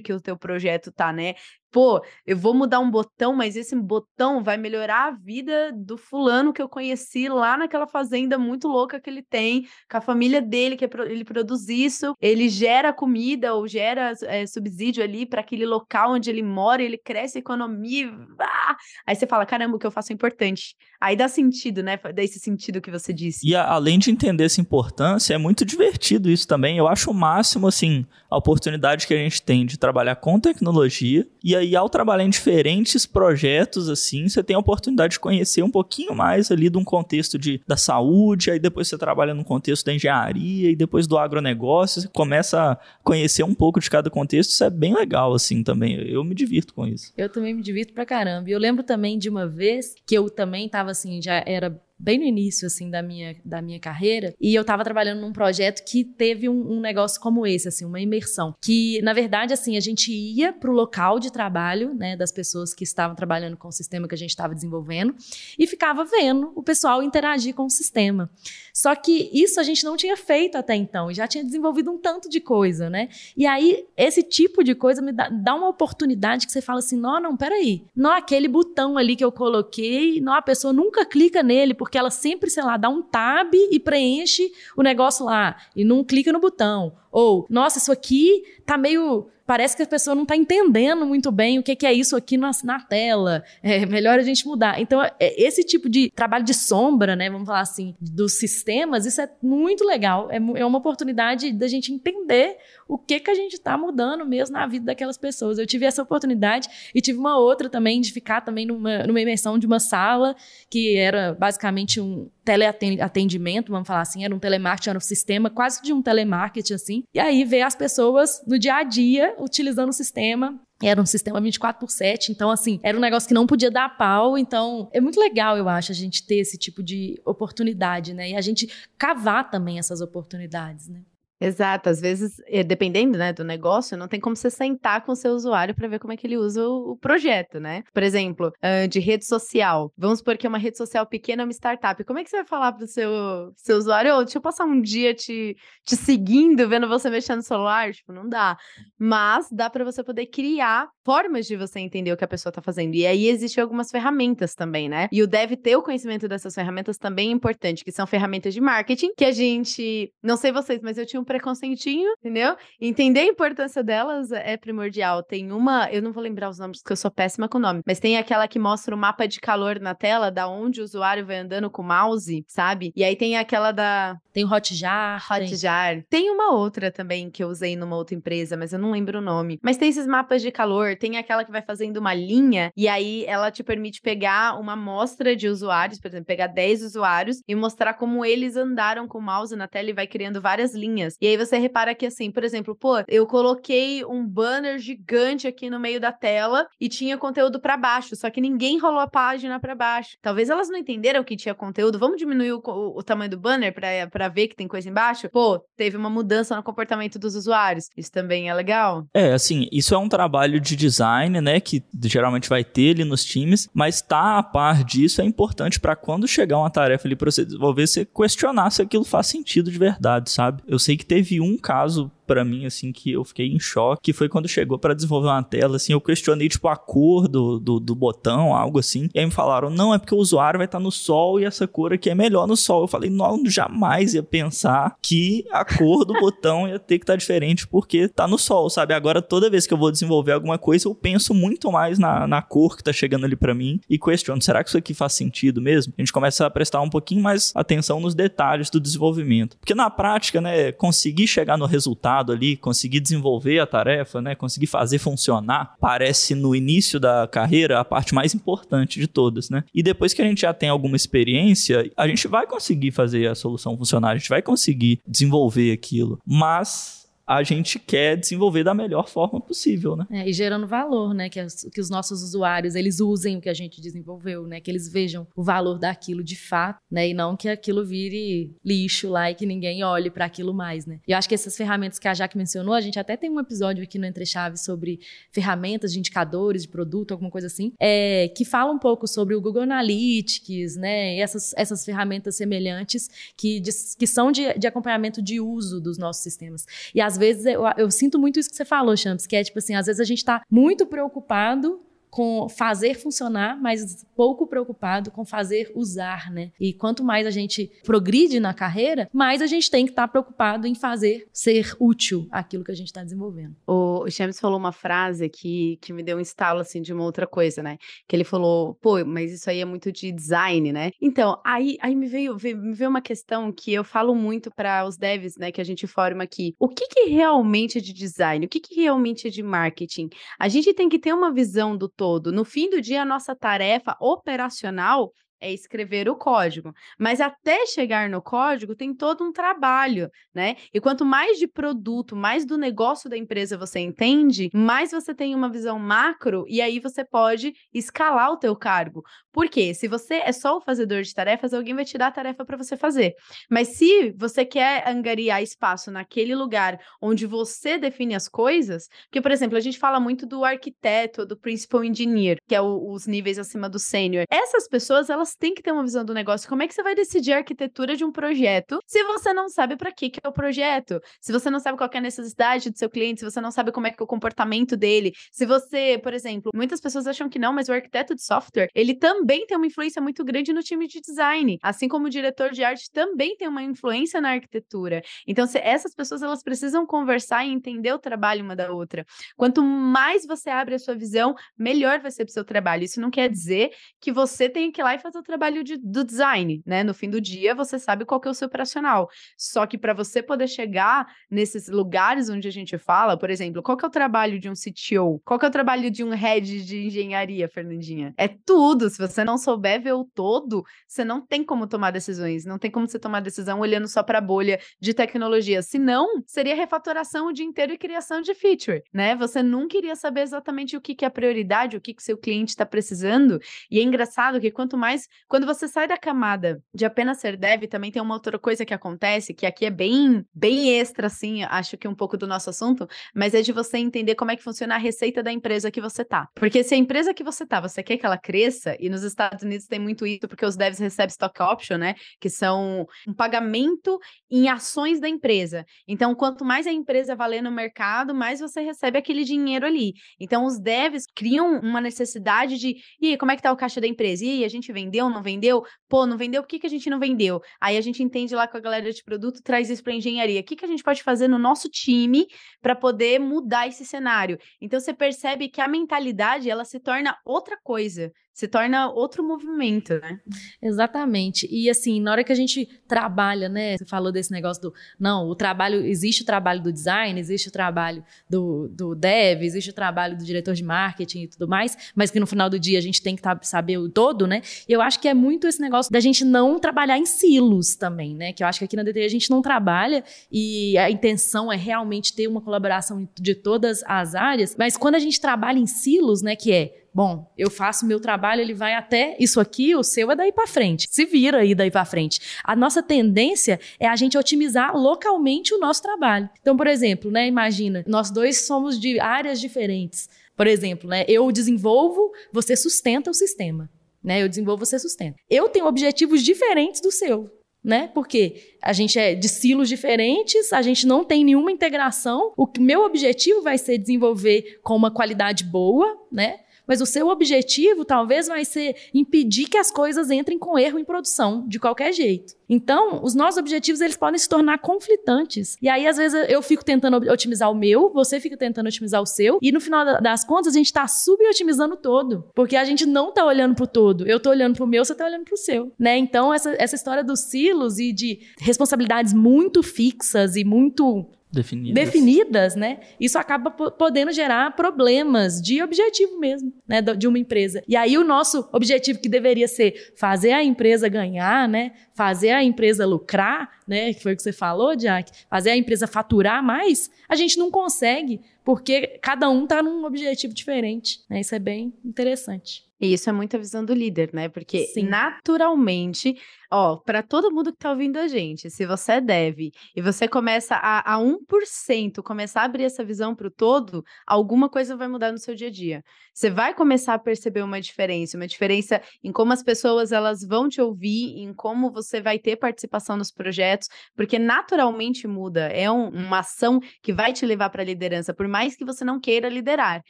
que 0.00 0.12
o 0.12 0.20
teu 0.20 0.36
projeto 0.38 0.92
tá, 0.92 1.12
né? 1.12 1.34
Pô, 1.76 2.02
eu 2.26 2.38
vou 2.38 2.54
mudar 2.54 2.80
um 2.80 2.90
botão, 2.90 3.36
mas 3.36 3.54
esse 3.54 3.76
botão 3.76 4.42
vai 4.42 4.56
melhorar 4.56 5.08
a 5.08 5.10
vida 5.10 5.70
do 5.76 5.98
fulano 5.98 6.50
que 6.50 6.62
eu 6.62 6.70
conheci 6.70 7.28
lá 7.28 7.54
naquela 7.58 7.86
fazenda 7.86 8.38
muito 8.38 8.66
louca 8.66 8.98
que 8.98 9.10
ele 9.10 9.20
tem, 9.20 9.66
com 9.86 9.98
a 9.98 10.00
família 10.00 10.40
dele, 10.40 10.74
que 10.74 10.86
é 10.86 10.90
ele 11.06 11.22
produz 11.22 11.68
isso, 11.68 12.14
ele 12.18 12.48
gera 12.48 12.94
comida 12.94 13.52
ou 13.52 13.68
gera 13.68 14.14
é, 14.22 14.46
subsídio 14.46 15.04
ali 15.04 15.26
para 15.26 15.42
aquele 15.42 15.66
local 15.66 16.12
onde 16.12 16.30
ele 16.30 16.42
mora, 16.42 16.82
ele 16.82 16.96
cresce 16.96 17.36
a 17.36 17.40
economia. 17.40 18.10
Ah! 18.40 18.76
Aí 19.06 19.14
você 19.14 19.26
fala, 19.26 19.44
caramba, 19.44 19.76
o 19.76 19.78
que 19.78 19.86
eu 19.86 19.90
faço 19.90 20.12
é 20.12 20.14
importante. 20.14 20.74
Aí 20.98 21.14
dá 21.14 21.28
sentido, 21.28 21.82
né? 21.82 21.98
Dá 21.98 22.22
esse 22.22 22.38
sentido 22.38 22.80
que 22.80 22.90
você 22.90 23.12
disse. 23.12 23.46
E 23.46 23.54
a, 23.54 23.70
além 23.70 23.98
de 23.98 24.10
entender 24.10 24.44
essa 24.44 24.62
importância, 24.62 25.34
é 25.34 25.38
muito 25.38 25.62
divertido 25.62 26.30
isso 26.30 26.48
também. 26.48 26.78
Eu 26.78 26.88
acho 26.88 27.10
o 27.10 27.14
máximo, 27.14 27.66
assim, 27.66 28.06
a 28.30 28.38
oportunidade 28.38 29.06
que 29.06 29.12
a 29.12 29.18
gente 29.18 29.42
tem 29.42 29.66
de 29.66 29.78
trabalhar 29.78 30.16
com 30.16 30.40
tecnologia 30.40 31.28
e 31.44 31.54
aí 31.54 31.65
e 31.66 31.76
ao 31.76 31.88
trabalhar 31.88 32.24
em 32.24 32.30
diferentes 32.30 33.04
projetos, 33.06 33.88
assim, 33.88 34.28
você 34.28 34.42
tem 34.42 34.56
a 34.56 34.58
oportunidade 34.58 35.12
de 35.12 35.20
conhecer 35.20 35.62
um 35.62 35.70
pouquinho 35.70 36.14
mais 36.14 36.50
ali 36.50 36.70
de 36.70 36.78
um 36.78 36.84
contexto 36.84 37.38
de, 37.38 37.60
da 37.66 37.76
saúde, 37.76 38.50
aí 38.50 38.58
depois 38.58 38.88
você 38.88 38.96
trabalha 38.96 39.34
no 39.34 39.44
contexto 39.44 39.84
da 39.84 39.92
engenharia 39.92 40.70
e 40.70 40.76
depois 40.76 41.06
do 41.06 41.18
agronegócio, 41.18 42.02
você 42.02 42.08
começa 42.08 42.72
a 42.72 42.78
conhecer 43.02 43.42
um 43.42 43.54
pouco 43.54 43.80
de 43.80 43.90
cada 43.90 44.10
contexto, 44.10 44.50
isso 44.50 44.64
é 44.64 44.70
bem 44.70 44.94
legal, 44.94 45.34
assim, 45.34 45.62
também. 45.62 45.94
Eu 46.08 46.22
me 46.24 46.34
divirto 46.34 46.74
com 46.74 46.86
isso. 46.86 47.12
Eu 47.16 47.28
também 47.28 47.54
me 47.54 47.62
divirto 47.62 47.92
pra 47.92 48.06
caramba. 48.06 48.48
E 48.48 48.52
eu 48.52 48.58
lembro 48.58 48.82
também 48.82 49.18
de 49.18 49.28
uma 49.28 49.46
vez 49.46 49.94
que 50.06 50.16
eu 50.16 50.30
também 50.30 50.68
tava, 50.68 50.90
assim, 50.90 51.20
já 51.20 51.42
era 51.46 51.80
bem 51.98 52.18
no 52.18 52.24
início, 52.24 52.66
assim, 52.66 52.90
da 52.90 53.02
minha, 53.02 53.36
da 53.44 53.62
minha 53.62 53.80
carreira, 53.80 54.34
e 54.40 54.54
eu 54.54 54.60
estava 54.60 54.84
trabalhando 54.84 55.20
num 55.20 55.32
projeto 55.32 55.84
que 55.84 56.04
teve 56.04 56.48
um, 56.48 56.72
um, 56.72 56.80
negócio 56.80 57.20
como 57.20 57.46
esse, 57.46 57.68
assim, 57.68 57.84
uma 57.84 58.00
imersão, 58.00 58.54
que, 58.60 59.00
na 59.02 59.12
verdade, 59.12 59.52
assim, 59.52 59.76
a 59.76 59.80
gente 59.80 60.12
ia 60.12 60.52
para 60.52 60.70
o 60.70 60.74
local 60.74 61.18
de 61.18 61.32
trabalho, 61.32 61.94
né, 61.94 62.16
das 62.16 62.30
pessoas 62.30 62.74
que 62.74 62.84
estavam 62.84 63.16
trabalhando 63.16 63.56
com 63.56 63.68
o 63.68 63.72
sistema 63.72 64.06
que 64.06 64.14
a 64.14 64.18
gente 64.18 64.30
estava 64.30 64.54
desenvolvendo, 64.54 65.14
e 65.58 65.66
ficava 65.66 66.04
vendo 66.04 66.52
o 66.54 66.62
pessoal 66.62 67.02
interagir 67.02 67.54
com 67.54 67.64
o 67.64 67.70
sistema. 67.70 68.30
Só 68.74 68.94
que 68.94 69.30
isso 69.32 69.58
a 69.58 69.62
gente 69.62 69.84
não 69.84 69.96
tinha 69.96 70.16
feito 70.16 70.56
até 70.56 70.74
então, 70.74 71.10
e 71.10 71.14
já 71.14 71.26
tinha 71.26 71.42
desenvolvido 71.42 71.90
um 71.90 71.98
tanto 71.98 72.28
de 72.28 72.40
coisa, 72.40 72.90
né? 72.90 73.08
E 73.36 73.46
aí, 73.46 73.86
esse 73.96 74.22
tipo 74.22 74.62
de 74.62 74.74
coisa 74.74 75.00
me 75.00 75.12
dá, 75.12 75.28
dá 75.30 75.54
uma 75.54 75.68
oportunidade 75.68 76.46
que 76.46 76.52
você 76.52 76.60
fala 76.60 76.80
assim, 76.80 76.98
não, 76.98 77.20
não, 77.20 77.36
peraí, 77.36 77.84
não 77.94 78.12
aquele 78.12 78.48
botão 78.48 78.98
ali 78.98 79.16
que 79.16 79.24
eu 79.24 79.32
coloquei, 79.32 80.20
não, 80.20 80.34
a 80.34 80.42
pessoa 80.42 80.72
nunca 80.72 81.06
clica 81.06 81.42
nele, 81.42 81.72
porque 81.86 81.96
ela 81.96 82.10
sempre, 82.10 82.50
sei 82.50 82.64
lá, 82.64 82.76
dá 82.76 82.88
um 82.88 83.00
tab 83.00 83.54
e 83.54 83.78
preenche 83.78 84.50
o 84.76 84.82
negócio 84.82 85.24
lá 85.24 85.56
e 85.74 85.84
não 85.84 86.02
clica 86.02 86.32
no 86.32 86.40
botão. 86.40 86.96
Ou, 87.12 87.46
nossa, 87.48 87.78
isso 87.78 87.92
aqui 87.92 88.42
tá 88.66 88.76
meio 88.76 89.28
parece 89.46 89.76
que 89.76 89.82
a 89.84 89.86
pessoa 89.86 90.14
não 90.14 90.24
está 90.24 90.36
entendendo 90.36 91.06
muito 91.06 91.30
bem 91.30 91.58
o 91.58 91.62
que, 91.62 91.76
que 91.76 91.86
é 91.86 91.92
isso 91.92 92.16
aqui 92.16 92.36
na, 92.36 92.50
na, 92.64 92.80
tela. 92.80 93.44
É 93.62 93.86
melhor 93.86 94.18
a 94.18 94.22
gente 94.22 94.44
mudar. 94.44 94.80
Então, 94.80 95.00
é, 95.00 95.14
esse 95.20 95.62
tipo 95.62 95.88
de 95.88 96.10
trabalho 96.10 96.44
de 96.44 96.52
sombra, 96.52 97.14
né, 97.14 97.30
vamos 97.30 97.46
falar 97.46 97.60
assim, 97.60 97.94
dos 98.00 98.32
sistemas, 98.38 99.06
isso 99.06 99.20
é 99.20 99.30
muito 99.40 99.84
legal. 99.84 100.28
É, 100.30 100.36
é 100.36 100.66
uma 100.66 100.78
oportunidade 100.78 101.52
da 101.52 101.68
gente 101.68 101.92
entender 101.92 102.56
o 102.88 102.96
que, 102.96 103.20
que 103.20 103.30
a 103.30 103.34
gente 103.34 103.54
está 103.54 103.76
mudando 103.76 104.24
mesmo 104.24 104.54
na 104.54 104.66
vida 104.66 104.86
daquelas 104.86 105.18
pessoas. 105.18 105.58
Eu 105.58 105.66
tive 105.66 105.84
essa 105.84 106.02
oportunidade 106.02 106.68
e 106.94 107.00
tive 107.00 107.18
uma 107.18 107.38
outra 107.38 107.68
também 107.68 108.00
de 108.00 108.12
ficar 108.12 108.40
também 108.42 108.66
numa, 108.66 109.02
numa 109.04 109.20
imersão 109.20 109.58
de 109.58 109.66
uma 109.66 109.80
sala 109.80 110.36
que 110.70 110.96
era 110.96 111.34
basicamente 111.34 112.00
um 112.00 112.28
teleatendimento, 112.44 113.72
vamos 113.72 113.88
falar 113.88 114.02
assim, 114.02 114.24
era 114.24 114.34
um 114.34 114.38
telemarketing, 114.38 114.90
era 114.90 114.98
um 114.98 115.00
sistema 115.00 115.50
quase 115.50 115.82
de 115.82 115.92
um 115.92 116.00
telemarketing 116.00 116.74
assim. 116.74 117.04
E 117.12 117.18
aí 117.18 117.44
ver 117.44 117.62
as 117.62 117.74
pessoas 117.74 118.42
no 118.46 118.58
dia 118.58 118.76
a 118.76 118.82
dia 118.84 119.34
utilizando 119.38 119.88
o 119.88 119.92
sistema 119.92 120.60
era 120.82 121.00
um 121.00 121.06
sistema 121.06 121.40
24 121.40 121.80
por 121.80 121.90
7, 121.90 122.30
então 122.30 122.50
assim, 122.50 122.78
era 122.82 122.96
um 122.96 123.00
negócio 123.00 123.26
que 123.26 123.32
não 123.32 123.46
podia 123.46 123.70
dar 123.70 123.96
pau, 123.96 124.36
então 124.36 124.90
é 124.92 125.00
muito 125.00 125.18
legal, 125.18 125.56
eu 125.56 125.70
acho, 125.70 125.90
a 125.90 125.94
gente 125.94 126.26
ter 126.26 126.36
esse 126.36 126.58
tipo 126.58 126.82
de 126.82 127.18
oportunidade, 127.24 128.12
né? 128.12 128.30
E 128.30 128.36
a 128.36 128.42
gente 128.42 128.70
cavar 128.98 129.50
também 129.50 129.78
essas 129.78 130.02
oportunidades, 130.02 130.86
né? 130.86 131.00
Exato, 131.40 131.88
às 131.88 132.00
vezes, 132.00 132.36
eh, 132.46 132.64
dependendo, 132.64 133.18
né, 133.18 133.32
do 133.32 133.44
negócio, 133.44 133.96
não 133.96 134.08
tem 134.08 134.18
como 134.20 134.34
você 134.34 134.50
sentar 134.50 135.04
com 135.04 135.12
o 135.12 135.16
seu 135.16 135.32
usuário 135.32 135.74
para 135.74 135.88
ver 135.88 135.98
como 135.98 136.12
é 136.12 136.16
que 136.16 136.26
ele 136.26 136.36
usa 136.36 136.66
o, 136.66 136.92
o 136.92 136.96
projeto, 136.96 137.60
né? 137.60 137.82
Por 137.92 138.02
exemplo, 138.02 138.52
de 138.88 139.00
rede 139.00 139.24
social. 139.24 139.92
Vamos 139.96 140.18
supor 140.18 140.36
que 140.36 140.46
é 140.46 140.48
uma 140.48 140.58
rede 140.58 140.76
social 140.76 141.06
pequena, 141.06 141.44
uma 141.44 141.52
startup. 141.52 142.02
Como 142.04 142.18
é 142.18 142.24
que 142.24 142.30
você 142.30 142.36
vai 142.36 142.46
falar 142.46 142.72
pro 142.72 142.86
seu, 142.86 143.10
seu 143.56 143.76
usuário, 143.76 144.14
oh, 144.14 144.24
deixa 144.24 144.38
eu 144.38 144.42
passar 144.42 144.64
um 144.64 144.80
dia 144.80 145.14
te, 145.14 145.56
te 145.84 145.96
seguindo, 145.96 146.68
vendo 146.68 146.88
você 146.88 147.10
mexendo 147.10 147.38
no 147.38 147.42
celular? 147.42 147.92
Tipo, 147.92 148.12
não 148.12 148.28
dá. 148.28 148.56
Mas 148.98 149.48
dá 149.50 149.68
para 149.68 149.84
você 149.84 150.02
poder 150.02 150.26
criar 150.26 150.88
formas 151.04 151.46
de 151.46 151.56
você 151.56 151.78
entender 151.78 152.12
o 152.12 152.16
que 152.16 152.24
a 152.24 152.28
pessoa 152.28 152.52
tá 152.52 152.60
fazendo. 152.60 152.94
E 152.94 153.06
aí 153.06 153.28
existem 153.28 153.62
algumas 153.62 153.90
ferramentas 153.90 154.54
também, 154.54 154.88
né? 154.88 155.08
E 155.12 155.22
o 155.22 155.26
dev 155.26 155.52
ter 155.52 155.76
o 155.76 155.82
conhecimento 155.82 156.26
dessas 156.26 156.54
ferramentas 156.54 156.98
também 156.98 157.28
é 157.28 157.32
importante, 157.32 157.84
que 157.84 157.92
são 157.92 158.06
ferramentas 158.06 158.52
de 158.52 158.60
marketing, 158.60 159.12
que 159.16 159.24
a 159.24 159.30
gente, 159.30 160.12
não 160.22 160.36
sei 160.36 160.50
vocês, 160.50 160.80
mas 160.82 160.98
eu 160.98 161.06
tinha 161.06 161.20
um 161.20 161.24
preconcentinho, 161.26 162.10
entendeu? 162.18 162.56
Entender 162.80 163.20
a 163.20 163.26
importância 163.26 163.82
delas 163.82 164.32
é 164.32 164.56
primordial. 164.56 165.22
Tem 165.22 165.52
uma, 165.52 165.90
eu 165.90 166.00
não 166.00 166.12
vou 166.12 166.22
lembrar 166.22 166.48
os 166.48 166.58
nomes 166.58 166.78
porque 166.78 166.92
eu 166.92 166.96
sou 166.96 167.10
péssima 167.10 167.48
com 167.48 167.58
o 167.58 167.60
nome, 167.60 167.82
mas 167.86 168.00
tem 168.00 168.16
aquela 168.16 168.48
que 168.48 168.58
mostra 168.58 168.94
o 168.94 168.98
mapa 168.98 169.26
de 169.26 169.40
calor 169.40 169.78
na 169.80 169.94
tela, 169.94 170.30
da 170.30 170.48
onde 170.48 170.80
o 170.80 170.84
usuário 170.84 171.26
vai 171.26 171.38
andando 171.38 171.70
com 171.70 171.82
o 171.82 171.84
mouse, 171.84 172.44
sabe? 172.46 172.92
E 172.96 173.04
aí 173.04 173.16
tem 173.16 173.36
aquela 173.36 173.72
da 173.72 174.16
tem 174.36 174.44
o 174.44 174.52
Hotjar, 174.52 175.24
Hotjar. 175.32 175.94
Tem... 175.94 176.24
tem 176.24 176.30
uma 176.30 176.52
outra 176.52 176.92
também 176.92 177.30
que 177.30 177.42
eu 177.42 177.48
usei 177.48 177.74
numa 177.74 177.96
outra 177.96 178.14
empresa, 178.14 178.54
mas 178.54 178.70
eu 178.70 178.78
não 178.78 178.90
lembro 178.90 179.18
o 179.18 179.22
nome. 179.22 179.58
Mas 179.62 179.78
tem 179.78 179.88
esses 179.88 180.06
mapas 180.06 180.42
de 180.42 180.52
calor, 180.52 180.94
tem 180.94 181.16
aquela 181.16 181.42
que 181.42 181.50
vai 181.50 181.62
fazendo 181.62 181.96
uma 181.96 182.12
linha 182.12 182.70
e 182.76 182.86
aí 182.86 183.24
ela 183.26 183.50
te 183.50 183.62
permite 183.62 184.02
pegar 184.02 184.60
uma 184.60 184.74
amostra 184.74 185.34
de 185.34 185.48
usuários, 185.48 185.98
por 185.98 186.08
exemplo, 186.08 186.26
pegar 186.26 186.48
10 186.48 186.82
usuários 186.82 187.42
e 187.48 187.54
mostrar 187.54 187.94
como 187.94 188.26
eles 188.26 188.56
andaram 188.56 189.08
com 189.08 189.16
o 189.16 189.22
mouse 189.22 189.56
na 189.56 189.66
tela 189.66 189.88
e 189.88 189.94
vai 189.94 190.06
criando 190.06 190.38
várias 190.38 190.74
linhas. 190.74 191.15
E 191.20 191.26
aí 191.26 191.36
você 191.36 191.58
repara 191.58 191.94
que, 191.94 192.06
assim, 192.06 192.30
por 192.30 192.44
exemplo, 192.44 192.74
pô, 192.74 193.02
eu 193.08 193.26
coloquei 193.26 194.04
um 194.04 194.26
banner 194.26 194.78
gigante 194.78 195.46
aqui 195.46 195.70
no 195.70 195.80
meio 195.80 196.00
da 196.00 196.12
tela 196.12 196.66
e 196.80 196.88
tinha 196.88 197.16
conteúdo 197.16 197.60
para 197.60 197.76
baixo, 197.76 198.16
só 198.16 198.30
que 198.30 198.40
ninguém 198.40 198.78
rolou 198.78 199.00
a 199.00 199.06
página 199.06 199.58
para 199.58 199.74
baixo. 199.74 200.16
Talvez 200.20 200.50
elas 200.50 200.68
não 200.68 200.78
entenderam 200.78 201.24
que 201.24 201.36
tinha 201.36 201.54
conteúdo. 201.54 201.98
Vamos 201.98 202.18
diminuir 202.18 202.52
o, 202.52 202.62
o, 202.64 202.98
o 202.98 203.02
tamanho 203.02 203.30
do 203.30 203.38
banner 203.38 203.74
para 203.74 204.28
ver 204.28 204.48
que 204.48 204.56
tem 204.56 204.68
coisa 204.68 204.88
embaixo? 204.88 205.28
Pô, 205.30 205.60
teve 205.76 205.96
uma 205.96 206.10
mudança 206.10 206.54
no 206.56 206.62
comportamento 206.62 207.18
dos 207.18 207.34
usuários. 207.34 207.88
Isso 207.96 208.10
também 208.10 208.48
é 208.48 208.54
legal. 208.54 209.06
É, 209.14 209.32
assim, 209.32 209.68
isso 209.72 209.94
é 209.94 209.98
um 209.98 210.08
trabalho 210.08 210.60
de 210.60 210.76
design, 210.76 211.40
né, 211.40 211.60
que 211.60 211.82
geralmente 212.04 212.48
vai 212.48 212.64
ter 212.64 212.90
ali 212.94 213.04
nos 213.04 213.24
times, 213.24 213.68
mas 213.72 214.02
tá 214.02 214.38
a 214.38 214.42
par 214.42 214.84
disso 214.84 215.20
é 215.20 215.24
importante 215.24 215.80
para 215.80 215.96
quando 215.96 216.26
chegar 216.28 216.58
uma 216.58 216.70
tarefa 216.70 217.06
ali 217.06 217.16
para 217.16 217.30
você 217.30 217.44
desenvolver, 217.44 217.86
você 217.86 218.04
questionar 218.04 218.70
se 218.70 218.82
aquilo 218.82 219.04
faz 219.04 219.26
sentido 219.26 219.70
de 219.70 219.78
verdade, 219.78 220.30
sabe? 220.30 220.62
Eu 220.66 220.78
sei 220.78 220.96
que 220.96 221.05
teve 221.06 221.40
um 221.40 221.56
caso 221.56 222.10
para 222.26 222.44
mim, 222.44 222.66
assim, 222.66 222.92
que 222.92 223.12
eu 223.12 223.24
fiquei 223.24 223.46
em 223.46 223.58
choque, 223.58 224.02
que 224.02 224.12
foi 224.12 224.28
quando 224.28 224.48
chegou 224.48 224.78
para 224.78 224.94
desenvolver 224.94 225.28
uma 225.28 225.42
tela, 225.42 225.76
assim, 225.76 225.92
eu 225.92 226.00
questionei, 226.00 226.48
tipo, 226.48 226.68
a 226.68 226.76
cor 226.76 227.28
do, 227.28 227.58
do, 227.58 227.80
do, 227.80 227.94
botão, 227.94 228.54
algo 228.54 228.78
assim, 228.78 229.08
e 229.14 229.18
aí 229.18 229.24
me 229.24 229.32
falaram, 229.32 229.70
não, 229.70 229.94
é 229.94 229.98
porque 229.98 230.14
o 230.14 230.18
usuário 230.18 230.58
vai 230.58 230.66
estar 230.66 230.78
tá 230.78 230.82
no 230.82 230.90
sol 230.90 231.40
e 231.40 231.44
essa 231.44 231.66
cor 231.66 231.92
aqui 231.92 232.10
é 232.10 232.14
melhor 232.14 232.46
no 232.46 232.56
sol. 232.56 232.82
Eu 232.82 232.88
falei, 232.88 233.10
não, 233.10 233.44
jamais 233.46 234.14
ia 234.14 234.22
pensar 234.22 234.96
que 235.00 235.44
a 235.50 235.64
cor 235.64 236.04
do 236.04 236.14
botão 236.14 236.68
ia 236.68 236.78
ter 236.78 236.98
que 236.98 237.04
estar 237.04 237.14
tá 237.14 237.16
diferente 237.16 237.66
porque 237.66 238.08
tá 238.08 238.26
no 238.26 238.38
sol, 238.38 238.68
sabe? 238.68 238.94
Agora, 238.94 239.22
toda 239.22 239.50
vez 239.50 239.66
que 239.66 239.72
eu 239.72 239.78
vou 239.78 239.90
desenvolver 239.90 240.32
alguma 240.32 240.58
coisa, 240.58 240.88
eu 240.88 240.94
penso 240.94 241.32
muito 241.32 241.70
mais 241.70 241.98
na, 241.98 242.26
na 242.26 242.42
cor 242.42 242.76
que 242.76 242.84
tá 242.84 242.92
chegando 242.92 243.24
ali 243.24 243.36
para 243.36 243.54
mim 243.54 243.80
e 243.88 243.98
questiono, 243.98 244.42
será 244.42 244.62
que 244.62 244.68
isso 244.68 244.78
aqui 244.78 244.94
faz 244.94 245.12
sentido 245.12 245.60
mesmo? 245.60 245.92
A 245.96 246.00
gente 246.00 246.12
começa 246.12 246.46
a 246.46 246.50
prestar 246.50 246.80
um 246.80 246.90
pouquinho 246.90 247.22
mais 247.22 247.52
atenção 247.54 248.00
nos 248.00 248.14
detalhes 248.14 248.70
do 248.70 248.80
desenvolvimento. 248.80 249.56
Porque 249.58 249.74
na 249.74 249.90
prática, 249.90 250.40
né, 250.40 250.72
conseguir 250.72 251.26
chegar 251.26 251.56
no 251.56 251.66
resultado 251.66 252.15
ali, 252.32 252.56
conseguir 252.56 253.00
desenvolver 253.00 253.58
a 253.58 253.66
tarefa, 253.66 254.20
né, 254.20 254.34
conseguir 254.34 254.66
fazer 254.66 254.98
funcionar, 254.98 255.74
parece 255.80 256.34
no 256.34 256.54
início 256.54 256.98
da 256.98 257.26
carreira 257.26 257.80
a 257.80 257.84
parte 257.84 258.14
mais 258.14 258.34
importante 258.34 258.98
de 258.98 259.06
todas, 259.06 259.50
né? 259.50 259.64
E 259.74 259.82
depois 259.82 260.12
que 260.12 260.22
a 260.22 260.24
gente 260.24 260.42
já 260.42 260.52
tem 260.52 260.68
alguma 260.68 260.96
experiência, 260.96 261.90
a 261.96 262.08
gente 262.08 262.28
vai 262.28 262.46
conseguir 262.46 262.90
fazer 262.90 263.26
a 263.28 263.34
solução 263.34 263.76
funcionar, 263.76 264.10
a 264.10 264.16
gente 264.16 264.28
vai 264.28 264.42
conseguir 264.42 265.00
desenvolver 265.06 265.72
aquilo, 265.72 266.18
mas 266.26 267.05
a 267.26 267.42
gente 267.42 267.78
quer 267.78 268.16
desenvolver 268.16 268.62
da 268.62 268.72
melhor 268.72 269.08
forma 269.08 269.40
possível, 269.40 269.96
né? 269.96 270.06
É, 270.10 270.28
e 270.28 270.32
gerando 270.32 270.66
valor, 270.66 271.12
né? 271.12 271.28
Que, 271.28 271.40
as, 271.40 271.64
que 271.72 271.80
os 271.80 271.90
nossos 271.90 272.22
usuários 272.22 272.74
eles 272.74 273.00
usem 273.00 273.36
o 273.36 273.40
que 273.40 273.48
a 273.48 273.54
gente 273.54 273.80
desenvolveu, 273.80 274.46
né? 274.46 274.60
Que 274.60 274.70
eles 274.70 274.88
vejam 274.88 275.26
o 275.34 275.42
valor 275.42 275.78
daquilo 275.78 276.22
de 276.22 276.36
fato, 276.36 276.78
né? 276.90 277.08
E 277.08 277.14
não 277.14 277.36
que 277.36 277.48
aquilo 277.48 277.84
vire 277.84 278.54
lixo 278.64 279.08
lá 279.08 279.30
e 279.30 279.34
que 279.34 279.44
ninguém 279.44 279.82
olhe 279.82 280.08
para 280.08 280.24
aquilo 280.24 280.54
mais, 280.54 280.86
né? 280.86 281.00
E 281.06 281.12
eu 281.12 281.18
acho 281.18 281.28
que 281.28 281.34
essas 281.34 281.56
ferramentas 281.56 281.98
que 281.98 282.06
a 282.06 282.14
Jaque 282.14 282.38
mencionou, 282.38 282.74
a 282.74 282.80
gente 282.80 282.98
até 282.98 283.16
tem 283.16 283.28
um 283.28 283.40
episódio 283.40 283.82
aqui 283.82 283.98
no 283.98 284.06
Entre 284.06 284.24
Chaves 284.24 284.62
sobre 284.62 285.00
ferramentas 285.32 285.92
de 285.92 285.98
indicadores 285.98 286.62
de 286.62 286.68
produto, 286.68 287.10
alguma 287.10 287.30
coisa 287.30 287.48
assim, 287.48 287.72
é, 287.80 288.28
que 288.28 288.44
fala 288.44 288.70
um 288.70 288.78
pouco 288.78 289.08
sobre 289.08 289.34
o 289.34 289.40
Google 289.40 289.62
Analytics, 289.62 290.76
né? 290.76 291.16
E 291.16 291.20
essas, 291.20 291.52
essas 291.56 291.84
ferramentas 291.84 292.36
semelhantes 292.36 293.10
que, 293.36 293.60
que 293.98 294.06
são 294.06 294.30
de, 294.30 294.56
de 294.56 294.66
acompanhamento 294.66 295.20
de 295.20 295.40
uso 295.40 295.80
dos 295.80 295.98
nossos 295.98 296.22
sistemas. 296.22 296.64
E 296.94 297.00
às 297.00 297.15
vezes 297.16 297.46
eu, 297.46 297.62
eu 297.76 297.90
sinto 297.90 298.18
muito 298.18 298.38
isso 298.38 298.50
que 298.50 298.56
você 298.56 298.64
falou, 298.64 298.96
Champs, 298.96 299.26
que 299.26 299.36
é 299.36 299.44
tipo 299.44 299.58
assim, 299.58 299.74
às 299.74 299.86
vezes 299.86 300.00
a 300.00 300.04
gente 300.04 300.18
está 300.18 300.42
muito 300.50 300.86
preocupado 300.86 301.80
com 302.10 302.48
fazer 302.48 302.94
funcionar, 302.94 303.60
mas 303.60 304.04
pouco 304.14 304.46
preocupado 304.46 305.10
com 305.10 305.24
fazer 305.24 305.70
usar, 305.74 306.30
né? 306.30 306.50
E 306.60 306.72
quanto 306.72 307.04
mais 307.04 307.26
a 307.26 307.30
gente 307.30 307.70
progride 307.84 308.40
na 308.40 308.54
carreira, 308.54 309.08
mais 309.12 309.42
a 309.42 309.46
gente 309.46 309.70
tem 309.70 309.84
que 309.84 309.92
estar 309.92 310.06
tá 310.06 310.08
preocupado 310.08 310.66
em 310.66 310.74
fazer 310.74 311.26
ser 311.32 311.76
útil 311.78 312.26
aquilo 312.30 312.64
que 312.64 312.72
a 312.72 312.74
gente 312.74 312.88
está 312.88 313.02
desenvolvendo. 313.02 313.54
O 313.66 314.08
James 314.08 314.40
falou 314.40 314.58
uma 314.58 314.72
frase 314.72 315.28
que, 315.28 315.78
que 315.82 315.92
me 315.92 316.02
deu 316.02 316.16
um 316.16 316.20
estalo 316.20 316.60
assim 316.60 316.80
de 316.80 316.92
uma 316.92 317.04
outra 317.04 317.26
coisa, 317.26 317.62
né? 317.62 317.76
Que 318.08 318.16
ele 318.16 318.24
falou, 318.24 318.74
pô, 318.80 319.04
mas 319.04 319.32
isso 319.32 319.50
aí 319.50 319.60
é 319.60 319.64
muito 319.64 319.92
de 319.92 320.12
design, 320.12 320.72
né? 320.72 320.90
Então, 321.00 321.40
aí, 321.44 321.76
aí 321.80 321.94
me 321.94 322.06
veio, 322.06 322.34
me 322.34 322.74
veio 322.74 322.90
uma 322.90 323.00
questão 323.00 323.52
que 323.52 323.72
eu 323.72 323.84
falo 323.84 324.14
muito 324.14 324.50
para 324.50 324.86
os 324.86 324.96
devs, 324.96 325.36
né, 325.36 325.52
que 325.52 325.60
a 325.60 325.64
gente 325.64 325.86
forma 325.86 326.22
aqui. 326.22 326.54
O 326.58 326.68
que, 326.68 326.86
que 326.88 327.10
realmente 327.10 327.78
é 327.78 327.80
de 327.80 327.92
design? 327.92 328.46
O 328.46 328.48
que, 328.48 328.60
que 328.60 328.80
realmente 328.80 329.28
é 329.28 329.30
de 329.30 329.42
marketing? 329.42 330.08
A 330.38 330.48
gente 330.48 330.72
tem 330.72 330.88
que 330.88 330.98
ter 330.98 331.12
uma 331.12 331.32
visão 331.32 331.76
do 331.76 331.88
todo. 331.96 332.30
No 332.32 332.44
fim 332.44 332.68
do 332.68 332.80
dia, 332.80 333.02
a 333.02 333.04
nossa 333.04 333.34
tarefa 333.34 333.96
operacional 334.00 335.12
é 335.40 335.52
escrever 335.52 336.08
o 336.08 336.16
código. 336.16 336.72
Mas 336.98 337.20
até 337.20 337.66
chegar 337.66 338.08
no 338.08 338.22
código 338.22 338.74
tem 338.74 338.94
todo 338.94 339.24
um 339.24 339.32
trabalho, 339.32 340.10
né? 340.34 340.56
E 340.72 340.80
quanto 340.80 341.04
mais 341.04 341.38
de 341.38 341.46
produto, 341.46 342.16
mais 342.16 342.44
do 342.44 342.56
negócio 342.56 343.08
da 343.08 343.16
empresa 343.16 343.56
você 343.58 343.80
entende, 343.80 344.50
mais 344.52 344.90
você 344.90 345.14
tem 345.14 345.34
uma 345.34 345.50
visão 345.50 345.78
macro 345.78 346.44
e 346.48 346.60
aí 346.60 346.80
você 346.80 347.04
pode 347.04 347.52
escalar 347.72 348.30
o 348.32 348.38
teu 348.38 348.56
cargo. 348.56 349.02
Porque 349.32 349.74
se 349.74 349.86
você 349.86 350.14
é 350.14 350.32
só 350.32 350.56
o 350.56 350.60
fazedor 350.60 351.02
de 351.02 351.12
tarefas, 351.12 351.52
alguém 351.52 351.74
vai 351.74 351.84
te 351.84 351.98
dar 351.98 352.08
a 352.08 352.12
tarefa 352.12 352.44
para 352.44 352.56
você 352.56 352.76
fazer. 352.76 353.14
Mas 353.50 353.76
se 353.76 354.12
você 354.16 354.44
quer 354.44 354.88
angariar 354.88 355.42
espaço 355.42 355.90
naquele 355.90 356.34
lugar 356.34 356.78
onde 357.00 357.26
você 357.26 357.78
define 357.78 358.14
as 358.14 358.28
coisas, 358.28 358.88
porque 359.04 359.20
por 359.20 359.30
exemplo, 359.30 359.56
a 359.56 359.60
gente 359.60 359.78
fala 359.78 360.00
muito 360.00 360.26
do 360.26 360.44
arquiteto, 360.44 361.26
do 361.26 361.36
principal 361.38 361.84
engineer, 361.84 362.38
que 362.48 362.54
é 362.54 362.60
o, 362.60 362.90
os 362.90 363.06
níveis 363.06 363.38
acima 363.38 363.68
do 363.68 363.78
sênior. 363.78 364.24
Essas 364.30 364.68
pessoas, 364.68 365.10
elas 365.10 365.25
têm 365.34 365.54
que 365.54 365.62
ter 365.62 365.72
uma 365.72 365.82
visão 365.82 366.04
do 366.04 366.14
negócio. 366.14 366.48
Como 366.48 366.62
é 366.62 366.68
que 366.68 366.74
você 366.74 366.82
vai 366.82 366.94
decidir 366.94 367.32
a 367.32 367.38
arquitetura 367.38 367.96
de 367.96 368.04
um 368.04 368.12
projeto 368.12 368.78
se 368.86 369.02
você 369.04 369.32
não 369.32 369.48
sabe 369.48 369.76
para 369.76 369.90
que, 369.92 370.12
é 370.22 370.28
o 370.28 370.32
projeto? 370.32 371.00
Se 371.20 371.32
você 371.32 371.50
não 371.50 371.58
sabe 371.58 371.76
qual 371.78 371.90
é 371.92 371.98
a 371.98 372.00
necessidade 372.00 372.70
do 372.70 372.78
seu 372.78 372.88
cliente, 372.88 373.20
se 373.20 373.24
você 373.24 373.40
não 373.40 373.50
sabe 373.50 373.72
como 373.72 373.86
é 373.86 373.90
que 373.90 374.02
é 374.02 374.04
o 374.04 374.06
comportamento 374.06 374.76
dele, 374.76 375.12
se 375.32 375.44
você, 375.44 375.98
por 376.02 376.14
exemplo, 376.14 376.50
muitas 376.54 376.80
pessoas 376.80 377.06
acham 377.06 377.28
que 377.28 377.38
não, 377.38 377.52
mas 377.52 377.68
o 377.68 377.72
arquiteto 377.72 378.14
de 378.14 378.22
software, 378.22 378.68
ele 378.74 378.94
também 378.94 379.46
tem 379.46 379.56
uma 379.56 379.66
influência 379.66 380.00
muito 380.00 380.24
grande 380.24 380.52
no 380.52 380.62
time 380.62 380.86
de 380.86 381.00
design, 381.00 381.58
assim 381.62 381.88
como 381.88 382.06
o 382.06 382.10
diretor 382.10 382.50
de 382.50 382.62
arte 382.62 382.90
também 382.92 383.36
tem 383.36 383.48
uma 383.48 383.62
influência 383.62 384.20
na 384.20 384.30
arquitetura. 384.30 385.02
Então, 385.26 385.46
se 385.46 385.58
essas 385.58 385.94
pessoas 385.94 386.22
elas 386.22 386.42
precisam 386.42 386.86
conversar 386.86 387.44
e 387.44 387.50
entender 387.50 387.92
o 387.92 387.98
trabalho 387.98 388.44
uma 388.44 388.56
da 388.56 388.70
outra. 388.72 389.04
Quanto 389.36 389.62
mais 389.62 390.24
você 390.26 390.50
abre 390.50 390.74
a 390.74 390.78
sua 390.78 390.94
visão, 390.94 391.34
melhor 391.58 392.00
vai 392.00 392.10
ser 392.10 392.24
para 392.24 392.30
o 392.30 392.34
seu 392.34 392.44
trabalho. 392.44 392.84
Isso 392.84 393.00
não 393.00 393.10
quer 393.10 393.28
dizer 393.28 393.70
que 394.00 394.12
você 394.12 394.48
tem 394.48 394.70
que 394.70 394.80
ir 394.80 394.84
lá 394.84 394.94
e 394.94 394.98
fazer 394.98 395.15
o 395.18 395.22
trabalho 395.22 395.62
de, 395.62 395.76
do 395.76 396.04
design, 396.04 396.62
né? 396.64 396.82
No 396.82 396.94
fim 396.94 397.10
do 397.10 397.20
dia, 397.20 397.54
você 397.54 397.78
sabe 397.78 398.04
qual 398.04 398.20
que 398.20 398.28
é 398.28 398.30
o 398.30 398.34
seu 398.34 398.46
operacional. 398.46 399.08
Só 399.36 399.66
que 399.66 399.78
para 399.78 399.92
você 399.92 400.22
poder 400.22 400.48
chegar 400.48 401.06
nesses 401.30 401.68
lugares 401.68 402.28
onde 402.28 402.48
a 402.48 402.50
gente 402.50 402.78
fala, 402.78 403.18
por 403.18 403.30
exemplo, 403.30 403.62
qual 403.62 403.76
que 403.76 403.84
é 403.84 403.88
o 403.88 403.90
trabalho 403.90 404.38
de 404.38 404.48
um 404.48 404.54
CTO? 404.54 405.20
Qual 405.24 405.38
que 405.38 405.44
é 405.44 405.48
o 405.48 405.52
trabalho 405.52 405.90
de 405.90 406.04
um 406.04 406.10
head 406.10 406.64
de 406.64 406.86
engenharia, 406.86 407.48
Fernandinha? 407.48 408.14
É 408.16 408.28
tudo. 408.28 408.88
Se 408.88 408.98
você 408.98 409.24
não 409.24 409.38
souber 409.38 409.82
ver 409.82 409.92
o 409.92 410.04
todo, 410.04 410.64
você 410.86 411.04
não 411.04 411.20
tem 411.20 411.44
como 411.44 411.66
tomar 411.66 411.90
decisões. 411.90 412.44
Não 412.44 412.58
tem 412.58 412.70
como 412.70 412.88
você 412.88 412.98
tomar 412.98 413.20
decisão 413.20 413.60
olhando 413.60 413.88
só 413.88 414.02
para 414.02 414.18
a 414.18 414.20
bolha 414.20 414.58
de 414.80 414.94
tecnologia. 414.94 415.62
Senão, 415.62 416.22
seria 416.26 416.54
refatoração 416.54 417.28
o 417.28 417.32
dia 417.32 417.44
inteiro 417.44 417.72
e 417.72 417.78
criação 417.78 418.20
de 418.20 418.34
feature, 418.34 418.82
né? 418.92 419.14
Você 419.16 419.42
nunca 419.42 419.76
iria 419.76 419.96
saber 419.96 420.22
exatamente 420.22 420.76
o 420.76 420.80
que, 420.80 420.94
que 420.94 421.04
é 421.04 421.08
a 421.08 421.10
prioridade, 421.10 421.76
o 421.76 421.80
que, 421.80 421.94
que 421.94 422.02
seu 422.02 422.16
cliente 422.16 422.50
está 422.50 422.66
precisando. 422.66 423.40
E 423.70 423.78
é 423.78 423.82
engraçado 423.82 424.40
que 424.40 424.50
quanto 424.50 424.76
mais 424.76 425.05
quando 425.28 425.46
você 425.46 425.66
sai 425.68 425.88
da 425.88 425.96
camada 425.96 426.62
de 426.74 426.84
apenas 426.84 427.18
ser 427.18 427.36
dev, 427.36 427.64
também 427.64 427.90
tem 427.90 428.00
uma 428.00 428.14
outra 428.14 428.38
coisa 428.38 428.64
que 428.64 428.74
acontece, 428.74 429.34
que 429.34 429.46
aqui 429.46 429.64
é 429.64 429.70
bem, 429.70 430.24
bem 430.34 430.78
extra, 430.78 431.06
assim, 431.06 431.42
acho 431.44 431.76
que 431.76 431.88
um 431.88 431.94
pouco 431.94 432.16
do 432.16 432.26
nosso 432.26 432.50
assunto, 432.50 432.86
mas 433.14 433.34
é 433.34 433.42
de 433.42 433.52
você 433.52 433.78
entender 433.78 434.14
como 434.14 434.30
é 434.30 434.36
que 434.36 434.42
funciona 434.42 434.74
a 434.74 434.78
receita 434.78 435.22
da 435.22 435.32
empresa 435.32 435.70
que 435.70 435.80
você 435.80 436.04
tá. 436.04 436.28
Porque 436.34 436.62
se 436.62 436.74
a 436.74 436.78
empresa 436.78 437.12
que 437.12 437.24
você 437.24 437.46
tá, 437.46 437.60
você 437.60 437.82
quer 437.82 437.96
que 437.96 438.06
ela 438.06 438.18
cresça, 438.18 438.76
e 438.78 438.88
nos 438.88 439.02
Estados 439.02 439.42
Unidos 439.42 439.66
tem 439.66 439.78
muito 439.78 440.06
isso, 440.06 440.28
porque 440.28 440.44
os 440.44 440.56
devs 440.56 440.78
recebem 440.78 441.10
stock 441.10 441.42
option, 441.42 441.76
né? 441.76 441.94
Que 442.20 442.30
são 442.30 442.86
um 443.06 443.14
pagamento 443.14 443.98
em 444.30 444.48
ações 444.48 445.00
da 445.00 445.08
empresa. 445.08 445.64
Então, 445.86 446.14
quanto 446.14 446.44
mais 446.44 446.66
a 446.66 446.72
empresa 446.72 447.14
valer 447.14 447.42
no 447.42 447.50
mercado, 447.50 448.14
mais 448.14 448.40
você 448.40 448.60
recebe 448.60 448.98
aquele 448.98 449.24
dinheiro 449.24 449.66
ali. 449.66 449.94
Então, 450.18 450.44
os 450.44 450.58
devs 450.58 451.04
criam 451.14 451.60
uma 451.60 451.80
necessidade 451.80 452.58
de, 452.58 452.76
e 453.00 453.16
como 453.16 453.32
é 453.32 453.36
que 453.36 453.42
tá 453.42 453.52
o 453.52 453.56
caixa 453.56 453.80
da 453.80 453.86
empresa? 453.86 454.24
E 454.24 454.44
a 454.44 454.48
gente 454.48 454.72
vendeu 454.72 454.95
vendeu, 454.96 455.10
não 455.10 455.22
vendeu? 455.22 455.64
Pô, 455.88 456.06
não 456.06 456.16
vendeu, 456.16 456.42
por 456.42 456.48
que, 456.48 456.58
que 456.58 456.66
a 456.66 456.70
gente 456.70 456.88
não 456.88 456.98
vendeu? 456.98 457.40
Aí 457.60 457.76
a 457.76 457.80
gente 457.80 458.02
entende 458.02 458.34
lá 458.34 458.48
com 458.48 458.56
a 458.56 458.60
galera 458.60 458.90
de 458.92 459.02
produto, 459.04 459.42
traz 459.42 459.68
isso 459.68 459.82
para 459.82 459.92
engenharia. 459.92 460.40
O 460.40 460.44
que, 460.44 460.56
que 460.56 460.64
a 460.64 460.68
gente 460.68 460.82
pode 460.82 461.02
fazer 461.02 461.28
no 461.28 461.38
nosso 461.38 461.68
time 461.68 462.26
para 462.60 462.74
poder 462.74 463.18
mudar 463.18 463.68
esse 463.68 463.84
cenário? 463.84 464.38
Então 464.60 464.80
você 464.80 464.94
percebe 464.94 465.48
que 465.48 465.60
a 465.60 465.68
mentalidade 465.68 466.48
ela 466.48 466.64
se 466.64 466.80
torna 466.80 467.16
outra 467.24 467.58
coisa 467.62 468.12
se 468.36 468.46
torna 468.46 468.90
outro 468.90 469.26
movimento, 469.26 469.94
né? 469.94 470.20
Exatamente. 470.60 471.48
E 471.50 471.70
assim, 471.70 472.02
na 472.02 472.12
hora 472.12 472.22
que 472.22 472.30
a 472.30 472.36
gente 472.36 472.68
trabalha, 472.86 473.48
né? 473.48 473.78
Você 473.78 473.86
falou 473.86 474.12
desse 474.12 474.30
negócio 474.30 474.62
do. 474.62 474.74
Não, 475.00 475.26
o 475.26 475.34
trabalho. 475.34 475.82
Existe 475.86 476.20
o 476.20 476.26
trabalho 476.26 476.62
do 476.62 476.70
design, 476.70 477.18
existe 477.18 477.48
o 477.48 477.50
trabalho 477.50 478.04
do, 478.28 478.68
do 478.68 478.94
dev, 478.94 479.42
existe 479.42 479.70
o 479.70 479.72
trabalho 479.72 480.18
do 480.18 480.22
diretor 480.22 480.52
de 480.52 480.62
marketing 480.62 481.22
e 481.22 481.28
tudo 481.28 481.48
mais, 481.48 481.78
mas 481.94 482.10
que 482.10 482.20
no 482.20 482.26
final 482.26 482.50
do 482.50 482.60
dia 482.60 482.76
a 482.76 482.82
gente 482.82 483.00
tem 483.00 483.16
que 483.16 483.22
tá, 483.22 483.38
saber 483.40 483.78
o 483.78 483.88
todo, 483.88 484.26
né? 484.26 484.42
E 484.68 484.72
eu 484.74 484.82
acho 484.82 485.00
que 485.00 485.08
é 485.08 485.14
muito 485.14 485.46
esse 485.46 485.62
negócio 485.62 485.90
da 485.90 485.98
gente 485.98 486.22
não 486.22 486.58
trabalhar 486.58 486.98
em 486.98 487.06
silos 487.06 487.74
também, 487.74 488.14
né? 488.14 488.34
Que 488.34 488.42
eu 488.42 488.46
acho 488.46 488.58
que 488.58 488.66
aqui 488.66 488.76
na 488.76 488.82
DTI 488.82 489.04
a 489.04 489.08
gente 489.08 489.30
não 489.30 489.40
trabalha 489.40 490.04
e 490.30 490.76
a 490.76 490.90
intenção 490.90 491.50
é 491.50 491.56
realmente 491.56 492.14
ter 492.14 492.28
uma 492.28 492.42
colaboração 492.42 493.08
de 493.18 493.34
todas 493.34 493.82
as 493.86 494.14
áreas, 494.14 494.54
mas 494.58 494.76
quando 494.76 494.96
a 494.96 494.98
gente 494.98 495.18
trabalha 495.18 495.58
em 495.58 495.66
silos, 495.66 496.20
né? 496.20 496.36
Que 496.36 496.52
é 496.52 496.85
Bom, 496.96 497.30
eu 497.36 497.50
faço 497.50 497.84
meu 497.84 498.00
trabalho, 498.00 498.40
ele 498.40 498.54
vai 498.54 498.72
até 498.72 499.18
isso 499.20 499.38
aqui, 499.38 499.76
o 499.76 499.82
seu 499.82 500.10
é 500.10 500.16
daí 500.16 500.32
para 500.32 500.46
frente. 500.46 500.88
Se 500.90 501.04
vira 501.04 501.40
aí 501.40 501.54
daí 501.54 501.70
para 501.70 501.84
frente. 501.84 502.18
A 502.42 502.56
nossa 502.56 502.82
tendência 502.82 503.60
é 503.78 503.86
a 503.86 503.94
gente 503.94 504.16
otimizar 504.16 504.74
localmente 504.74 505.52
o 505.52 505.58
nosso 505.58 505.82
trabalho. 505.82 506.26
Então, 506.40 506.56
por 506.56 506.66
exemplo, 506.66 507.10
né, 507.10 507.26
imagina, 507.26 507.84
nós 507.86 508.10
dois 508.10 508.46
somos 508.46 508.80
de 508.80 508.98
áreas 508.98 509.38
diferentes. 509.38 510.08
Por 510.34 510.46
exemplo, 510.46 510.88
né, 510.88 511.04
eu 511.06 511.30
desenvolvo, 511.30 512.12
você 512.32 512.56
sustenta 512.56 513.10
o 513.10 513.14
sistema. 513.14 513.68
Né? 514.02 514.22
Eu 514.22 514.28
desenvolvo, 514.30 514.64
você 514.64 514.78
sustenta. 514.78 515.18
Eu 515.28 515.50
tenho 515.50 515.66
objetivos 515.66 516.22
diferentes 516.22 516.80
do 516.80 516.90
seu 516.90 517.30
né? 517.66 517.90
Porque 517.92 518.54
a 518.62 518.72
gente 518.72 518.96
é 518.96 519.12
de 519.12 519.28
silos 519.28 519.68
diferentes, 519.68 520.52
a 520.52 520.62
gente 520.62 520.86
não 520.86 521.02
tem 521.02 521.24
nenhuma 521.24 521.50
integração. 521.50 522.32
O 522.36 522.48
meu 522.60 522.84
objetivo 522.84 523.42
vai 523.42 523.58
ser 523.58 523.76
desenvolver 523.76 524.60
com 524.62 524.76
uma 524.76 524.88
qualidade 524.88 525.42
boa, 525.42 525.98
né? 526.12 526.38
Mas 526.66 526.80
o 526.80 526.86
seu 526.86 527.08
objetivo 527.08 527.84
talvez 527.84 528.26
vai 528.26 528.44
ser 528.44 528.76
impedir 528.92 529.48
que 529.48 529.58
as 529.58 529.70
coisas 529.70 530.10
entrem 530.10 530.38
com 530.38 530.58
erro 530.58 530.78
em 530.78 530.84
produção, 530.84 531.46
de 531.46 531.58
qualquer 531.58 531.92
jeito. 531.92 532.34
Então, 532.48 533.02
os 533.02 533.14
nossos 533.14 533.38
objetivos 533.38 533.80
eles 533.80 533.96
podem 533.96 534.18
se 534.18 534.28
tornar 534.28 534.58
conflitantes. 534.58 535.56
E 535.60 535.68
aí, 535.68 535.86
às 535.86 535.96
vezes, 535.96 536.26
eu 536.28 536.40
fico 536.42 536.64
tentando 536.64 536.96
otimizar 537.10 537.50
o 537.50 537.54
meu, 537.54 537.90
você 537.90 538.20
fica 538.20 538.36
tentando 538.36 538.66
otimizar 538.68 539.02
o 539.02 539.06
seu, 539.06 539.38
e 539.42 539.50
no 539.50 539.60
final 539.60 540.00
das 540.00 540.24
contas, 540.24 540.54
a 540.54 540.58
gente 540.58 540.66
está 540.66 540.86
subotimizando 540.86 541.76
todo. 541.76 542.24
Porque 542.34 542.56
a 542.56 542.64
gente 542.64 542.86
não 542.86 543.08
está 543.08 543.24
olhando 543.24 543.54
para 543.54 543.64
o 543.64 543.68
todo. 543.68 544.06
Eu 544.06 544.18
estou 544.18 544.32
olhando 544.32 544.56
para 544.56 544.64
o 544.64 544.68
meu, 544.68 544.84
você 544.84 544.92
está 544.92 545.06
olhando 545.06 545.24
para 545.24 545.34
o 545.34 545.38
seu. 545.38 545.72
Né? 545.78 545.96
Então, 545.96 546.32
essa, 546.32 546.54
essa 546.58 546.76
história 546.76 547.02
dos 547.02 547.20
silos 547.20 547.78
e 547.78 547.92
de 547.92 548.20
responsabilidades 548.38 549.12
muito 549.12 549.62
fixas 549.62 550.36
e 550.36 550.44
muito 550.44 551.06
definidas. 551.36 551.84
definidas, 551.84 552.56
né? 552.56 552.80
Isso 552.98 553.18
acaba 553.18 553.50
podendo 553.50 554.12
gerar 554.12 554.54
problemas 554.56 555.40
de 555.40 555.62
objetivo 555.62 556.18
mesmo, 556.18 556.52
né, 556.66 556.82
de 556.82 557.06
uma 557.06 557.18
empresa. 557.18 557.62
E 557.68 557.76
aí 557.76 557.96
o 557.96 558.04
nosso 558.04 558.48
objetivo 558.52 559.00
que 559.00 559.08
deveria 559.08 559.46
ser 559.46 559.94
fazer 559.96 560.32
a 560.32 560.42
empresa 560.42 560.88
ganhar, 560.88 561.48
né, 561.48 561.72
fazer 561.94 562.30
a 562.30 562.42
empresa 562.42 562.84
lucrar, 562.84 563.50
né, 563.66 563.92
que 563.94 564.02
foi 564.02 564.14
o 564.14 564.16
que 564.16 564.22
você 564.22 564.32
falou, 564.32 564.74
Jack, 564.74 565.12
fazer 565.30 565.50
a 565.50 565.56
empresa 565.56 565.86
faturar 565.86 566.42
mais, 566.42 566.90
a 567.08 567.14
gente 567.14 567.38
não 567.38 567.50
consegue 567.50 568.20
porque 568.44 568.98
cada 569.02 569.28
um 569.28 569.42
está 569.42 569.60
num 569.60 569.84
objetivo 569.84 570.32
diferente, 570.32 571.00
né? 571.10 571.20
Isso 571.20 571.34
é 571.34 571.38
bem 571.40 571.74
interessante. 571.84 572.64
E 572.80 572.92
isso 572.92 573.10
é 573.10 573.12
muita 573.12 573.38
visão 573.38 573.64
do 573.64 573.74
líder, 573.74 574.10
né? 574.12 574.28
Porque 574.28 574.66
Sim. 574.66 574.84
naturalmente 574.84 576.16
Ó, 576.50 576.76
para 576.76 577.02
todo 577.02 577.32
mundo 577.32 577.52
que 577.52 577.58
tá 577.58 577.70
ouvindo 577.70 577.98
a 577.98 578.06
gente, 578.06 578.50
se 578.50 578.64
você 578.64 579.00
deve 579.00 579.50
e 579.74 579.82
você 579.82 580.06
começa 580.06 580.54
a, 580.56 580.94
a 580.94 580.98
1% 580.98 582.02
começar 582.02 582.42
a 582.42 582.44
abrir 582.44 582.64
essa 582.64 582.84
visão 582.84 583.14
para 583.14 583.28
o 583.28 583.30
todo, 583.30 583.82
alguma 584.06 584.48
coisa 584.48 584.76
vai 584.76 584.88
mudar 584.88 585.12
no 585.12 585.18
seu 585.18 585.34
dia 585.34 585.48
a 585.48 585.50
dia. 585.50 585.82
Você 586.14 586.30
vai 586.30 586.54
começar 586.54 586.94
a 586.94 586.98
perceber 586.98 587.42
uma 587.42 587.60
diferença, 587.60 588.16
uma 588.16 588.26
diferença 588.26 588.80
em 589.02 589.12
como 589.12 589.32
as 589.32 589.42
pessoas 589.42 589.92
elas 589.92 590.20
vão 590.26 590.48
te 590.48 590.60
ouvir, 590.60 591.18
em 591.18 591.34
como 591.34 591.70
você 591.70 592.00
vai 592.00 592.18
ter 592.18 592.36
participação 592.36 592.96
nos 592.96 593.10
projetos, 593.10 593.68
porque 593.94 594.18
naturalmente 594.18 595.06
muda. 595.06 595.48
É 595.48 595.70
um, 595.70 595.88
uma 595.88 596.20
ação 596.20 596.60
que 596.82 596.92
vai 596.92 597.12
te 597.12 597.26
levar 597.26 597.50
para 597.50 597.62
a 597.62 597.66
liderança, 597.66 598.14
por 598.14 598.28
mais 598.28 598.56
que 598.56 598.64
você 598.64 598.84
não 598.84 599.00
queira 599.00 599.28
liderar. 599.28 599.82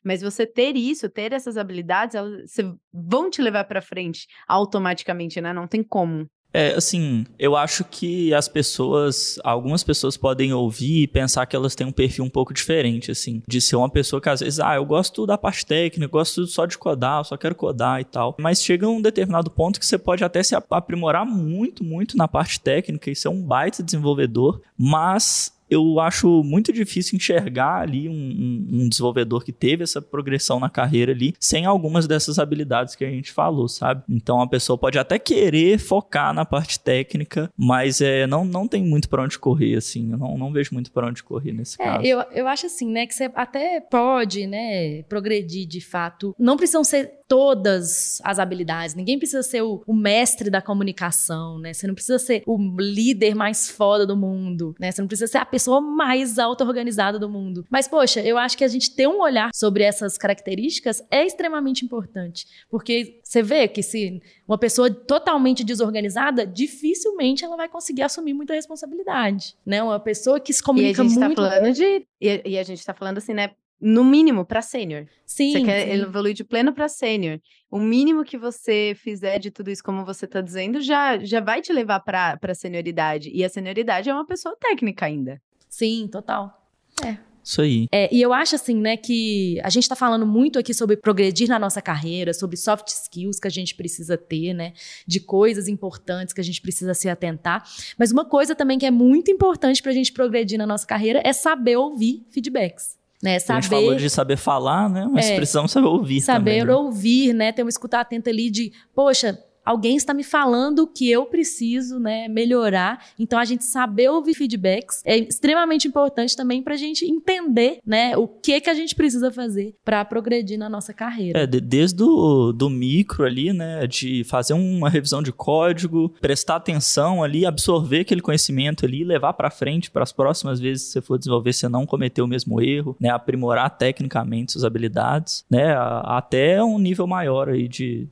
Mas 0.05 0.23
você 0.23 0.47
ter 0.47 0.77
isso, 0.77 1.09
ter 1.09 1.33
essas 1.33 1.57
habilidades, 1.57 2.15
elas 2.15 2.51
vão 2.93 3.31
te 3.31 3.43
levar 3.43 3.65
para 3.65 3.81
frente 3.81 4.27
automaticamente, 4.49 5.41
né? 5.41 5.53
Não 5.53 5.67
tem 5.67 5.83
como. 5.83 6.27
É, 6.57 6.73
assim, 6.75 7.27
eu 7.39 7.55
acho 7.55 7.85
que 7.85 8.33
as 8.33 8.49
pessoas, 8.49 9.39
algumas 9.45 9.85
pessoas 9.85 10.17
podem 10.17 10.55
ouvir 10.55 11.03
e 11.03 11.07
pensar 11.07 11.45
que 11.45 11.55
elas 11.55 11.75
têm 11.75 11.87
um 11.87 11.93
perfil 11.93 12.25
um 12.25 12.31
pouco 12.31 12.55
diferente, 12.55 13.11
assim, 13.11 13.43
de 13.47 13.61
ser 13.61 13.77
uma 13.77 13.91
pessoa 13.91 14.23
que 14.23 14.31
às 14.31 14.41
vezes, 14.41 14.59
ah, 14.59 14.75
eu 14.75 14.87
gosto 14.87 15.27
da 15.27 15.37
parte 15.37 15.67
técnica, 15.67 16.11
gosto 16.11 16.47
só 16.47 16.65
de 16.65 16.79
codar, 16.79 17.23
só 17.27 17.37
quero 17.37 17.55
codar 17.55 18.01
e 18.01 18.05
tal. 18.05 18.35
Mas 18.41 18.63
chega 18.63 18.89
um 18.89 19.03
determinado 19.03 19.51
ponto 19.51 19.79
que 19.79 19.85
você 19.85 19.99
pode 19.99 20.25
até 20.25 20.43
se 20.43 20.57
aprimorar 20.71 21.27
muito, 21.27 21.85
muito 21.85 22.17
na 22.17 22.27
parte 22.27 22.59
técnica 22.59 23.11
e 23.11 23.15
ser 23.15 23.29
um 23.29 23.43
baita 23.43 23.83
desenvolvedor, 23.83 24.63
mas 24.79 25.53
eu 25.69 26.01
acho 26.01 26.43
muito 26.43 26.73
difícil 26.73 27.17
enxergar 27.17 27.81
ali 27.81 28.09
um, 28.09 28.12
um, 28.12 28.69
um, 28.73 28.89
desenvolvedor 28.89 29.45
que 29.45 29.53
teve 29.53 29.83
essa 29.83 30.01
progressão 30.01 30.61
na 30.61 30.71
carreira 30.71 31.12
ali 31.12 31.35
sem 31.41 31.67
algumas 31.67 32.07
dessas 32.07 32.39
habilidades 32.39 32.95
que 32.95 33.05
a 33.05 33.11
gente 33.11 33.33
falou, 33.33 33.69
sabe? 33.69 34.03
Então 34.09 34.41
a 34.41 34.49
pessoa 34.49 34.79
pode 34.79 34.99
até 34.99 35.19
querer 35.19 35.79
focar 35.79 36.33
na 36.33 36.45
parte 36.45 36.79
técnica, 36.79 37.51
mas 37.57 38.01
é, 38.01 38.27
não, 38.27 38.45
não 38.45 38.69
tem 38.69 38.85
muito 38.85 39.09
para 39.09 39.23
onde 39.23 39.39
correr, 39.39 39.77
assim. 39.77 40.11
Eu 40.12 40.19
não, 40.19 40.39
não 40.39 40.53
vejo 40.53 40.71
muito 40.73 40.91
para 40.91 41.07
onde 41.07 41.23
correr 41.23 41.53
nesse 41.53 41.81
é, 41.81 41.85
caso. 41.85 42.07
Eu, 42.07 42.21
eu 42.33 42.47
acho 42.47 42.67
assim, 42.67 42.91
né, 42.91 43.07
que 43.07 43.14
você 43.14 43.31
até 43.35 43.81
pode, 43.81 44.47
né, 44.47 45.03
progredir 45.05 45.67
de 45.67 45.81
fato. 45.81 46.35
Não 46.39 46.57
precisam 46.57 46.85
ser 46.85 47.17
todas 47.29 48.21
as 48.23 48.39
habilidades. 48.39 48.95
Ninguém 48.95 49.19
precisa 49.19 49.43
ser 49.43 49.62
o, 49.62 49.83
o, 49.87 49.95
mestre 49.95 50.49
da 50.49 50.62
comunicação, 50.62 51.59
né? 51.59 51.73
Você 51.73 51.87
não 51.87 51.95
precisa 51.95 52.19
ser 52.19 52.43
o 52.47 52.57
líder 52.79 53.35
mais 53.35 53.69
foda 53.69 54.07
do 54.07 54.17
mundo, 54.17 54.75
né? 54.79 54.93
Você 54.93 55.01
não 55.01 55.09
precisa 55.09 55.31
ser 55.31 55.39
a 55.39 55.45
pessoa 55.57 55.81
mais 55.81 56.39
auto-organizada 56.39 57.19
do 57.19 57.31
mundo. 57.31 57.65
Mas, 57.71 57.89
poxa, 57.89 58.21
eu 58.21 58.37
acho 58.37 58.59
que 58.59 58.65
a 58.65 58.69
gente 58.69 58.95
ter 58.95 59.09
um 59.09 59.23
olhar 59.23 59.49
sobre 59.55 59.83
essas 59.85 60.19
características 60.19 61.03
é 61.11 61.25
extremamente 61.25 61.83
importante. 61.83 62.47
Porque 62.69 63.21
você 63.23 63.43
vê 63.43 63.67
que 63.67 63.83
se 63.83 64.21
uma 64.47 64.59
pessoa 64.59 64.91
totalmente 64.91 65.65
desorganizada, 65.65 66.47
dificilmente 66.47 67.43
ela 67.43 67.57
vai 67.57 67.71
conseguir 67.71 68.03
assumir 68.03 68.35
muita 68.35 68.53
responsabilidade, 68.53 69.55
né? 69.65 69.83
Uma 69.83 69.99
pessoa 69.99 70.39
que 70.39 70.53
se 70.53 70.63
comunica 70.63 71.03
muito... 71.03 71.15
E 71.15 71.23
a 71.23 71.27
gente 71.27 71.27
muito... 71.27 71.43
tá 71.43 71.51
falando 71.51 71.73
de... 71.73 72.07
E, 72.21 72.43
e 72.45 72.59
a 72.59 72.63
gente 72.63 72.85
tá 72.85 72.93
falando 72.93 73.17
assim, 73.17 73.33
né? 73.33 73.53
no 73.81 74.05
mínimo 74.05 74.45
para 74.45 74.63
sênior. 74.63 75.07
Sim. 75.25 75.53
Você 75.53 75.63
quer 75.63 75.85
sim. 75.87 76.03
evoluir 76.03 76.35
de 76.35 76.45
pleno 76.45 76.73
para 76.73 76.89
sênior. 76.89 77.41
O 77.71 77.79
mínimo 77.79 78.25
que 78.25 78.39
você 78.39 78.95
fizer 78.97 79.39
de 79.39 79.51
tudo 79.51 79.71
isso, 79.71 79.83
como 79.83 80.05
você 80.05 80.25
está 80.25 80.41
dizendo, 80.41 80.81
já, 80.81 81.19
já 81.19 81.41
vai 81.41 81.61
te 81.61 81.73
levar 81.73 82.01
para 82.01 82.39
a 82.41 82.55
senioridade. 82.55 83.31
E 83.33 83.45
a 83.45 83.49
senioridade 83.49 84.09
é 84.09 84.15
uma 84.15 84.27
pessoa 84.27 84.57
técnica 84.59 85.07
ainda. 85.07 85.41
Sim, 85.69 86.09
total. 86.11 86.69
É. 87.05 87.17
Isso 87.47 87.62
aí. 87.62 87.87
É, 87.93 88.12
e 88.12 88.21
eu 88.21 88.33
acho 88.33 88.57
assim, 88.57 88.75
né, 88.75 88.97
que 88.97 89.61
a 89.62 89.71
gente 89.71 89.85
está 89.85 89.95
falando 89.95 90.27
muito 90.27 90.59
aqui 90.59 90.75
sobre 90.75 90.97
progredir 90.97 91.49
na 91.49 91.61
nossa 91.61 91.81
carreira, 91.81 92.35
sobre 92.35 92.57
soft 92.57 92.89
skills 92.89 93.39
que 93.39 93.47
a 93.47 93.51
gente 93.51 93.77
precisa 93.77 94.19
ter, 94.19 94.53
né, 94.53 94.73
de 95.07 95.21
coisas 95.21 95.69
importantes 95.69 96.35
que 96.35 96.41
a 96.41 96.45
gente 96.45 96.61
precisa 96.61 96.93
se 96.93 97.09
atentar. 97.09 97.64
Mas 97.97 98.11
uma 98.11 98.25
coisa 98.25 98.57
também 98.57 98.79
que 98.79 98.85
é 98.85 98.91
muito 98.91 99.31
importante 99.31 99.81
para 99.81 99.93
a 99.93 99.95
gente 99.95 100.12
progredir 100.12 100.59
na 100.59 100.67
nossa 100.67 100.85
carreira 100.85 101.23
é 101.25 101.33
saber 101.33 101.77
ouvir 101.77 102.27
feedbacks. 102.31 102.97
Né, 103.23 103.39
saber, 103.39 103.59
a 103.59 103.61
gente 103.61 103.71
falou 103.71 103.95
de 103.95 104.11
saber 104.11 104.37
falar, 104.37 104.91
né? 104.91 105.09
Mas 105.11 105.27
é, 105.27 105.37
precisamos 105.37 105.71
saber 105.71 105.87
ouvir 105.87 106.21
saber 106.21 106.39
também. 106.39 106.61
Saber 106.61 106.73
ouvir, 106.73 107.33
né? 107.33 107.51
Ter 107.51 107.62
uma 107.62 107.71
escuta 107.71 108.01
atenta 108.01 108.29
ali 108.29 108.51
de, 108.51 108.73
poxa, 108.95 109.43
alguém 109.67 109.97
está 109.97 110.14
me 110.14 110.23
falando 110.23 110.87
que 110.87 111.11
eu 111.11 111.27
preciso 111.27 111.99
né, 111.99 112.29
melhorar. 112.29 113.05
Então, 113.19 113.37
a 113.37 113.45
gente 113.45 113.64
saber 113.64 114.09
ouvir 114.09 114.35
feedbacks 114.35 115.03
é 115.05 115.19
extremamente 115.19 115.89
importante 115.89 116.37
também 116.37 116.62
para 116.62 116.75
a 116.75 116.77
gente 116.77 117.05
entender 117.05 117.81
né, 117.85 118.17
o 118.17 118.29
que, 118.29 118.61
que 118.61 118.71
a 118.71 118.75
gente 118.75 118.95
precisa 118.95 119.33
fazer 119.33 119.75
para 119.85 120.05
progredir 120.05 120.57
na 120.57 120.69
nossa 120.69 120.95
carreira. 120.95 121.41
É, 121.41 121.47
de, 121.47 121.61
desde 121.61 122.03
o 122.03 122.53
do 122.53 122.71
micro 122.71 123.25
ali, 123.25 123.53
né, 123.53 123.87
de 123.89 124.23
fazer 124.25 124.55
uma 124.55 124.89
revisão 124.89 125.21
de 125.21 125.33
código, 125.33 126.14
prestar 126.21 126.57
atenção 126.57 127.25
ali, 127.25 127.45
absorver 127.45 128.01
aquele 128.01 128.21
conhecimento 128.21 128.87
ali, 128.87 129.03
levar 129.03 129.33
para 129.33 129.51
frente 129.51 129.91
para 129.91 130.05
as 130.05 130.12
próximas 130.12 130.61
vezes 130.61 130.87
que 130.87 130.93
você 130.93 131.03
for 131.03 131.19
desenvolver, 131.19 131.53
você 131.53 131.69
não 131.69 131.85
cometer 131.85 132.23
o 132.23 132.27
mesmo 132.29 132.61
erro, 132.61 132.97
né, 133.01 133.09
aprimorar 133.09 133.71
tecnicamente 133.77 134.53
suas 134.53 134.64
habilidades, 134.64 135.45
né, 135.51 135.75
até 136.05 136.62
um 136.62 136.79
nível 136.79 137.07
maior 137.07 137.49
aí 137.49 137.67
de, 137.67 138.09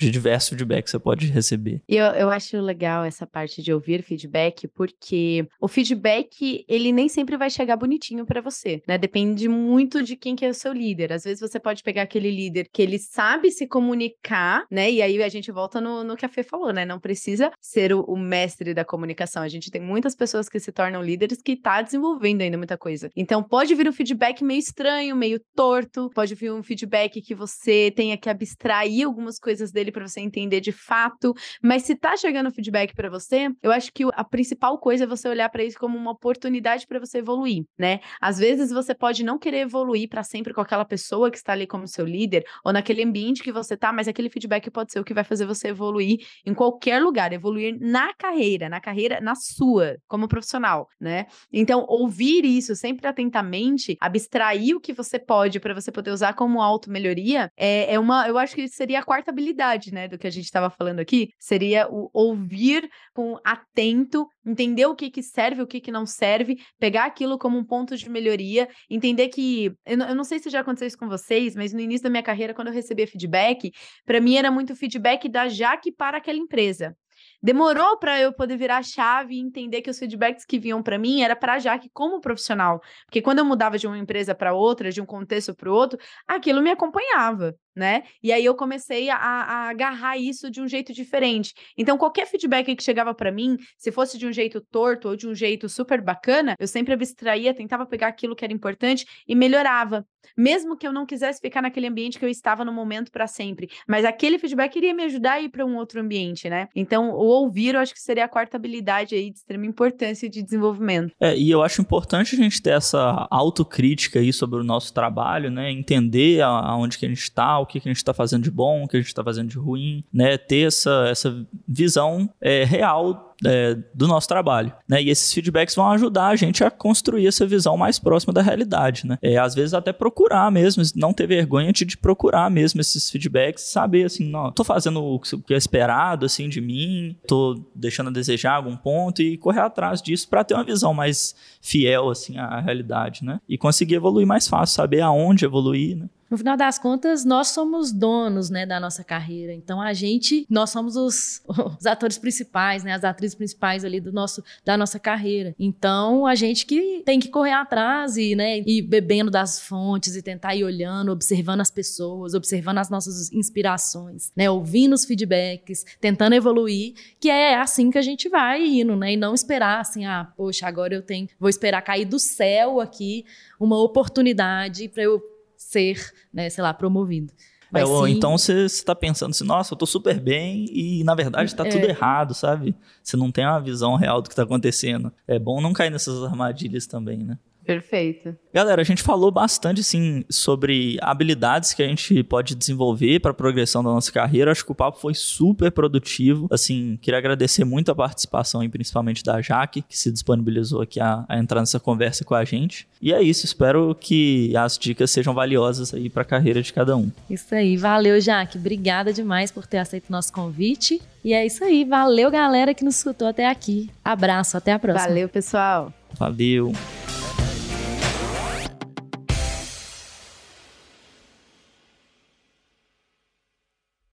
de 0.00 0.10
diversos 0.10 0.48
feedbacks 0.50 0.84
que 0.84 0.90
você 0.90 0.98
pode 0.98 1.26
receber. 1.26 1.82
E 1.88 1.96
eu, 1.96 2.06
eu 2.06 2.30
acho 2.30 2.58
legal 2.60 3.04
essa 3.04 3.26
parte 3.26 3.62
de 3.62 3.72
ouvir 3.72 4.02
feedback, 4.02 4.66
porque 4.68 5.46
o 5.60 5.68
feedback, 5.68 6.64
ele 6.66 6.90
nem 6.90 7.08
sempre 7.08 7.36
vai 7.36 7.50
chegar 7.50 7.76
bonitinho 7.76 8.24
para 8.24 8.40
você, 8.40 8.82
né? 8.88 8.96
Depende 8.96 9.48
muito 9.48 10.02
de 10.02 10.16
quem 10.16 10.34
que 10.34 10.44
é 10.44 10.48
o 10.48 10.54
seu 10.54 10.72
líder. 10.72 11.12
Às 11.12 11.24
vezes 11.24 11.40
você 11.40 11.60
pode 11.60 11.82
pegar 11.82 12.02
aquele 12.02 12.30
líder 12.30 12.68
que 12.72 12.82
ele 12.82 12.98
sabe 12.98 13.50
se 13.50 13.66
comunicar, 13.66 14.64
né? 14.70 14.90
E 14.90 15.02
aí 15.02 15.22
a 15.22 15.28
gente 15.28 15.52
volta 15.52 15.80
no, 15.80 16.02
no 16.02 16.16
que 16.16 16.24
a 16.24 16.28
Fê 16.28 16.42
falou, 16.42 16.72
né? 16.72 16.84
Não 16.84 16.98
precisa 16.98 17.52
ser 17.60 17.92
o, 17.92 18.00
o 18.02 18.16
mestre 18.16 18.72
da 18.72 18.84
comunicação. 18.84 19.42
A 19.42 19.48
gente 19.48 19.70
tem 19.70 19.80
muitas 19.80 20.14
pessoas 20.14 20.48
que 20.48 20.58
se 20.58 20.72
tornam 20.72 21.02
líderes 21.02 21.42
que 21.42 21.56
tá 21.56 21.82
desenvolvendo 21.82 22.42
ainda 22.42 22.56
muita 22.56 22.78
coisa. 22.78 23.10
Então 23.14 23.42
pode 23.42 23.74
vir 23.74 23.88
um 23.88 23.92
feedback 23.92 24.42
meio 24.42 24.58
estranho, 24.58 25.14
meio 25.14 25.40
torto, 25.54 26.10
pode 26.14 26.34
vir 26.34 26.52
um 26.52 26.62
feedback 26.62 27.20
que 27.20 27.34
você 27.34 27.92
tenha 27.94 28.16
que 28.16 28.30
abstrair 28.30 29.06
algumas 29.06 29.38
coisas 29.38 29.70
dele 29.70 29.89
para 29.92 30.06
você 30.06 30.20
entender 30.20 30.60
de 30.60 30.72
fato. 30.72 31.34
Mas 31.62 31.82
se 31.82 31.94
tá 31.94 32.16
chegando 32.16 32.50
feedback 32.50 32.94
para 32.94 33.08
você, 33.08 33.48
eu 33.62 33.70
acho 33.72 33.92
que 33.92 34.04
a 34.12 34.24
principal 34.24 34.78
coisa 34.78 35.04
é 35.04 35.06
você 35.06 35.28
olhar 35.28 35.48
para 35.48 35.64
isso 35.64 35.78
como 35.78 35.96
uma 35.96 36.12
oportunidade 36.12 36.86
para 36.86 36.98
você 36.98 37.18
evoluir, 37.18 37.64
né? 37.78 38.00
Às 38.20 38.38
vezes 38.38 38.70
você 38.70 38.94
pode 38.94 39.24
não 39.24 39.38
querer 39.38 39.60
evoluir 39.60 40.08
para 40.08 40.22
sempre 40.22 40.52
com 40.52 40.60
aquela 40.60 40.84
pessoa 40.84 41.30
que 41.30 41.36
está 41.36 41.52
ali 41.52 41.66
como 41.66 41.86
seu 41.86 42.04
líder 42.04 42.44
ou 42.64 42.72
naquele 42.72 43.02
ambiente 43.02 43.42
que 43.42 43.52
você 43.52 43.76
tá, 43.76 43.92
mas 43.92 44.08
aquele 44.08 44.28
feedback 44.28 44.70
pode 44.70 44.92
ser 44.92 45.00
o 45.00 45.04
que 45.04 45.14
vai 45.14 45.24
fazer 45.24 45.46
você 45.46 45.68
evoluir 45.68 46.18
em 46.44 46.54
qualquer 46.54 47.00
lugar, 47.00 47.32
evoluir 47.32 47.76
na 47.80 48.12
carreira, 48.14 48.68
na 48.68 48.80
carreira 48.80 49.20
na 49.20 49.34
sua, 49.34 49.96
como 50.06 50.28
profissional, 50.28 50.88
né? 51.00 51.26
Então, 51.52 51.84
ouvir 51.88 52.44
isso 52.44 52.74
sempre 52.74 53.06
atentamente, 53.06 53.96
abstrair 54.00 54.76
o 54.76 54.80
que 54.80 54.92
você 54.92 55.18
pode 55.18 55.60
para 55.60 55.74
você 55.74 55.90
poder 55.90 56.10
usar 56.10 56.34
como 56.34 56.60
auto-melhoria, 56.60 57.50
é, 57.56 57.94
é 57.94 57.98
uma, 57.98 58.26
eu 58.28 58.36
acho 58.38 58.54
que 58.54 58.68
seria 58.68 59.00
a 59.00 59.04
quarta 59.04 59.30
habilidade 59.30 59.79
né, 59.86 60.08
do 60.08 60.18
que 60.18 60.26
a 60.26 60.30
gente 60.30 60.44
estava 60.44 60.68
falando 60.70 61.00
aqui, 61.00 61.30
seria 61.38 61.88
o 61.88 62.10
ouvir 62.12 62.88
com 63.14 63.38
atento, 63.44 64.26
entender 64.44 64.86
o 64.86 64.94
que, 64.94 65.10
que 65.10 65.22
serve, 65.22 65.62
o 65.62 65.66
que, 65.66 65.80
que 65.80 65.90
não 65.92 66.04
serve, 66.04 66.58
pegar 66.78 67.04
aquilo 67.04 67.38
como 67.38 67.56
um 67.56 67.64
ponto 67.64 67.96
de 67.96 68.08
melhoria, 68.08 68.68
entender 68.88 69.28
que. 69.28 69.72
Eu 69.86 69.96
não, 69.96 70.08
eu 70.08 70.14
não 70.14 70.24
sei 70.24 70.38
se 70.38 70.50
já 70.50 70.60
aconteceu 70.60 70.88
isso 70.88 70.98
com 70.98 71.08
vocês, 71.08 71.54
mas 71.54 71.72
no 71.72 71.80
início 71.80 72.04
da 72.04 72.10
minha 72.10 72.22
carreira, 72.22 72.54
quando 72.54 72.68
eu 72.68 72.74
recebia 72.74 73.06
feedback, 73.06 73.72
para 74.04 74.20
mim 74.20 74.36
era 74.36 74.50
muito 74.50 74.74
feedback 74.74 75.28
da 75.28 75.48
Jaque 75.48 75.92
para 75.92 76.18
aquela 76.18 76.38
empresa. 76.38 76.96
Demorou 77.42 77.98
para 77.98 78.20
eu 78.20 78.32
poder 78.32 78.56
virar 78.56 78.78
a 78.78 78.82
chave 78.82 79.34
e 79.34 79.40
entender 79.40 79.80
que 79.80 79.90
os 79.90 79.98
feedbacks 79.98 80.44
que 80.44 80.58
vinham 80.58 80.82
para 80.82 80.98
mim 80.98 81.22
era 81.22 81.34
para 81.34 81.54
a 81.54 81.58
Jaque 81.58 81.88
como 81.92 82.20
profissional, 82.20 82.80
porque 83.06 83.22
quando 83.22 83.38
eu 83.38 83.44
mudava 83.44 83.78
de 83.78 83.86
uma 83.86 83.98
empresa 83.98 84.34
para 84.34 84.52
outra, 84.52 84.90
de 84.90 85.00
um 85.00 85.06
contexto 85.06 85.54
para 85.54 85.70
o 85.70 85.74
outro, 85.74 85.98
aquilo 86.26 86.60
me 86.62 86.70
acompanhava. 86.70 87.54
Né? 87.74 88.02
E 88.22 88.32
aí 88.32 88.44
eu 88.44 88.54
comecei 88.54 89.08
a, 89.10 89.16
a, 89.16 89.68
agarrar 89.68 90.16
isso 90.18 90.50
de 90.50 90.60
um 90.60 90.68
jeito 90.68 90.92
diferente. 90.92 91.54
Então, 91.76 91.96
qualquer 91.96 92.26
feedback 92.26 92.74
que 92.74 92.82
chegava 92.82 93.14
para 93.14 93.32
mim, 93.32 93.56
se 93.78 93.92
fosse 93.92 94.18
de 94.18 94.26
um 94.26 94.32
jeito 94.32 94.60
torto 94.60 95.08
ou 95.08 95.16
de 95.16 95.26
um 95.26 95.34
jeito 95.34 95.68
super 95.68 96.00
bacana, 96.00 96.54
eu 96.58 96.66
sempre 96.66 96.94
abstraía, 96.94 97.54
tentava 97.54 97.86
pegar 97.86 98.08
aquilo 98.08 98.34
que 98.34 98.44
era 98.44 98.52
importante 98.52 99.04
e 99.26 99.34
melhorava. 99.34 100.04
Mesmo 100.36 100.76
que 100.76 100.86
eu 100.86 100.92
não 100.92 101.06
quisesse 101.06 101.40
ficar 101.40 101.62
naquele 101.62 101.86
ambiente 101.86 102.18
que 102.18 102.24
eu 102.24 102.28
estava 102.28 102.64
no 102.64 102.72
momento 102.72 103.10
para 103.10 103.26
sempre. 103.26 103.68
Mas 103.88 104.04
aquele 104.04 104.38
feedback 104.38 104.76
iria 104.76 104.94
me 104.94 105.04
ajudar 105.04 105.32
a 105.32 105.40
ir 105.40 105.48
para 105.48 105.64
um 105.64 105.76
outro 105.76 106.00
ambiente, 106.00 106.48
né? 106.48 106.68
Então, 106.74 107.10
o 107.10 107.24
ouvir, 107.24 107.74
eu 107.74 107.80
acho 107.80 107.94
que 107.94 108.00
seria 108.00 108.24
a 108.24 108.28
quarta 108.28 108.56
habilidade 108.56 109.14
aí 109.14 109.30
de 109.30 109.38
extrema 109.38 109.66
importância 109.66 110.28
de 110.28 110.42
desenvolvimento. 110.42 111.14
É, 111.20 111.36
e 111.36 111.50
eu 111.50 111.62
acho 111.62 111.80
importante 111.80 112.34
a 112.34 112.38
gente 112.38 112.60
ter 112.62 112.70
essa 112.70 113.26
autocrítica 113.30 114.18
aí 114.18 114.32
sobre 114.32 114.60
o 114.60 114.64
nosso 114.64 114.92
trabalho, 114.92 115.50
né? 115.50 115.70
Entender 115.70 116.42
aonde 116.42 116.98
que 116.98 117.06
a 117.06 117.08
gente 117.08 117.22
está, 117.22 117.58
o 117.60 117.66
que, 117.66 117.80
que 117.80 117.88
a 117.88 117.92
gente 117.92 117.98
está 117.98 118.14
fazendo 118.14 118.42
de 118.42 118.50
bom, 118.50 118.84
o 118.84 118.88
que 118.88 118.96
a 118.96 119.00
gente 119.00 119.08
está 119.08 119.22
fazendo 119.22 119.48
de 119.48 119.58
ruim, 119.58 120.04
né? 120.12 120.36
Ter 120.38 120.66
essa, 120.66 121.06
essa 121.08 121.46
visão 121.66 122.28
é, 122.40 122.64
real 122.64 123.30
é, 123.44 123.76
do 123.94 124.06
nosso 124.06 124.28
trabalho, 124.28 124.72
né? 124.88 125.02
E 125.02 125.08
esses 125.08 125.32
feedbacks 125.32 125.74
vão 125.74 125.90
ajudar 125.90 126.28
a 126.28 126.36
gente 126.36 126.62
a 126.62 126.70
construir 126.70 127.26
essa 127.26 127.46
visão 127.46 127.76
mais 127.76 127.98
próxima 127.98 128.32
da 128.32 128.42
realidade, 128.42 129.06
né? 129.06 129.18
É, 129.22 129.38
às 129.38 129.54
vezes 129.54 129.74
até 129.74 129.92
procurar 129.92 130.50
mesmo, 130.50 130.82
não 130.94 131.12
ter 131.12 131.26
vergonha 131.26 131.72
de, 131.72 131.84
de 131.84 131.96
procurar 131.96 132.50
mesmo 132.50 132.80
esses 132.80 133.10
feedbacks, 133.10 133.64
saber 133.64 134.04
assim, 134.04 134.28
não, 134.28 134.52
tô 134.52 134.64
fazendo 134.64 135.02
o 135.02 135.18
que 135.20 135.54
é 135.54 135.56
esperado 135.56 136.26
assim 136.26 136.48
de 136.48 136.60
mim, 136.60 137.16
tô 137.26 137.60
deixando 137.74 138.08
a 138.08 138.12
desejar 138.12 138.54
algum 138.54 138.76
ponto 138.76 139.22
e 139.22 139.36
correr 139.36 139.60
atrás 139.60 140.02
disso 140.02 140.28
para 140.28 140.44
ter 140.44 140.54
uma 140.54 140.64
visão 140.64 140.92
mais 140.92 141.34
fiel 141.60 142.10
assim 142.10 142.38
à 142.38 142.60
realidade, 142.60 143.24
né? 143.24 143.40
E 143.48 143.56
conseguir 143.56 143.94
evoluir 143.94 144.26
mais 144.26 144.48
fácil, 144.48 144.74
saber 144.74 145.00
aonde 145.00 145.44
evoluir, 145.44 145.96
né? 145.96 146.08
No 146.30 146.38
final 146.38 146.56
das 146.56 146.78
contas, 146.78 147.24
nós 147.24 147.48
somos 147.48 147.90
donos, 147.90 148.50
né, 148.50 148.64
da 148.64 148.78
nossa 148.78 149.02
carreira. 149.02 149.52
Então, 149.52 149.80
a 149.80 149.92
gente, 149.92 150.46
nós 150.48 150.70
somos 150.70 150.94
os, 150.94 151.42
os, 151.78 151.86
atores 151.86 152.18
principais, 152.18 152.84
né, 152.84 152.92
as 152.92 153.02
atrizes 153.02 153.34
principais 153.34 153.84
ali 153.84 154.00
do 154.00 154.12
nosso, 154.12 154.42
da 154.64 154.76
nossa 154.76 155.00
carreira. 155.00 155.56
Então, 155.58 156.24
a 156.24 156.36
gente 156.36 156.64
que 156.64 157.02
tem 157.04 157.18
que 157.18 157.28
correr 157.28 157.52
atrás 157.52 158.16
e, 158.16 158.36
né, 158.36 158.60
ir 158.60 158.82
bebendo 158.82 159.28
das 159.28 159.60
fontes 159.60 160.14
e 160.14 160.22
tentar 160.22 160.54
ir 160.54 160.62
olhando, 160.62 161.10
observando 161.10 161.62
as 161.62 161.70
pessoas, 161.70 162.32
observando 162.32 162.78
as 162.78 162.88
nossas 162.88 163.32
inspirações, 163.32 164.30
né, 164.36 164.48
ouvindo 164.48 164.94
os 164.94 165.04
feedbacks, 165.04 165.84
tentando 166.00 166.34
evoluir, 166.34 166.94
que 167.18 167.28
é 167.28 167.56
assim 167.56 167.90
que 167.90 167.98
a 167.98 168.02
gente 168.02 168.28
vai 168.28 168.64
indo, 168.64 168.94
né, 168.94 169.14
e 169.14 169.16
não 169.16 169.34
esperar 169.34 169.80
assim, 169.80 170.06
ah, 170.06 170.32
poxa, 170.36 170.68
agora 170.68 170.94
eu 170.94 171.02
tenho, 171.02 171.28
vou 171.40 171.50
esperar 171.50 171.82
cair 171.82 172.04
do 172.04 172.20
céu 172.20 172.80
aqui 172.80 173.24
uma 173.58 173.82
oportunidade 173.82 174.88
para 174.88 175.02
eu 175.02 175.29
ser, 175.70 176.12
né, 176.32 176.50
sei 176.50 176.62
lá, 176.62 176.74
promovido. 176.74 177.32
É, 177.72 177.84
ou 177.84 178.04
sim... 178.04 178.12
então 178.12 178.36
você 178.36 178.64
está 178.64 178.96
pensando 178.96 179.30
assim, 179.30 179.44
nossa, 179.44 179.72
eu 179.72 179.76
estou 179.76 179.86
super 179.86 180.18
bem 180.18 180.66
e 180.72 181.04
na 181.04 181.14
verdade 181.14 181.48
está 181.48 181.64
é. 181.64 181.70
tudo 181.70 181.84
errado, 181.84 182.34
sabe? 182.34 182.74
Você 183.00 183.16
não 183.16 183.30
tem 183.30 183.46
uma 183.46 183.60
visão 183.60 183.94
real 183.94 184.20
do 184.20 184.28
que 184.28 184.32
está 184.32 184.42
acontecendo. 184.42 185.12
É 185.28 185.38
bom 185.38 185.60
não 185.60 185.72
cair 185.72 185.90
nessas 185.90 186.22
armadilhas 186.24 186.86
também, 186.86 187.18
né? 187.18 187.38
Perfeito. 187.64 188.36
Galera, 188.52 188.82
a 188.82 188.84
gente 188.84 189.02
falou 189.02 189.30
bastante 189.30 189.80
assim 189.80 190.24
sobre 190.28 190.98
habilidades 191.00 191.72
que 191.72 191.82
a 191.82 191.86
gente 191.86 192.22
pode 192.24 192.54
desenvolver 192.54 193.20
para 193.20 193.30
a 193.30 193.34
progressão 193.34 193.82
da 193.82 193.90
nossa 193.90 194.10
carreira. 194.10 194.50
Acho 194.50 194.64
que 194.64 194.72
o 194.72 194.74
papo 194.74 194.98
foi 194.98 195.14
super 195.14 195.70
produtivo. 195.70 196.48
Assim, 196.50 196.98
queria 197.00 197.18
agradecer 197.18 197.64
muito 197.64 197.90
a 197.90 197.94
participação, 197.94 198.62
e 198.62 198.68
principalmente 198.68 199.22
da 199.22 199.40
Jaque, 199.40 199.82
que 199.82 199.96
se 199.96 200.10
disponibilizou 200.10 200.82
aqui 200.82 200.98
a, 201.00 201.24
a 201.28 201.38
entrar 201.38 201.60
nessa 201.60 201.78
conversa 201.78 202.24
com 202.24 202.34
a 202.34 202.44
gente. 202.44 202.88
E 203.00 203.12
é 203.12 203.22
isso, 203.22 203.44
espero 203.44 203.94
que 203.98 204.54
as 204.56 204.76
dicas 204.76 205.10
sejam 205.10 205.32
valiosas 205.32 205.94
aí 205.94 206.10
para 206.10 206.22
a 206.22 206.24
carreira 206.24 206.60
de 206.60 206.72
cada 206.72 206.96
um. 206.96 207.10
Isso 207.28 207.54
aí, 207.54 207.76
valeu, 207.76 208.20
Jaque. 208.20 208.58
Obrigada 208.58 209.12
demais 209.12 209.50
por 209.50 209.66
ter 209.66 209.78
aceito 209.78 210.08
o 210.08 210.12
nosso 210.12 210.32
convite. 210.32 211.00
E 211.24 211.32
é 211.32 211.44
isso 211.46 211.62
aí, 211.62 211.84
valeu, 211.84 212.30
galera 212.30 212.74
que 212.74 212.84
nos 212.84 212.96
escutou 212.96 213.28
até 213.28 213.46
aqui. 213.46 213.90
Abraço, 214.04 214.56
até 214.56 214.72
a 214.72 214.78
próxima. 214.78 215.08
Valeu, 215.08 215.28
pessoal. 215.28 215.92
Valeu. 216.18 216.72